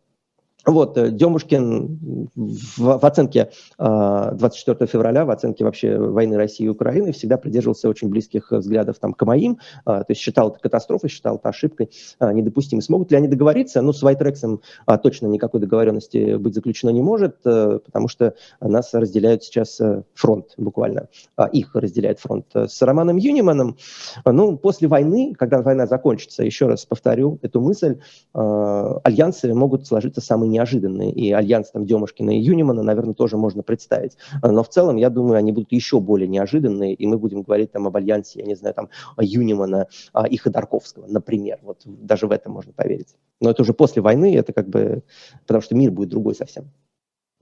Вот, 0.70 0.97
э, 0.97 1.11
Демушкин 1.11 2.30
в, 2.36 2.99
в 2.99 3.05
оценке 3.05 3.49
24 3.78 4.78
а, 4.80 4.86
февраля, 4.86 5.26
в 5.26 5.32
оценке 5.32 5.63
вообще 5.63 5.97
войны 5.97 6.38
России 6.38 6.65
и 6.65 6.70
Украины 6.70 7.11
всегда 7.11 7.38
придерживался 7.38 7.89
очень 7.89 8.09
близких 8.09 8.51
взглядов 8.51 8.99
там, 8.99 9.13
к 9.13 9.26
моим, 9.26 9.59
то 9.86 10.05
есть 10.07 10.22
считал 10.22 10.49
это 10.49 10.59
катастрофой, 10.59 11.09
считал 11.09 11.38
это 11.38 11.49
ошибкой 11.49 11.89
недопустимой. 12.20 12.82
Смогут 12.82 13.11
ли 13.11 13.17
они 13.17 13.28
договориться? 13.28 13.82
Ну, 13.82 13.93
с 13.93 14.01
Вайтрексом 14.01 14.61
точно 15.01 15.28
никакой 15.28 15.59
договоренности 15.59 16.36
быть 16.36 16.53
заключено 16.53 16.89
не 16.89 17.01
может, 17.01 17.38
э, 17.45 17.80
потому 17.84 18.07
что 18.07 18.36
нас 18.61 18.93
разделяют 18.93 19.43
сейчас 19.43 19.80
э, 19.80 20.03
фронт 20.13 20.53
буквально, 20.57 21.07
их 21.51 21.76
разделяет 21.76 22.20
фронт. 22.20 22.45
С 22.53 22.82
Романом 22.82 23.17
Юниманом, 23.17 23.78
ну, 24.26 24.57
после 24.57 24.88
войны, 24.88 25.34
когда 25.38 25.61
война 25.61 25.88
закончится, 25.88 26.43
еще 26.43 26.67
раз 26.67 26.86
повторю 26.86 27.39
эту 27.41 27.61
мысль, 27.61 27.99
альянсы 28.34 29.53
могут 29.53 29.88
сложиться 29.88 30.22
самые 30.22 30.49
неожиданные. 30.60 31.12
И 31.12 31.32
альянс 31.32 31.72
там 31.72 31.86
Демушкина 31.86 32.38
и 32.38 32.41
Юнимана, 32.41 32.84
наверное, 32.84 33.14
тоже 33.14 33.38
можно 33.38 33.64
представить. 33.64 34.18
Но 34.41 34.64
в 34.64 34.70
целом, 34.70 34.97
я 34.97 35.10
думаю, 35.10 35.38
они 35.38 35.51
будут 35.51 35.72
еще 35.72 35.99
более 35.99 36.28
неожиданные, 36.28 36.93
и 36.93 37.07
мы 37.07 37.18
будем 37.18 37.41
говорить 37.41 37.72
там 37.72 37.88
об 37.88 37.95
альянсе, 37.95 38.39
я 38.39 38.45
не 38.45 38.55
знаю, 38.55 38.76
там 38.76 38.89
Юнимана 39.20 39.88
а, 40.14 40.28
и 40.28 40.38
Ходорковского, 40.38 41.07
например. 41.07 41.60
Вот 41.62 41.82
даже 41.86 42.28
в 42.28 42.32
это 42.32 42.49
можно 42.49 42.74
поверить. 42.74 43.16
Но 43.41 43.49
это 43.49 43.62
уже 43.62 43.74
после 43.74 44.01
войны, 44.01 44.36
это 44.36 44.53
как 44.53 44.68
бы... 44.68 45.03
Потому 45.47 45.62
что 45.62 45.76
мир 45.76 45.91
будет 45.91 46.10
другой 46.10 46.36
совсем. 46.36 46.66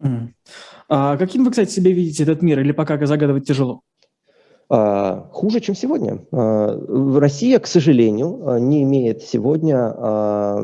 Mm. 0.02 0.28
А 0.90 1.18
каким 1.18 1.44
вы, 1.44 1.52
кстати, 1.52 1.72
себе 1.72 1.92
видите 1.92 2.24
этот 2.24 2.44
мир, 2.44 2.60
или 2.60 2.72
пока 2.72 3.04
загадывать 3.06 3.48
тяжело? 3.48 3.82
А, 4.70 5.30
хуже, 5.32 5.62
чем 5.62 5.76
сегодня. 5.76 6.20
А, 6.32 6.78
Россия, 7.20 7.60
к 7.60 7.68
сожалению, 7.68 8.42
а, 8.46 8.60
не 8.60 8.84
имеет 8.84 9.24
сегодня 9.24 9.78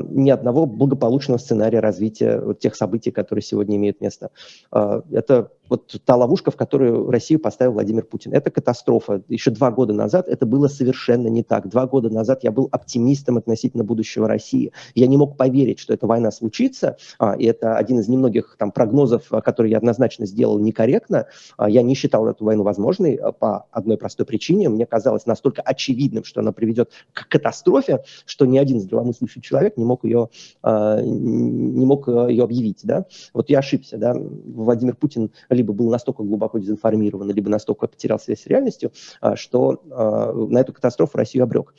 ни 0.09 0.29
одного 0.29 0.65
благополучного 0.65 1.37
сценария 1.37 1.79
развития 1.79 2.41
тех 2.59 2.75
событий, 2.75 3.11
которые 3.11 3.43
сегодня 3.43 3.77
имеют 3.77 4.01
место. 4.01 4.29
Это 4.71 5.49
вот 5.73 5.99
та 6.05 6.15
ловушка, 6.15 6.51
в 6.51 6.55
которую 6.55 7.09
Россию 7.09 7.39
поставил 7.39 7.71
Владимир 7.71 8.03
Путин. 8.05 8.31
Это 8.31 8.51
катастрофа. 8.51 9.23
Еще 9.27 9.49
два 9.49 9.71
года 9.71 9.91
назад 9.91 10.27
это 10.27 10.45
было 10.45 10.67
совершенно 10.67 11.29
не 11.29 11.41
так. 11.41 11.67
Два 11.67 11.87
года 11.87 12.11
назад 12.11 12.43
я 12.43 12.51
был 12.51 12.69
оптимистом 12.71 13.37
относительно 13.37 13.83
будущего 13.83 14.27
России. 14.27 14.71
Я 14.93 15.07
не 15.07 15.17
мог 15.17 15.35
поверить, 15.35 15.79
что 15.79 15.91
эта 15.91 16.05
война 16.05 16.29
случится, 16.31 16.97
а, 17.17 17.33
и 17.33 17.45
это 17.45 17.75
один 17.75 17.99
из 17.99 18.07
немногих 18.07 18.55
там 18.59 18.71
прогнозов, 18.71 19.29
которые 19.43 19.71
я 19.71 19.77
однозначно 19.77 20.27
сделал 20.27 20.59
некорректно. 20.59 21.25
А, 21.57 21.67
я 21.67 21.81
не 21.81 21.95
считал 21.95 22.27
эту 22.27 22.45
войну 22.45 22.61
возможной 22.61 23.15
а, 23.15 23.31
по 23.31 23.65
одной 23.71 23.97
простой 23.97 24.27
причине. 24.27 24.69
Мне 24.69 24.85
казалось 24.85 25.25
настолько 25.25 25.63
очевидным, 25.63 26.23
что 26.23 26.41
она 26.41 26.51
приведет 26.51 26.91
к 27.13 27.27
катастрофе, 27.27 28.03
что 28.27 28.45
ни 28.45 28.59
один 28.59 28.79
здравомыслящий 28.79 29.41
человек 29.41 29.77
не 29.77 29.85
мог 29.85 30.03
ее, 30.03 30.29
не 30.63 31.85
мог 31.85 32.07
ее 32.07 32.43
объявить. 32.43 32.81
Да? 32.83 33.05
Вот 33.33 33.49
я 33.49 33.59
ошибся. 33.59 33.97
Да? 33.97 34.13
Владимир 34.13 34.95
Путин 34.95 35.31
либо 35.63 35.73
был 35.73 35.89
настолько 35.89 36.23
глубоко 36.23 36.59
дезинформирован, 36.59 37.31
либо 37.31 37.49
настолько 37.49 37.87
потерял 37.87 38.19
связь 38.19 38.41
с 38.41 38.47
реальностью, 38.47 38.91
а, 39.21 39.35
что 39.35 39.81
а, 39.89 40.33
на 40.33 40.59
эту 40.59 40.73
катастрофу 40.73 41.17
Россию 41.17 41.45
обрек. 41.45 41.73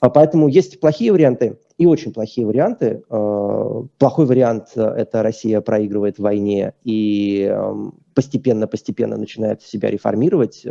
А 0.00 0.08
поэтому 0.08 0.48
есть 0.48 0.80
плохие 0.80 1.12
варианты 1.12 1.58
и 1.76 1.86
очень 1.86 2.14
плохие 2.14 2.46
варианты. 2.46 3.02
Плохой 3.08 4.24
вариант– 4.24 4.68
это 4.74 5.22
Россия 5.22 5.60
проигрывает 5.60 6.16
в 6.16 6.22
войне 6.22 6.72
и 6.84 7.54
постепенно-постепенно 8.14 9.18
начинает 9.18 9.60
себя 9.60 9.90
реформировать 9.90 10.66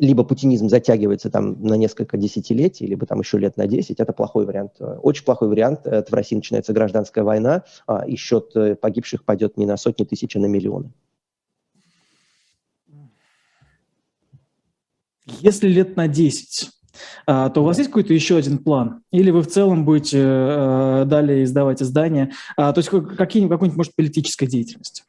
либо 0.00 0.24
путинизм 0.24 0.68
затягивается 0.68 1.30
там 1.30 1.62
на 1.62 1.74
несколько 1.74 2.16
десятилетий, 2.16 2.86
либо 2.86 3.06
там 3.06 3.20
еще 3.20 3.38
лет 3.38 3.56
на 3.56 3.66
10, 3.66 4.00
это 4.00 4.12
плохой 4.12 4.46
вариант. 4.46 4.72
Очень 4.80 5.24
плохой 5.24 5.48
вариант, 5.48 5.86
это 5.86 6.10
в 6.10 6.14
России 6.14 6.36
начинается 6.36 6.72
гражданская 6.72 7.24
война, 7.24 7.64
а, 7.86 8.04
и 8.06 8.16
счет 8.16 8.50
э, 8.56 8.74
погибших 8.74 9.24
пойдет 9.24 9.56
не 9.56 9.66
на 9.66 9.76
сотни 9.76 10.04
тысяч, 10.04 10.36
а 10.36 10.40
на 10.40 10.46
миллионы. 10.46 10.92
Если 15.26 15.68
лет 15.68 15.96
на 15.96 16.06
10, 16.06 16.70
а, 17.26 17.48
то 17.50 17.62
у 17.62 17.64
вас 17.64 17.78
есть 17.78 17.88
какой-то 17.88 18.12
еще 18.12 18.36
один 18.36 18.58
план? 18.58 19.02
Или 19.10 19.30
вы 19.30 19.42
в 19.42 19.48
целом 19.48 19.84
будете 19.84 20.20
э, 20.20 21.04
далее 21.06 21.44
издавать 21.44 21.82
издания? 21.82 22.32
А, 22.56 22.72
то 22.72 22.80
есть 22.80 22.90
какие-нибудь, 23.16 23.74
может, 23.74 23.94
политическая 23.96 24.46
деятельность? 24.46 25.04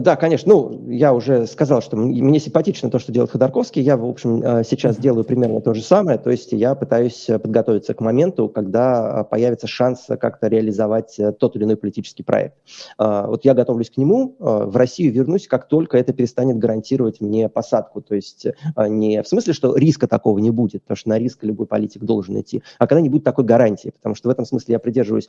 Да, 0.00 0.16
конечно. 0.16 0.52
Ну, 0.52 0.88
я 0.88 1.14
уже 1.14 1.46
сказал, 1.46 1.80
что 1.80 1.96
мне 1.96 2.40
симпатично 2.40 2.90
то, 2.90 2.98
что 2.98 3.12
делает 3.12 3.30
Ходорковский. 3.30 3.80
Я, 3.80 3.96
в 3.96 4.04
общем, 4.04 4.42
э, 4.42 4.64
сейчас 4.64 4.96
делаю 4.96 5.24
примерно 5.24 5.60
то 5.60 5.72
же 5.72 5.82
самое. 5.82 6.18
То 6.18 6.30
есть 6.30 6.50
я 6.52 6.74
пытаюсь 6.74 7.28
э, 7.30 7.38
подготовиться 7.38 7.94
к 7.94 8.00
моменту, 8.00 8.48
когда 8.48 9.20
э, 9.20 9.30
появится 9.30 9.68
шанс 9.68 10.06
как-то 10.20 10.48
реализовать 10.48 11.20
тот 11.38 11.54
или 11.54 11.64
иной 11.64 11.76
политический 11.76 12.22
проект. 12.22 12.56
Вот 12.98 13.44
я 13.44 13.54
готовлюсь 13.54 13.90
к 13.90 13.96
нему. 13.96 14.36
В 14.38 14.76
Россию 14.76 15.12
вернусь, 15.12 15.46
как 15.46 15.68
только 15.68 15.96
это 15.96 16.12
перестанет 16.12 16.58
гарантировать 16.58 17.20
мне 17.20 17.48
посадку. 17.48 18.00
То 18.00 18.14
есть 18.14 18.46
не 18.76 19.22
в 19.22 19.28
смысле, 19.28 19.52
что 19.52 19.76
риска 19.76 20.08
такого 20.08 20.38
не 20.38 20.50
будет, 20.50 20.82
потому 20.82 20.96
что 20.96 21.08
на 21.10 21.18
риск 21.18 21.44
любой 21.44 21.66
политик 21.66 22.02
должен 22.02 22.40
идти, 22.40 22.62
а 22.78 22.86
когда 22.86 23.00
не 23.00 23.08
будет 23.08 23.24
такой 23.24 23.44
гарантии. 23.44 23.90
Потому 23.90 24.14
что 24.14 24.28
в 24.28 24.32
этом 24.32 24.44
смысле 24.44 24.72
я 24.72 24.78
придерживаюсь 24.78 25.28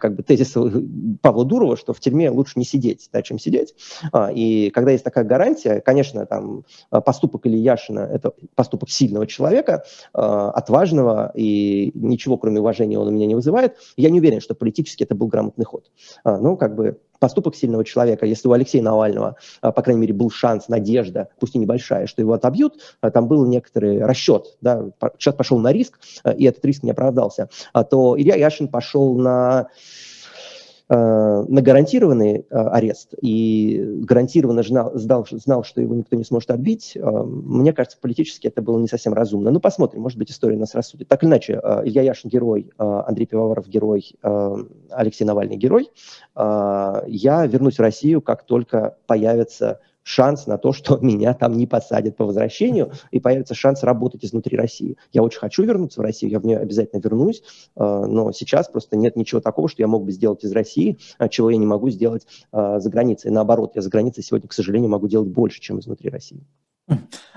как 0.00 0.14
бы 0.14 0.22
тезиса 0.22 0.60
Павла 1.20 1.44
Дурова, 1.44 1.76
что 1.76 1.92
в 1.92 2.00
тюрьме 2.00 2.30
лучше 2.30 2.54
не 2.56 2.64
сидеть, 2.64 3.08
да, 3.12 3.22
чем 3.22 3.38
сидеть. 3.38 3.74
А, 4.12 4.30
и 4.32 4.70
когда 4.70 4.92
есть 4.92 5.04
такая 5.04 5.24
гарантия, 5.24 5.80
конечно, 5.80 6.26
там 6.26 6.64
а, 6.90 7.00
поступок 7.00 7.46
Ильяшина– 7.46 8.00
это 8.12 8.32
поступок 8.54 8.90
сильного 8.90 9.26
человека, 9.26 9.84
а, 10.12 10.50
отважного, 10.50 11.32
и 11.34 11.90
ничего, 11.94 12.36
кроме 12.36 12.60
уважения, 12.60 12.98
он 12.98 13.08
у 13.08 13.10
меня 13.10 13.26
не 13.26 13.34
вызывает. 13.34 13.76
Я 13.96 14.10
не 14.10 14.20
уверен, 14.20 14.40
что 14.40 14.54
политически 14.54 15.04
это 15.04 15.14
был 15.14 15.28
грамотный 15.28 15.64
ход. 15.64 15.90
Ну, 16.24 16.56
как 16.56 16.74
бы 16.74 16.98
поступок 17.18 17.56
сильного 17.56 17.84
человека, 17.84 18.26
если 18.26 18.48
у 18.48 18.52
Алексея 18.52 18.82
Навального, 18.82 19.36
по 19.60 19.82
крайней 19.82 20.02
мере, 20.02 20.14
был 20.14 20.30
шанс, 20.30 20.68
надежда, 20.68 21.28
пусть 21.40 21.56
и 21.56 21.58
небольшая, 21.58 22.06
что 22.06 22.22
его 22.22 22.32
отобьют, 22.32 22.74
там 23.00 23.26
был 23.26 23.44
некоторый 23.46 24.04
расчет, 24.04 24.56
да, 24.60 24.84
человек 25.18 25.38
пошел 25.38 25.58
на 25.58 25.72
риск, 25.72 25.98
и 26.36 26.44
этот 26.44 26.64
риск 26.64 26.84
не 26.84 26.92
оправдался, 26.92 27.48
то 27.90 28.16
Илья 28.18 28.36
Яшин 28.36 28.68
пошел 28.68 29.16
на 29.18 29.68
на 30.90 31.60
гарантированный 31.62 32.38
э, 32.38 32.44
арест 32.50 33.14
и 33.20 33.84
гарантированно 34.00 34.62
знал, 34.62 35.26
знал, 35.30 35.64
что 35.64 35.82
его 35.82 35.94
никто 35.94 36.16
не 36.16 36.24
сможет 36.24 36.50
отбить, 36.50 36.92
э, 36.96 37.00
мне 37.00 37.74
кажется, 37.74 37.98
политически 38.00 38.46
это 38.46 38.62
было 38.62 38.78
не 38.78 38.88
совсем 38.88 39.12
разумно. 39.12 39.50
Ну, 39.50 39.60
посмотрим, 39.60 40.02
может 40.02 40.18
быть, 40.18 40.30
история 40.30 40.56
нас 40.56 40.74
рассудит. 40.74 41.08
Так 41.08 41.22
или 41.22 41.30
иначе, 41.30 41.60
Илья 41.84 42.02
Яшин 42.02 42.30
герой, 42.30 42.70
Андрей 42.78 43.26
Пивоваров 43.26 43.68
герой, 43.68 44.14
Алексей 44.90 45.24
Навальный 45.24 45.56
герой. 45.56 45.90
Я 46.34 47.46
вернусь 47.46 47.76
в 47.76 47.80
Россию, 47.80 48.22
как 48.22 48.44
только 48.44 48.96
появится 49.06 49.80
шанс 50.08 50.46
на 50.46 50.56
то, 50.58 50.72
что 50.72 50.96
меня 51.02 51.34
там 51.34 51.52
не 51.52 51.66
посадят 51.66 52.16
по 52.16 52.24
возвращению, 52.24 52.92
и 53.10 53.20
появится 53.20 53.54
шанс 53.54 53.82
работать 53.82 54.24
изнутри 54.24 54.56
России. 54.56 54.96
Я 55.12 55.22
очень 55.22 55.38
хочу 55.38 55.64
вернуться 55.64 56.00
в 56.00 56.04
Россию, 56.04 56.32
я 56.32 56.40
в 56.40 56.46
нее 56.46 56.58
обязательно 56.58 57.00
вернусь, 57.00 57.42
э, 57.76 58.06
но 58.08 58.32
сейчас 58.32 58.68
просто 58.68 58.96
нет 58.96 59.16
ничего 59.16 59.40
такого, 59.40 59.68
что 59.68 59.82
я 59.82 59.86
мог 59.86 60.04
бы 60.04 60.12
сделать 60.12 60.44
из 60.44 60.52
России, 60.52 60.98
а 61.18 61.28
чего 61.28 61.50
я 61.50 61.58
не 61.58 61.66
могу 61.66 61.90
сделать 61.90 62.26
э, 62.52 62.78
за 62.80 62.90
границей. 62.90 63.30
Наоборот, 63.30 63.72
я 63.74 63.82
за 63.82 63.90
границей 63.90 64.24
сегодня, 64.24 64.48
к 64.48 64.52
сожалению, 64.52 64.90
могу 64.90 65.08
делать 65.08 65.28
больше, 65.28 65.60
чем 65.60 65.78
изнутри 65.78 66.08
России. 66.08 66.42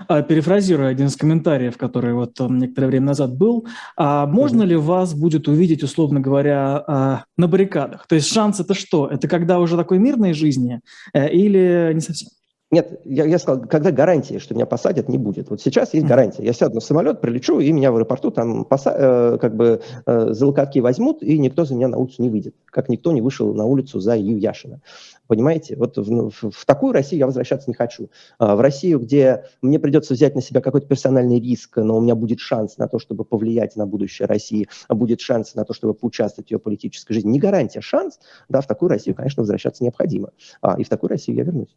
А, 0.07 0.21
перефразируя 0.21 0.89
один 0.89 1.07
из 1.07 1.17
комментариев, 1.17 1.77
который 1.77 2.13
вот 2.13 2.39
некоторое 2.39 2.87
время 2.87 3.07
назад 3.07 3.35
был, 3.35 3.67
а 3.97 4.25
можно 4.25 4.63
ли 4.63 4.77
вас 4.77 5.13
будет 5.13 5.49
увидеть, 5.49 5.83
условно 5.83 6.21
говоря, 6.21 6.83
а, 6.87 7.23
на 7.37 7.47
баррикадах? 7.49 8.07
То 8.07 8.15
есть 8.15 8.31
шанс 8.31 8.61
это 8.61 8.73
что? 8.73 9.07
Это 9.07 9.27
когда 9.27 9.59
уже 9.59 9.75
такой 9.75 9.99
мирной 9.99 10.31
жизни 10.33 10.79
э, 11.13 11.29
или 11.29 11.91
не 11.93 11.99
совсем? 11.99 12.29
Нет, 12.71 13.01
я, 13.03 13.25
я 13.25 13.37
сказал, 13.37 13.63
когда 13.63 13.91
гарантии, 13.91 14.37
что 14.37 14.55
меня 14.55 14.65
посадят, 14.65 15.09
не 15.09 15.17
будет. 15.17 15.49
Вот 15.49 15.59
сейчас 15.59 15.93
есть 15.93 16.07
гарантия. 16.07 16.43
Я 16.43 16.53
сяду 16.53 16.75
на 16.75 16.79
самолет, 16.79 17.19
прилечу, 17.19 17.59
и 17.59 17.69
меня 17.73 17.91
в 17.91 17.97
аэропорту 17.97 18.31
там 18.31 18.63
поса- 18.63 18.95
э, 18.97 19.37
как 19.39 19.57
бы 19.57 19.81
э, 20.05 20.27
за 20.31 20.47
локотки 20.47 20.79
возьмут, 20.79 21.21
и 21.21 21.37
никто 21.37 21.65
за 21.65 21.75
меня 21.75 21.89
на 21.89 21.97
улицу 21.97 22.21
не 22.21 22.29
выйдет. 22.29 22.55
Как 22.67 22.87
никто 22.87 23.11
не 23.11 23.21
вышел 23.21 23.53
на 23.53 23.65
улицу 23.65 23.99
за 23.99 24.15
Ю 24.15 24.37
Яшина. 24.37 24.79
Понимаете? 25.27 25.75
Вот 25.75 25.97
в, 25.97 26.29
в, 26.29 26.51
в 26.51 26.65
такую 26.65 26.93
Россию 26.93 27.19
я 27.19 27.25
возвращаться 27.25 27.69
не 27.69 27.73
хочу. 27.73 28.09
А 28.39 28.55
в 28.55 28.61
Россию, 28.61 28.99
где 28.99 29.43
мне 29.61 29.77
придется 29.77 30.13
взять 30.13 30.35
на 30.35 30.41
себя 30.41 30.61
какой-то 30.61 30.87
персональный 30.87 31.41
риск, 31.41 31.75
но 31.75 31.97
у 31.97 32.01
меня 32.01 32.15
будет 32.15 32.39
шанс 32.39 32.77
на 32.77 32.87
то, 32.87 32.99
чтобы 32.99 33.25
повлиять 33.25 33.75
на 33.75 33.85
будущее 33.85 34.27
России, 34.27 34.69
а 34.87 34.95
будет 34.95 35.19
шанс 35.19 35.55
на 35.55 35.65
то, 35.65 35.73
чтобы 35.73 35.93
поучаствовать 35.93 36.47
в 36.47 36.51
ее 36.51 36.59
политической 36.59 37.15
жизни. 37.15 37.31
Не 37.31 37.39
гарантия, 37.39 37.79
а 37.79 37.81
шанс. 37.81 38.17
Да, 38.47 38.61
в 38.61 38.67
такую 38.67 38.87
Россию, 38.87 39.15
конечно, 39.15 39.41
возвращаться 39.41 39.83
необходимо. 39.83 40.31
А, 40.61 40.79
и 40.79 40.85
в 40.85 40.89
такую 40.89 41.09
Россию 41.09 41.35
я 41.35 41.43
вернусь. 41.43 41.75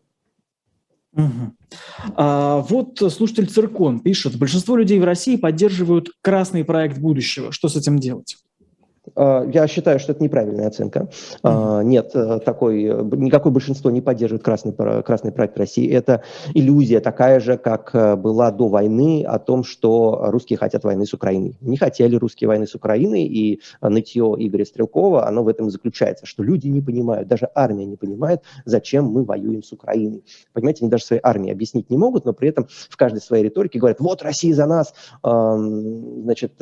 Угу. 1.14 1.54
А, 2.16 2.58
вот 2.68 2.98
слушатель 3.12 3.46
Циркон 3.46 4.00
пишет, 4.00 4.36
большинство 4.36 4.76
людей 4.76 4.98
в 4.98 5.04
России 5.04 5.36
поддерживают 5.36 6.10
красный 6.22 6.64
проект 6.64 6.98
будущего. 6.98 7.52
Что 7.52 7.68
с 7.68 7.76
этим 7.76 7.98
делать? 7.98 8.36
А, 9.14 9.44
я 9.44 9.66
считаю, 9.66 9.98
что 9.98 10.12
это 10.12 10.22
неправильная 10.22 10.68
оценка. 10.68 11.08
Mm-hmm. 11.42 11.84
Нет, 11.84 12.10
э, 12.14 12.40
такой, 12.40 12.84
э, 12.84 13.02
никакое 13.16 13.52
большинство 13.52 13.90
не 13.90 14.00
поддерживает 14.00 14.42
красный, 14.42 14.72
красный 15.02 15.32
проект 15.32 15.58
России. 15.58 15.90
Это 15.90 16.22
иллюзия 16.54 17.00
такая 17.00 17.40
же, 17.40 17.58
как 17.58 17.90
э, 17.94 18.16
была 18.16 18.50
до 18.50 18.68
войны 18.68 19.24
о 19.24 19.38
том, 19.38 19.64
что 19.64 20.26
русские 20.30 20.58
хотят 20.58 20.84
войны 20.84 21.06
с 21.06 21.12
Украиной. 21.12 21.56
Не 21.60 21.76
хотели 21.76 22.16
русские 22.16 22.48
войны 22.48 22.66
с 22.66 22.74
Украиной, 22.74 23.24
и 23.24 23.60
нытье 23.80 24.34
Игоря 24.38 24.64
Стрелкова, 24.64 25.26
оно 25.26 25.42
в 25.42 25.48
этом 25.48 25.68
и 25.68 25.70
заключается, 25.70 26.26
что 26.26 26.42
люди 26.42 26.68
не 26.68 26.80
понимают, 26.80 27.28
даже 27.28 27.48
армия 27.54 27.84
не 27.84 27.96
понимает, 27.96 28.42
зачем 28.64 29.04
мы 29.06 29.24
воюем 29.24 29.62
с 29.62 29.72
Украиной. 29.72 30.24
Понимаете, 30.52 30.84
они 30.84 30.90
даже 30.90 31.04
своей 31.04 31.20
армии 31.22 31.52
объяснить 31.52 31.90
не 31.90 31.96
могут, 31.96 32.24
но 32.24 32.32
при 32.32 32.48
этом 32.48 32.66
в 32.88 32.96
каждой 32.96 33.20
своей 33.20 33.44
риторике 33.44 33.78
говорят, 33.78 34.00
вот 34.00 34.22
Россия 34.22 34.54
за 34.54 34.66
нас, 34.66 34.94
значит, 35.22 36.52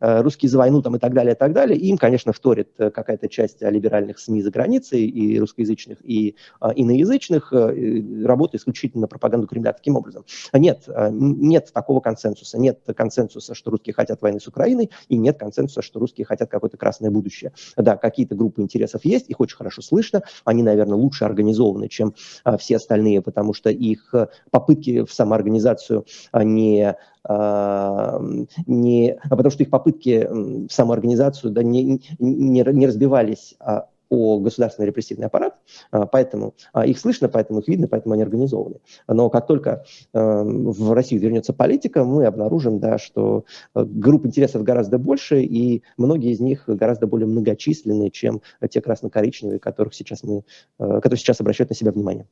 русские 0.00 0.50
за 0.50 0.58
войну 0.58 0.82
там 0.82 0.96
и 0.96 0.98
так 0.98 1.14
далее, 1.14 1.34
и 1.34 1.36
так 1.36 1.52
далее 1.52 1.61
далее. 1.62 1.78
Им, 1.78 1.98
конечно, 1.98 2.32
вторит 2.32 2.70
э, 2.78 2.90
какая-то 2.90 3.28
часть 3.28 3.62
либеральных 3.62 4.18
СМИ 4.18 4.42
за 4.42 4.50
границей, 4.50 5.04
и 5.04 5.38
русскоязычных, 5.38 5.98
и 6.02 6.36
а, 6.60 6.72
иноязычных, 6.74 7.52
э, 7.52 8.24
работает 8.24 8.60
исключительно 8.60 9.02
на 9.02 9.08
пропаганду 9.08 9.46
Кремля 9.46 9.72
таким 9.72 9.96
образом. 9.96 10.24
Нет, 10.52 10.84
а, 10.88 11.10
нет 11.10 11.70
такого 11.72 12.00
консенсуса. 12.00 12.58
Нет 12.58 12.80
консенсуса, 12.96 13.54
что 13.54 13.70
русские 13.70 13.94
хотят 13.94 14.22
войны 14.22 14.40
с 14.40 14.46
Украиной, 14.46 14.90
и 15.08 15.16
нет 15.16 15.38
консенсуса, 15.38 15.82
что 15.82 16.00
русские 16.00 16.24
хотят 16.24 16.50
какое-то 16.50 16.76
красное 16.76 17.10
будущее. 17.10 17.52
Да, 17.76 17.96
какие-то 17.96 18.34
группы 18.34 18.62
интересов 18.62 19.04
есть, 19.04 19.28
их 19.28 19.40
очень 19.40 19.56
хорошо 19.56 19.82
слышно, 19.82 20.22
они, 20.44 20.62
наверное, 20.62 20.96
лучше 20.96 21.24
организованы, 21.24 21.88
чем 21.88 22.14
а, 22.44 22.56
все 22.56 22.76
остальные, 22.76 23.22
потому 23.22 23.54
что 23.54 23.70
их 23.70 24.12
э, 24.14 24.28
попытки 24.50 25.04
в 25.04 25.12
самоорганизацию 25.12 26.04
не 26.34 26.96
не, 27.28 29.10
а 29.12 29.36
потому 29.36 29.50
что 29.50 29.62
их 29.62 29.70
попытки 29.70 30.26
в 30.28 30.72
самоорганизацию 30.72 31.52
да, 31.52 31.62
не, 31.62 32.02
не, 32.18 32.64
не 32.64 32.86
разбивались 32.86 33.54
о 33.60 33.86
государственный 34.40 34.84
репрессивный 34.84 35.26
аппарат, 35.26 35.56
поэтому 36.10 36.52
их 36.84 36.98
слышно, 36.98 37.30
поэтому 37.30 37.60
их 37.60 37.68
видно, 37.68 37.88
поэтому 37.88 38.12
они 38.12 38.22
организованы. 38.22 38.80
Но 39.08 39.30
как 39.30 39.46
только 39.46 39.86
в 40.12 40.92
Россию 40.92 41.22
вернется 41.22 41.54
политика, 41.54 42.04
мы 42.04 42.26
обнаружим, 42.26 42.78
да, 42.78 42.98
что 42.98 43.46
групп 43.74 44.26
интересов 44.26 44.64
гораздо 44.64 44.98
больше, 44.98 45.40
и 45.40 45.82
многие 45.96 46.32
из 46.32 46.40
них 46.40 46.64
гораздо 46.66 47.06
более 47.06 47.26
многочисленные, 47.26 48.10
чем 48.10 48.42
те 48.68 48.82
красно-коричневые, 48.82 49.58
которых 49.58 49.94
сейчас 49.94 50.22
мы, 50.24 50.44
которые 50.76 51.16
сейчас 51.16 51.40
обращают 51.40 51.70
на 51.70 51.76
себя 51.76 51.92
внимание. 51.92 52.26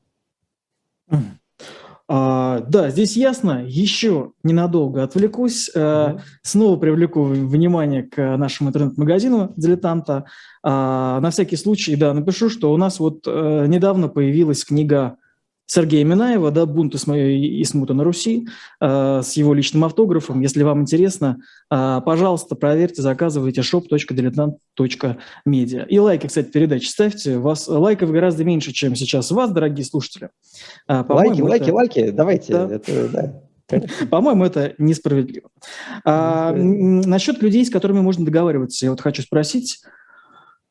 А, 2.13 2.65
да, 2.69 2.91
здесь 2.91 3.17
ясно. 3.17 3.65
Еще 3.65 4.33
ненадолго 4.43 5.05
отвлекусь. 5.05 5.71
Mm-hmm. 5.73 6.21
Снова 6.43 6.77
привлеку 6.77 7.23
внимание 7.23 8.03
к 8.03 8.37
нашему 8.37 8.71
интернет-магазину 8.71 9.53
«Дилетанта». 9.57 10.25
А, 10.65 11.21
на 11.21 11.31
всякий 11.31 11.55
случай, 11.55 11.95
да, 11.95 12.13
напишу, 12.13 12.51
что 12.51 12.73
у 12.73 12.77
нас 12.77 12.99
вот 12.99 13.29
э, 13.29 13.67
недавно 13.69 14.09
появилась 14.09 14.65
книга 14.65 15.19
Сергея 15.71 16.05
Минаева, 16.05 16.51
да, 16.51 16.67
«Бунт 16.67 16.97
и 16.97 17.65
смута 17.65 17.95
на 17.95 18.03
Руси», 18.03 18.49
э, 18.81 19.23
с 19.23 19.35
его 19.35 19.55
личным 19.55 19.85
автографом. 19.85 20.41
Если 20.41 20.65
вам 20.65 20.81
интересно, 20.81 21.39
э, 21.71 22.01
пожалуйста, 22.05 22.57
проверьте, 22.57 23.03
заказывайте 23.03 23.61
shop.diletant.media. 23.61 25.87
И 25.87 25.99
лайки, 26.01 26.27
кстати, 26.27 26.51
передачи 26.51 26.89
ставьте. 26.89 27.39
Вас 27.39 27.69
лайков 27.69 28.11
гораздо 28.11 28.43
меньше, 28.43 28.73
чем 28.73 28.97
сейчас 28.97 29.31
у 29.31 29.37
вас, 29.37 29.53
дорогие 29.53 29.85
слушатели. 29.85 30.31
Э, 30.89 31.05
лайки, 31.09 31.41
лайки, 31.41 31.63
это... 31.63 31.75
лайки, 31.75 32.11
давайте. 32.11 32.53
Да. 32.53 32.69
Это, 32.69 33.09
да. 33.09 33.41
По-моему, 34.11 34.45
это 34.45 34.75
несправедливо. 34.79 35.51
А, 36.05 36.53
насчет 36.53 37.43
людей, 37.43 37.65
с 37.65 37.71
которыми 37.71 38.01
можно 38.01 38.25
договариваться, 38.25 38.87
я 38.87 38.91
вот 38.91 39.01
хочу 39.01 39.23
спросить, 39.23 39.79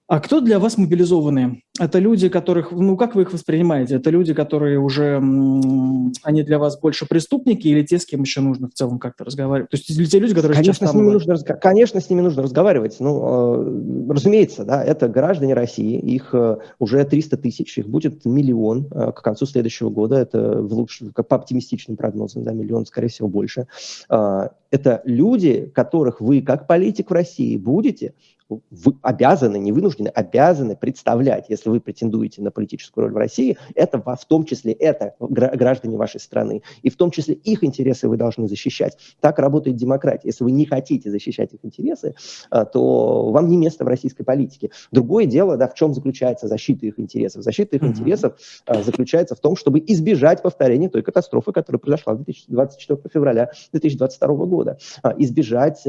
а 0.09 0.19
кто 0.19 0.41
для 0.41 0.57
вас 0.57 0.75
мобилизованные? 0.75 1.61
Это 1.79 1.99
люди, 1.99 2.29
которых, 2.29 2.71
ну 2.71 2.97
как 2.97 3.13
вы 3.13 3.21
их 3.21 3.31
воспринимаете? 3.31 3.95
Это 3.95 4.09
люди, 4.09 4.33
которые 4.33 4.79
уже, 4.79 5.17
они 5.17 6.41
для 6.41 6.57
вас 6.57 6.79
больше 6.79 7.05
преступники 7.05 7.67
или 7.67 7.83
те, 7.83 7.99
с 7.99 8.07
кем 8.07 8.21
еще 8.23 8.41
нужно 8.41 8.69
в 8.69 8.73
целом 8.73 8.97
как-то 8.97 9.23
разговаривать? 9.23 9.69
То 9.69 9.77
есть 9.77 10.11
те 10.11 10.17
люди, 10.19 10.33
которые 10.33 10.55
конечно, 10.55 10.73
сейчас 10.73 10.91
с 10.91 10.93
ними 10.95 11.11
нужно, 11.11 11.37
Конечно, 11.37 12.01
с 12.01 12.09
ними 12.09 12.21
нужно 12.21 12.41
разговаривать. 12.41 12.95
Ну, 12.99 14.09
э, 14.09 14.11
разумеется, 14.11 14.65
да, 14.65 14.83
это 14.83 15.07
граждане 15.07 15.53
России, 15.53 15.99
их 15.99 16.29
э, 16.33 16.57
уже 16.79 17.05
300 17.05 17.37
тысяч, 17.37 17.77
их 17.77 17.87
будет 17.87 18.25
миллион 18.25 18.87
э, 18.89 19.11
к 19.11 19.21
концу 19.21 19.45
следующего 19.45 19.91
года, 19.91 20.15
это 20.15 20.63
в 20.63 20.73
лучшем, 20.73 21.13
по 21.13 21.35
оптимистичным 21.35 21.97
прогнозам, 21.97 22.43
да, 22.43 22.51
миллион, 22.51 22.87
скорее 22.87 23.09
всего, 23.09 23.27
больше. 23.27 23.67
Э, 24.09 24.49
это 24.71 25.03
люди, 25.05 25.71
которых 25.73 26.19
вы, 26.19 26.41
как 26.41 26.65
политик 26.65 27.11
в 27.11 27.13
России, 27.13 27.57
будете 27.57 28.13
вы 28.49 28.95
обязаны, 29.01 29.57
не 29.57 29.71
вынуждены, 29.71 30.07
обязаны 30.07 30.75
представлять, 30.75 31.45
если 31.49 31.69
вы 31.69 31.79
претендуете 31.79 32.41
на 32.41 32.51
политическую 32.51 33.05
роль 33.05 33.13
в 33.13 33.17
России, 33.17 33.57
это 33.75 34.01
в 34.01 34.25
том 34.25 34.45
числе 34.45 34.73
это 34.73 35.13
граждане 35.19 35.97
вашей 35.97 36.19
страны. 36.19 36.63
И 36.81 36.89
в 36.89 36.95
том 36.95 37.11
числе 37.11 37.35
их 37.35 37.63
интересы 37.63 38.07
вы 38.07 38.17
должны 38.17 38.47
защищать. 38.47 38.97
Так 39.19 39.39
работает 39.39 39.75
демократия. 39.75 40.29
Если 40.29 40.43
вы 40.43 40.51
не 40.51 40.65
хотите 40.65 41.11
защищать 41.11 41.53
их 41.53 41.59
интересы, 41.63 42.15
а, 42.49 42.65
то 42.65 43.31
вам 43.31 43.47
не 43.47 43.57
место 43.57 43.85
в 43.85 43.87
российской 43.87 44.23
политике. 44.23 44.71
Другое 44.91 45.25
дело, 45.25 45.57
да, 45.57 45.67
в 45.67 45.75
чем 45.75 45.93
заключается 45.93 46.47
защита 46.47 46.85
их 46.85 46.99
интересов. 46.99 47.43
Защита 47.43 47.75
их 47.75 47.83
mm-hmm. 47.83 47.87
интересов 47.87 48.37
а, 48.65 48.81
заключается 48.81 49.35
в 49.35 49.39
том, 49.39 49.55
чтобы 49.55 49.79
избежать 49.79 50.41
повторения 50.41 50.89
той 50.89 51.03
катастрофы, 51.03 51.51
которая 51.51 51.79
произошла 51.79 52.15
24 52.15 52.99
февраля 53.13 53.51
2022 53.71 54.27
года. 54.45 54.77
А, 55.03 55.13
избежать 55.17 55.85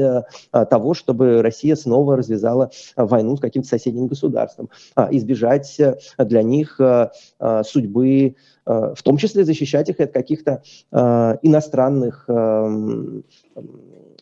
того, 0.51 0.93
чтобы 0.93 1.41
Россия 1.41 1.75
снова 1.75 2.17
развязала 2.17 2.50
развязала 2.51 2.71
э, 2.95 3.03
войну 3.03 3.37
с 3.37 3.39
каким-то 3.39 3.67
соседним 3.67 4.07
государством, 4.07 4.69
а, 4.95 5.07
избежать 5.11 5.79
э, 5.79 5.97
для 6.17 6.43
них 6.43 6.79
э, 6.79 7.09
судьбы, 7.63 8.35
в 8.63 9.01
том 9.03 9.17
числе 9.17 9.43
защищать 9.43 9.89
их 9.89 9.99
от 9.99 10.11
каких-то 10.11 10.61
иностранных 10.91 12.29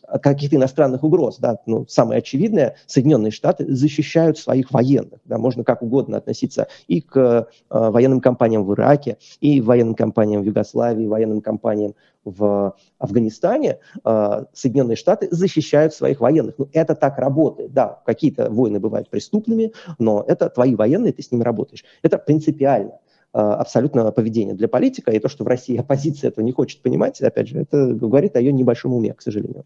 от 0.09 0.23
каких-то 0.23 0.55
иностранных 0.55 1.03
угроз. 1.03 1.37
Да? 1.37 1.59
Ну, 1.65 1.85
самое 1.87 2.19
очевидное, 2.19 2.75
Соединенные 2.87 3.31
Штаты 3.31 3.71
защищают 3.73 4.37
своих 4.37 4.71
военных. 4.71 5.19
Да? 5.25 5.37
Можно 5.37 5.63
как 5.63 5.81
угодно 5.81 6.17
относиться 6.17 6.67
и 6.87 7.01
к 7.01 7.17
э, 7.17 7.45
военным 7.69 8.21
компаниям 8.21 8.65
в 8.65 8.73
Ираке, 8.73 9.17
и 9.39 9.61
военным 9.61 9.95
компаниям 9.95 10.41
в 10.41 10.45
Югославии, 10.45 11.05
военным 11.05 11.41
компаниям 11.41 11.95
в 12.25 12.75
Афганистане. 12.97 13.79
Э, 14.03 14.45
Соединенные 14.53 14.95
Штаты 14.95 15.27
защищают 15.31 15.93
своих 15.93 16.19
военных. 16.19 16.55
Ну, 16.57 16.69
это 16.73 16.95
так 16.95 17.17
работает. 17.17 17.73
Да, 17.73 18.01
какие-то 18.05 18.49
войны 18.49 18.79
бывают 18.79 19.09
преступными, 19.09 19.73
но 19.97 20.23
это 20.27 20.49
твои 20.49 20.75
военные, 20.75 21.13
ты 21.13 21.23
с 21.23 21.31
ними 21.31 21.43
работаешь. 21.43 21.83
Это 22.01 22.17
принципиально 22.17 22.99
э, 23.33 23.39
абсолютно 23.39 24.11
поведение 24.11 24.55
для 24.55 24.67
политика, 24.67 25.11
и 25.11 25.19
то, 25.19 25.29
что 25.29 25.43
в 25.43 25.47
России 25.47 25.77
оппозиция 25.77 26.29
этого 26.29 26.43
не 26.43 26.51
хочет 26.51 26.81
понимать, 26.81 27.21
опять 27.21 27.47
же, 27.47 27.59
это 27.59 27.93
говорит 27.93 28.35
о 28.35 28.39
ее 28.39 28.51
небольшом 28.51 28.93
уме, 28.93 29.13
к 29.13 29.21
сожалению. 29.21 29.65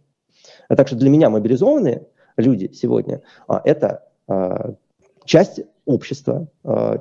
А 0.69 0.75
так 0.75 0.87
что 0.87 0.95
для 0.95 1.09
меня 1.09 1.29
мобилизованные 1.29 2.07
люди 2.37 2.71
сегодня 2.73 3.21
а,– 3.47 3.61
это 3.65 4.07
а, 4.27 4.75
часть 5.25 5.61
общества, 5.85 6.47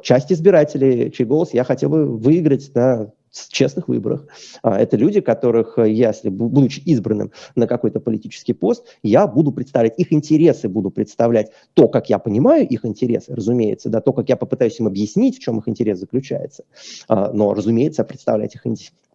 часть 0.03 0.33
избирателей, 0.33 1.13
чей 1.13 1.25
голос 1.25 1.55
я 1.55 1.63
хотел 1.63 1.89
бы 1.89 2.05
выиграть 2.05 2.75
на 2.75 3.13
честных 3.49 3.89
выборах. 3.89 4.27
Это 4.63 4.97
люди, 4.97 5.21
которых, 5.21 5.79
если 5.79 6.29
будучи 6.29 6.81
избранным 6.81 7.33
на 7.55 7.67
какой-то 7.67 8.01
политический 8.01 8.53
пост, 8.53 8.85
я 9.03 9.27
буду 9.27 9.53
представлять 9.53 9.99
их 9.99 10.13
интересы, 10.13 10.69
буду 10.69 10.91
представлять 10.91 11.51
то, 11.75 11.89
как 11.89 12.11
я 12.11 12.19
понимаю 12.19 12.69
их 12.69 12.85
интересы, 12.85 13.35
разумеется, 13.35 13.89
да, 13.89 14.01
то, 14.01 14.13
как 14.13 14.29
я 14.29 14.37
попытаюсь 14.37 14.79
им 14.81 14.87
объяснить, 14.87 15.37
в 15.37 15.41
чем 15.41 15.59
их 15.59 15.69
интерес 15.69 15.99
заключается, 15.99 16.65
но, 17.09 17.55
разумеется, 17.55 18.05
представлять 18.05 18.55
их, 18.55 18.67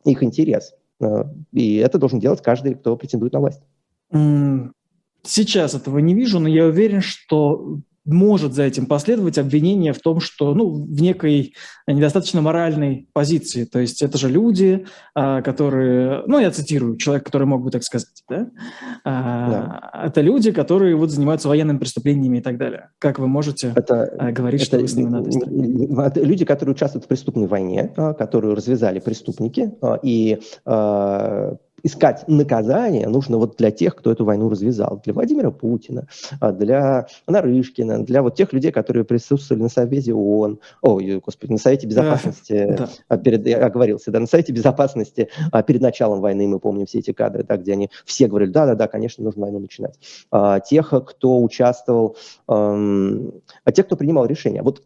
их 0.05 0.23
интерес. 0.23 0.73
И 1.53 1.75
это 1.75 1.97
должен 1.97 2.19
делать 2.19 2.41
каждый, 2.41 2.75
кто 2.75 2.97
претендует 2.97 3.33
на 3.33 3.39
власть. 3.39 3.61
Сейчас 5.23 5.73
этого 5.75 5.99
не 5.99 6.13
вижу, 6.13 6.39
но 6.39 6.47
я 6.47 6.65
уверен, 6.65 7.01
что 7.01 7.79
может 8.07 8.53
за 8.53 8.63
этим 8.63 8.85
последовать 8.85 9.37
обвинение 9.37 9.93
в 9.93 9.99
том, 9.99 10.19
что 10.19 10.53
ну, 10.55 10.69
в 10.69 11.01
некой 11.01 11.53
недостаточно 11.85 12.41
моральной 12.41 13.07
позиции. 13.13 13.65
То 13.65 13.79
есть 13.79 14.01
это 14.01 14.17
же 14.17 14.29
люди, 14.29 14.85
а, 15.13 15.41
которые, 15.41 16.23
ну 16.25 16.39
я 16.39 16.51
цитирую, 16.51 16.97
человек, 16.97 17.25
который 17.25 17.45
мог 17.45 17.63
бы 17.63 17.71
так 17.71 17.83
сказать, 17.83 18.07
да? 18.29 18.49
А, 19.03 19.49
да. 19.49 20.05
Это 20.05 20.21
люди, 20.21 20.51
которые 20.51 20.95
вот 20.95 21.11
занимаются 21.11 21.47
военными 21.47 21.77
преступлениями 21.77 22.37
и 22.37 22.41
так 22.41 22.57
далее. 22.57 22.89
Как 22.99 23.19
вы 23.19 23.27
можете 23.27 23.73
это, 23.75 24.03
а, 24.17 24.31
говорить, 24.31 24.61
это, 24.61 24.69
что 24.69 24.79
вы 24.79 24.87
с 24.87 24.95
ними 24.95 25.09
надо 25.09 26.21
Люди, 26.21 26.45
которые 26.45 26.73
участвуют 26.73 27.05
в 27.05 27.07
преступной 27.07 27.47
войне, 27.47 27.93
которую 28.17 28.55
развязали 28.55 28.99
преступники, 28.99 29.73
и 30.01 30.39
искать 31.83 32.27
наказание 32.27 33.07
нужно 33.07 33.37
вот 33.37 33.57
для 33.57 33.71
тех, 33.71 33.95
кто 33.95 34.11
эту 34.11 34.25
войну 34.25 34.49
развязал. 34.49 35.01
Для 35.03 35.13
Владимира 35.13 35.51
Путина, 35.51 36.07
а, 36.39 36.51
для 36.51 37.07
Нарышкина, 37.27 38.03
для 38.03 38.21
вот 38.21 38.35
тех 38.35 38.53
людей, 38.53 38.71
которые 38.71 39.05
присутствовали 39.05 39.63
на 39.63 39.69
Совете 39.69 40.13
ООН, 40.13 40.59
ой, 40.81 41.21
господи, 41.23 41.51
на 41.51 41.57
Совете 41.57 41.87
Безопасности, 41.87 42.75
да. 42.77 42.89
А, 43.07 43.17
перед, 43.17 43.45
я 43.45 43.65
оговорился, 43.65 44.11
да, 44.11 44.19
на 44.19 44.27
Совете 44.27 44.53
Безопасности 44.53 45.29
а, 45.51 45.63
перед 45.63 45.81
началом 45.81 46.21
войны, 46.21 46.47
мы 46.47 46.59
помним 46.59 46.85
все 46.85 46.99
эти 46.99 47.13
кадры, 47.13 47.43
да, 47.43 47.57
где 47.57 47.73
они 47.73 47.89
все 48.05 48.27
говорили, 48.27 48.51
да-да-да, 48.51 48.87
конечно, 48.87 49.23
нужно 49.23 49.43
войну 49.43 49.59
начинать. 49.59 49.99
Тех, 50.67 50.93
кто 51.07 51.41
участвовал, 51.41 52.17
а 52.47 53.71
тех, 53.73 53.85
кто 53.85 53.95
принимал 53.95 54.25
решения. 54.25 54.61
Вот 54.61 54.83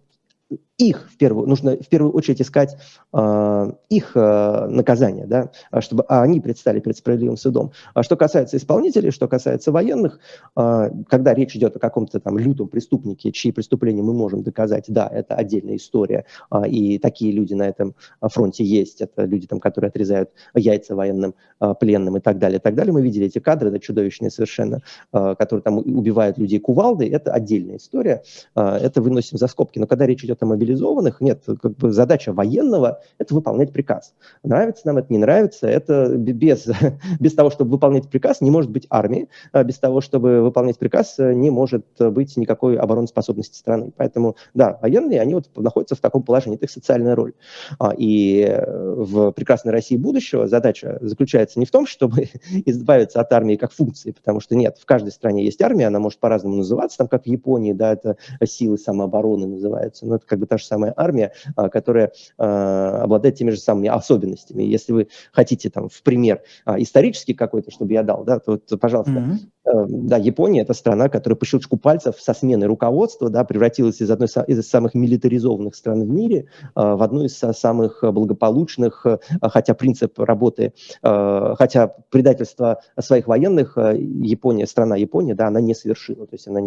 их 0.78 1.10
в 1.12 1.18
первую, 1.18 1.48
нужно 1.48 1.78
в 1.78 1.88
первую 1.88 2.14
очередь 2.14 2.42
искать 2.42 2.76
э, 3.14 3.72
их 3.90 4.12
э, 4.16 4.68
наказание, 4.68 5.28
да, 5.28 5.52
чтобы 5.80 6.04
они 6.08 6.40
предстали 6.40 6.80
перед 6.80 6.98
справедливым 6.98 7.38
судом. 7.38 7.72
А 7.94 8.04
что 8.04 8.16
касается 8.16 8.58
исполнителей, 8.58 9.12
что 9.12 9.28
касается 9.28 9.72
военных, 9.72 10.20
э, 10.56 10.90
когда 11.08 11.34
речь 11.34 11.56
идет 11.56 11.76
о 11.76 11.80
каком-то 11.80 12.20
там 12.20 12.38
лютом 12.38 12.68
преступнике, 12.68 13.32
чьи 13.32 13.52
преступления 13.52 14.02
мы 14.02 14.14
можем 14.14 14.44
доказать, 14.44 14.86
да, 14.88 15.08
это 15.08 15.36
отдельная 15.36 15.76
история, 15.76 16.26
э, 16.52 16.68
и 16.68 16.98
такие 16.98 17.32
люди 17.32 17.54
на 17.54 17.68
этом 17.68 17.96
фронте 18.22 18.64
есть, 18.64 19.02
это 19.02 19.26
люди, 19.26 19.48
там, 19.48 19.60
которые 19.60 19.90
отрезают 19.90 20.32
яйца 20.56 20.96
военным 20.96 21.36
э, 21.60 21.74
пленным 21.80 22.18
и 22.18 22.20
так 22.20 22.40
далее, 22.40 22.60
и 22.60 22.62
так 22.62 22.76
далее. 22.76 22.94
Мы 22.94 23.02
видели 23.02 23.28
эти 23.28 23.40
кадры, 23.40 23.70
это 23.70 23.80
чудовищные 23.80 24.32
совершенно, 24.32 24.82
э, 25.14 25.36
которые 25.38 25.62
там 25.62 25.78
убивают 25.78 26.38
людей 26.38 26.60
кувалдой, 26.60 27.10
это 27.10 27.32
отдельная 27.32 27.78
история, 27.78 28.24
э, 28.56 28.62
это 28.62 29.02
выносим 29.02 29.38
за 29.38 29.48
скобки. 29.48 29.80
Но 29.80 29.88
когда 29.88 30.06
речь 30.06 30.24
идет 30.24 30.42
о 30.42 30.46
мобилизованных. 30.62 31.22
Нет, 31.22 31.44
как 31.46 31.76
бы 31.78 31.92
задача 31.92 32.34
военного– 32.34 33.02
это 33.18 33.34
выполнять 33.34 33.74
приказ. 33.74 34.14
Нравится 34.44 34.84
нам 34.86 34.98
это, 34.98 35.12
не 35.12 35.18
нравится, 35.18 35.68
это 35.68 36.16
без, 36.16 36.68
без 37.20 37.34
того, 37.34 37.50
чтобы 37.50 37.72
выполнять 37.72 38.10
приказ, 38.10 38.42
не 38.42 38.52
может 38.52 38.72
быть 38.72 38.86
армии, 38.90 39.28
а 39.52 39.64
без 39.64 39.80
того, 39.80 40.02
чтобы 40.02 40.42
выполнять 40.42 40.78
приказ, 40.78 41.16
не 41.18 41.50
может 41.50 41.86
быть 42.00 42.38
никакой 42.38 42.78
обороноспособности 42.78 43.58
страны. 43.58 43.92
Поэтому, 43.98 44.36
да, 44.54 44.78
военные, 44.82 45.22
они 45.22 45.34
вот 45.34 45.50
находятся 45.56 45.96
в 45.96 46.00
таком 46.00 46.24
положении, 46.24 46.58
это 46.58 46.66
их 46.66 46.72
социальная 46.72 47.16
роль. 47.16 47.34
А, 47.80 47.94
и 47.98 48.60
в 48.68 49.32
прекрасной 49.32 49.72
России 49.72 49.98
будущего 49.98 50.48
задача 50.48 51.00
заключается 51.02 51.60
не 51.60 51.66
в 51.66 51.72
том, 51.72 51.88
чтобы 51.88 52.30
избавиться 52.66 53.20
от 53.20 53.34
армии 53.34 53.56
как 53.56 53.72
функции, 53.72 54.12
потому 54.12 54.40
что 54.40 54.56
нет, 54.56 54.78
в 54.80 54.86
каждой 54.86 55.12
стране 55.12 55.44
есть 55.44 55.62
армия, 55.62 55.88
она 55.88 56.00
может 56.00 56.20
по-разному 56.20 56.58
называться, 56.58 57.00
там 57.00 57.08
как 57.08 57.24
в 57.24 57.28
Японии, 57.28 57.74
да, 57.74 57.94
это 57.94 58.18
силы 58.44 58.78
самообороны 58.78 59.48
называются, 59.48 60.06
но 60.06 60.16
это 60.16 60.26
как 60.26 60.40
бы 60.40 60.46
та 60.52 60.58
же 60.58 60.66
самая 60.66 60.94
армия, 60.98 61.32
а, 61.56 61.70
которая 61.70 62.12
а, 62.38 63.04
обладает 63.04 63.36
теми 63.36 63.52
же 63.52 63.58
самыми 63.58 63.88
особенностями. 63.88 64.64
Если 64.64 64.92
вы 64.92 65.08
хотите 65.32 65.70
там 65.70 65.88
в 65.88 66.04
пример 66.04 66.42
исторический 66.68 67.34
какой-то, 67.34 67.72
чтобы 67.72 67.94
я 67.94 68.04
дал, 68.04 68.26
да, 68.26 68.40
то, 68.40 68.58
то 68.58 68.78
пожалуйста, 68.78 69.14
mm-hmm. 69.14 69.38
Да, 69.64 70.18
Япония 70.18 70.62
это 70.62 70.74
страна, 70.74 71.10
которая 71.10 71.38
по 71.38 71.46
щелчку 71.46 71.78
пальцев 71.78 72.16
со 72.20 72.34
сменой 72.34 72.68
руководства, 72.68 73.30
да, 73.30 73.44
превратилась 73.44 74.02
из 74.02 74.10
одной 74.10 74.28
из 74.48 74.70
самых 74.70 74.94
милитаризованных 74.94 75.76
стран 75.76 76.04
в 76.04 76.10
мире 76.10 76.48
в 76.76 77.04
одну 77.04 77.24
из 77.24 77.38
самых 77.38 78.04
благополучных, 78.04 79.06
хотя 79.42 79.74
принцип 79.74 80.20
работы, 80.20 80.74
хотя 81.02 81.88
предательство 82.10 82.82
своих 83.00 83.28
военных 83.28 83.78
Япония, 83.78 84.68
страна 84.68 84.96
Япония, 84.96 85.36
да, 85.36 85.48
она 85.48 85.62
не 85.62 85.76
совершила. 85.76 86.26
То 86.28 86.36
есть 86.36 86.48
она 86.48 86.62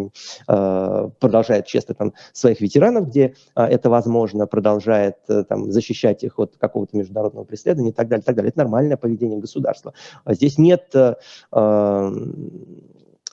э, 0.47 1.09
продолжает 1.19 1.65
честно 1.65 1.95
там 1.95 2.13
своих 2.33 2.61
ветеранов, 2.61 3.07
где 3.07 3.35
э, 3.55 3.63
это 3.63 3.89
возможно, 3.89 4.47
продолжает 4.47 5.17
э, 5.27 5.43
там 5.43 5.71
защищать 5.71 6.23
их 6.23 6.39
от 6.39 6.55
какого-то 6.57 6.97
международного 6.97 7.45
преследования 7.45 7.91
и 7.91 7.93
так 7.93 8.07
далее, 8.07 8.23
и 8.23 8.25
так 8.25 8.35
далее. 8.35 8.49
Это 8.49 8.59
нормальное 8.59 8.97
поведение 8.97 9.39
государства. 9.39 9.93
А 10.23 10.33
здесь 10.33 10.57
нет 10.57 10.93
э, 10.93 11.15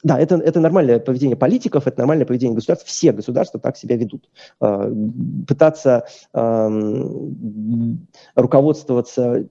да, 0.02 0.18
это, 0.18 0.36
это 0.36 0.60
нормальное 0.60 0.98
поведение 0.98 1.36
политиков, 1.36 1.86
это 1.86 1.98
нормальное 1.98 2.26
поведение 2.26 2.56
государств. 2.56 2.86
Все 2.86 3.12
государства 3.12 3.60
так 3.60 3.76
себя 3.76 3.96
ведут. 3.96 4.28
Пытаться 4.58 6.06
э, 6.34 6.68
руководствоваться 8.34 9.46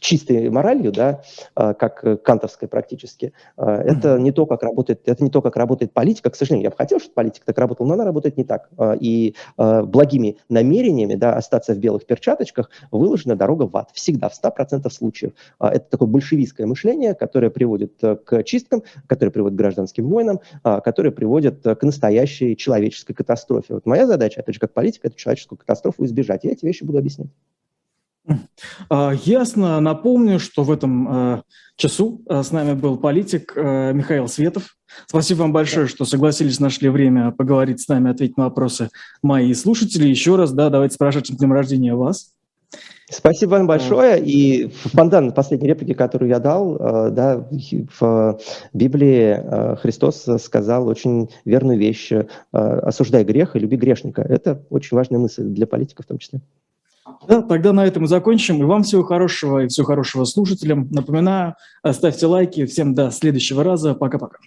чистой 0.00 0.50
моралью, 0.50 0.92
да, 0.92 1.22
а, 1.54 1.74
как 1.74 2.22
кантовской 2.22 2.68
практически, 2.68 3.32
а, 3.56 3.76
это 3.76 4.18
не 4.18 4.32
то, 4.32 4.46
как 4.46 4.62
работает, 4.62 5.08
это 5.08 5.22
не 5.22 5.30
то, 5.30 5.40
как 5.40 5.56
работает 5.56 5.92
политика. 5.92 6.30
К 6.30 6.36
сожалению, 6.36 6.64
я 6.64 6.70
бы 6.70 6.76
хотел, 6.76 6.98
чтобы 6.98 7.14
политика 7.14 7.46
так 7.46 7.58
работала, 7.58 7.86
но 7.86 7.94
она 7.94 8.04
работает 8.04 8.36
не 8.36 8.44
так. 8.44 8.68
А, 8.76 8.96
и 8.98 9.34
благими 9.56 10.38
намерениями, 10.48 11.14
да, 11.14 11.34
остаться 11.34 11.74
в 11.74 11.78
белых 11.78 12.06
перчаточках, 12.06 12.70
выложена 12.90 13.36
дорога 13.36 13.64
в 13.64 13.76
ад. 13.76 13.90
Всегда, 13.92 14.28
в 14.28 14.34
100% 14.34 14.88
случаев. 14.90 15.32
Это 15.60 15.80
такое 15.90 16.08
большевистское 16.08 16.66
мышление, 16.66 17.14
которое 17.14 17.50
приводит 17.50 18.00
к 18.00 18.42
чисткам, 18.44 18.82
которое 19.06 19.30
приводит 19.30 19.56
к 19.56 19.58
гражданским 19.58 20.08
войнам, 20.08 20.40
которое 20.62 21.10
приводит 21.10 21.62
к 21.62 21.82
настоящей 21.82 22.56
человеческой 22.56 23.14
катастрофе. 23.14 23.74
Вот 23.74 23.86
моя 23.86 24.06
задача, 24.06 24.40
опять 24.40 24.54
же, 24.54 24.60
как 24.60 24.72
политика, 24.72 25.08
эту 25.08 25.16
человеческую 25.16 25.58
катастрофу 25.58 26.04
избежать. 26.04 26.44
Я 26.44 26.52
эти 26.52 26.64
вещи 26.64 26.84
буду 26.84 26.98
объяснять. 26.98 27.30
А, 28.88 29.12
ясно. 29.24 29.80
Напомню, 29.80 30.38
что 30.38 30.62
в 30.62 30.70
этом 30.70 31.08
а, 31.08 31.42
часу 31.76 32.22
а, 32.28 32.42
с 32.42 32.52
нами 32.52 32.74
был 32.74 32.96
политик 32.96 33.54
Михаил 33.56 34.28
Светов. 34.28 34.76
Спасибо 35.06 35.40
вам 35.40 35.52
большое, 35.52 35.86
что 35.86 36.04
согласились, 36.04 36.60
нашли 36.60 36.88
время 36.88 37.32
поговорить 37.32 37.80
с 37.80 37.88
нами, 37.88 38.10
ответить 38.10 38.36
на 38.36 38.44
вопросы 38.44 38.90
мои 39.22 39.52
слушатели. 39.54 40.06
Еще 40.06 40.36
раз, 40.36 40.52
да, 40.52 40.70
давайте 40.70 40.94
с 40.94 40.98
прошедшим 40.98 41.36
днем 41.36 41.52
рождения 41.52 41.94
вас. 41.94 42.32
Спасибо 43.10 43.50
вам 43.52 43.66
большое. 43.66 44.22
И 44.22 44.68
в 44.68 44.92
пандан 44.92 45.32
последней 45.32 45.68
реплике, 45.68 45.94
которую 45.94 46.30
я 46.30 46.38
дал, 46.38 46.78
да, 47.10 47.46
в 48.00 48.38
Библии 48.72 49.76
Христос 49.76 50.26
сказал 50.42 50.88
очень 50.88 51.28
верную 51.44 51.78
вещь. 51.78 52.12
Осуждай 52.52 53.24
грех 53.24 53.56
и 53.56 53.58
люби 53.58 53.76
грешника. 53.76 54.22
Это 54.22 54.64
очень 54.70 54.96
важная 54.96 55.18
мысль 55.18 55.44
для 55.44 55.66
политиков 55.66 56.06
в 56.06 56.08
том 56.08 56.18
числе. 56.18 56.40
Да, 57.26 57.42
тогда 57.42 57.72
на 57.72 57.84
этом 57.84 58.04
и 58.04 58.08
закончим. 58.08 58.60
И 58.60 58.64
вам 58.64 58.82
всего 58.82 59.02
хорошего, 59.02 59.64
и 59.64 59.68
всего 59.68 59.86
хорошего 59.86 60.24
слушателям. 60.24 60.88
Напоминаю, 60.90 61.54
ставьте 61.90 62.26
лайки. 62.26 62.66
Всем 62.66 62.94
до 62.94 63.10
следующего 63.10 63.64
раза. 63.64 63.94
Пока-пока. 63.94 64.38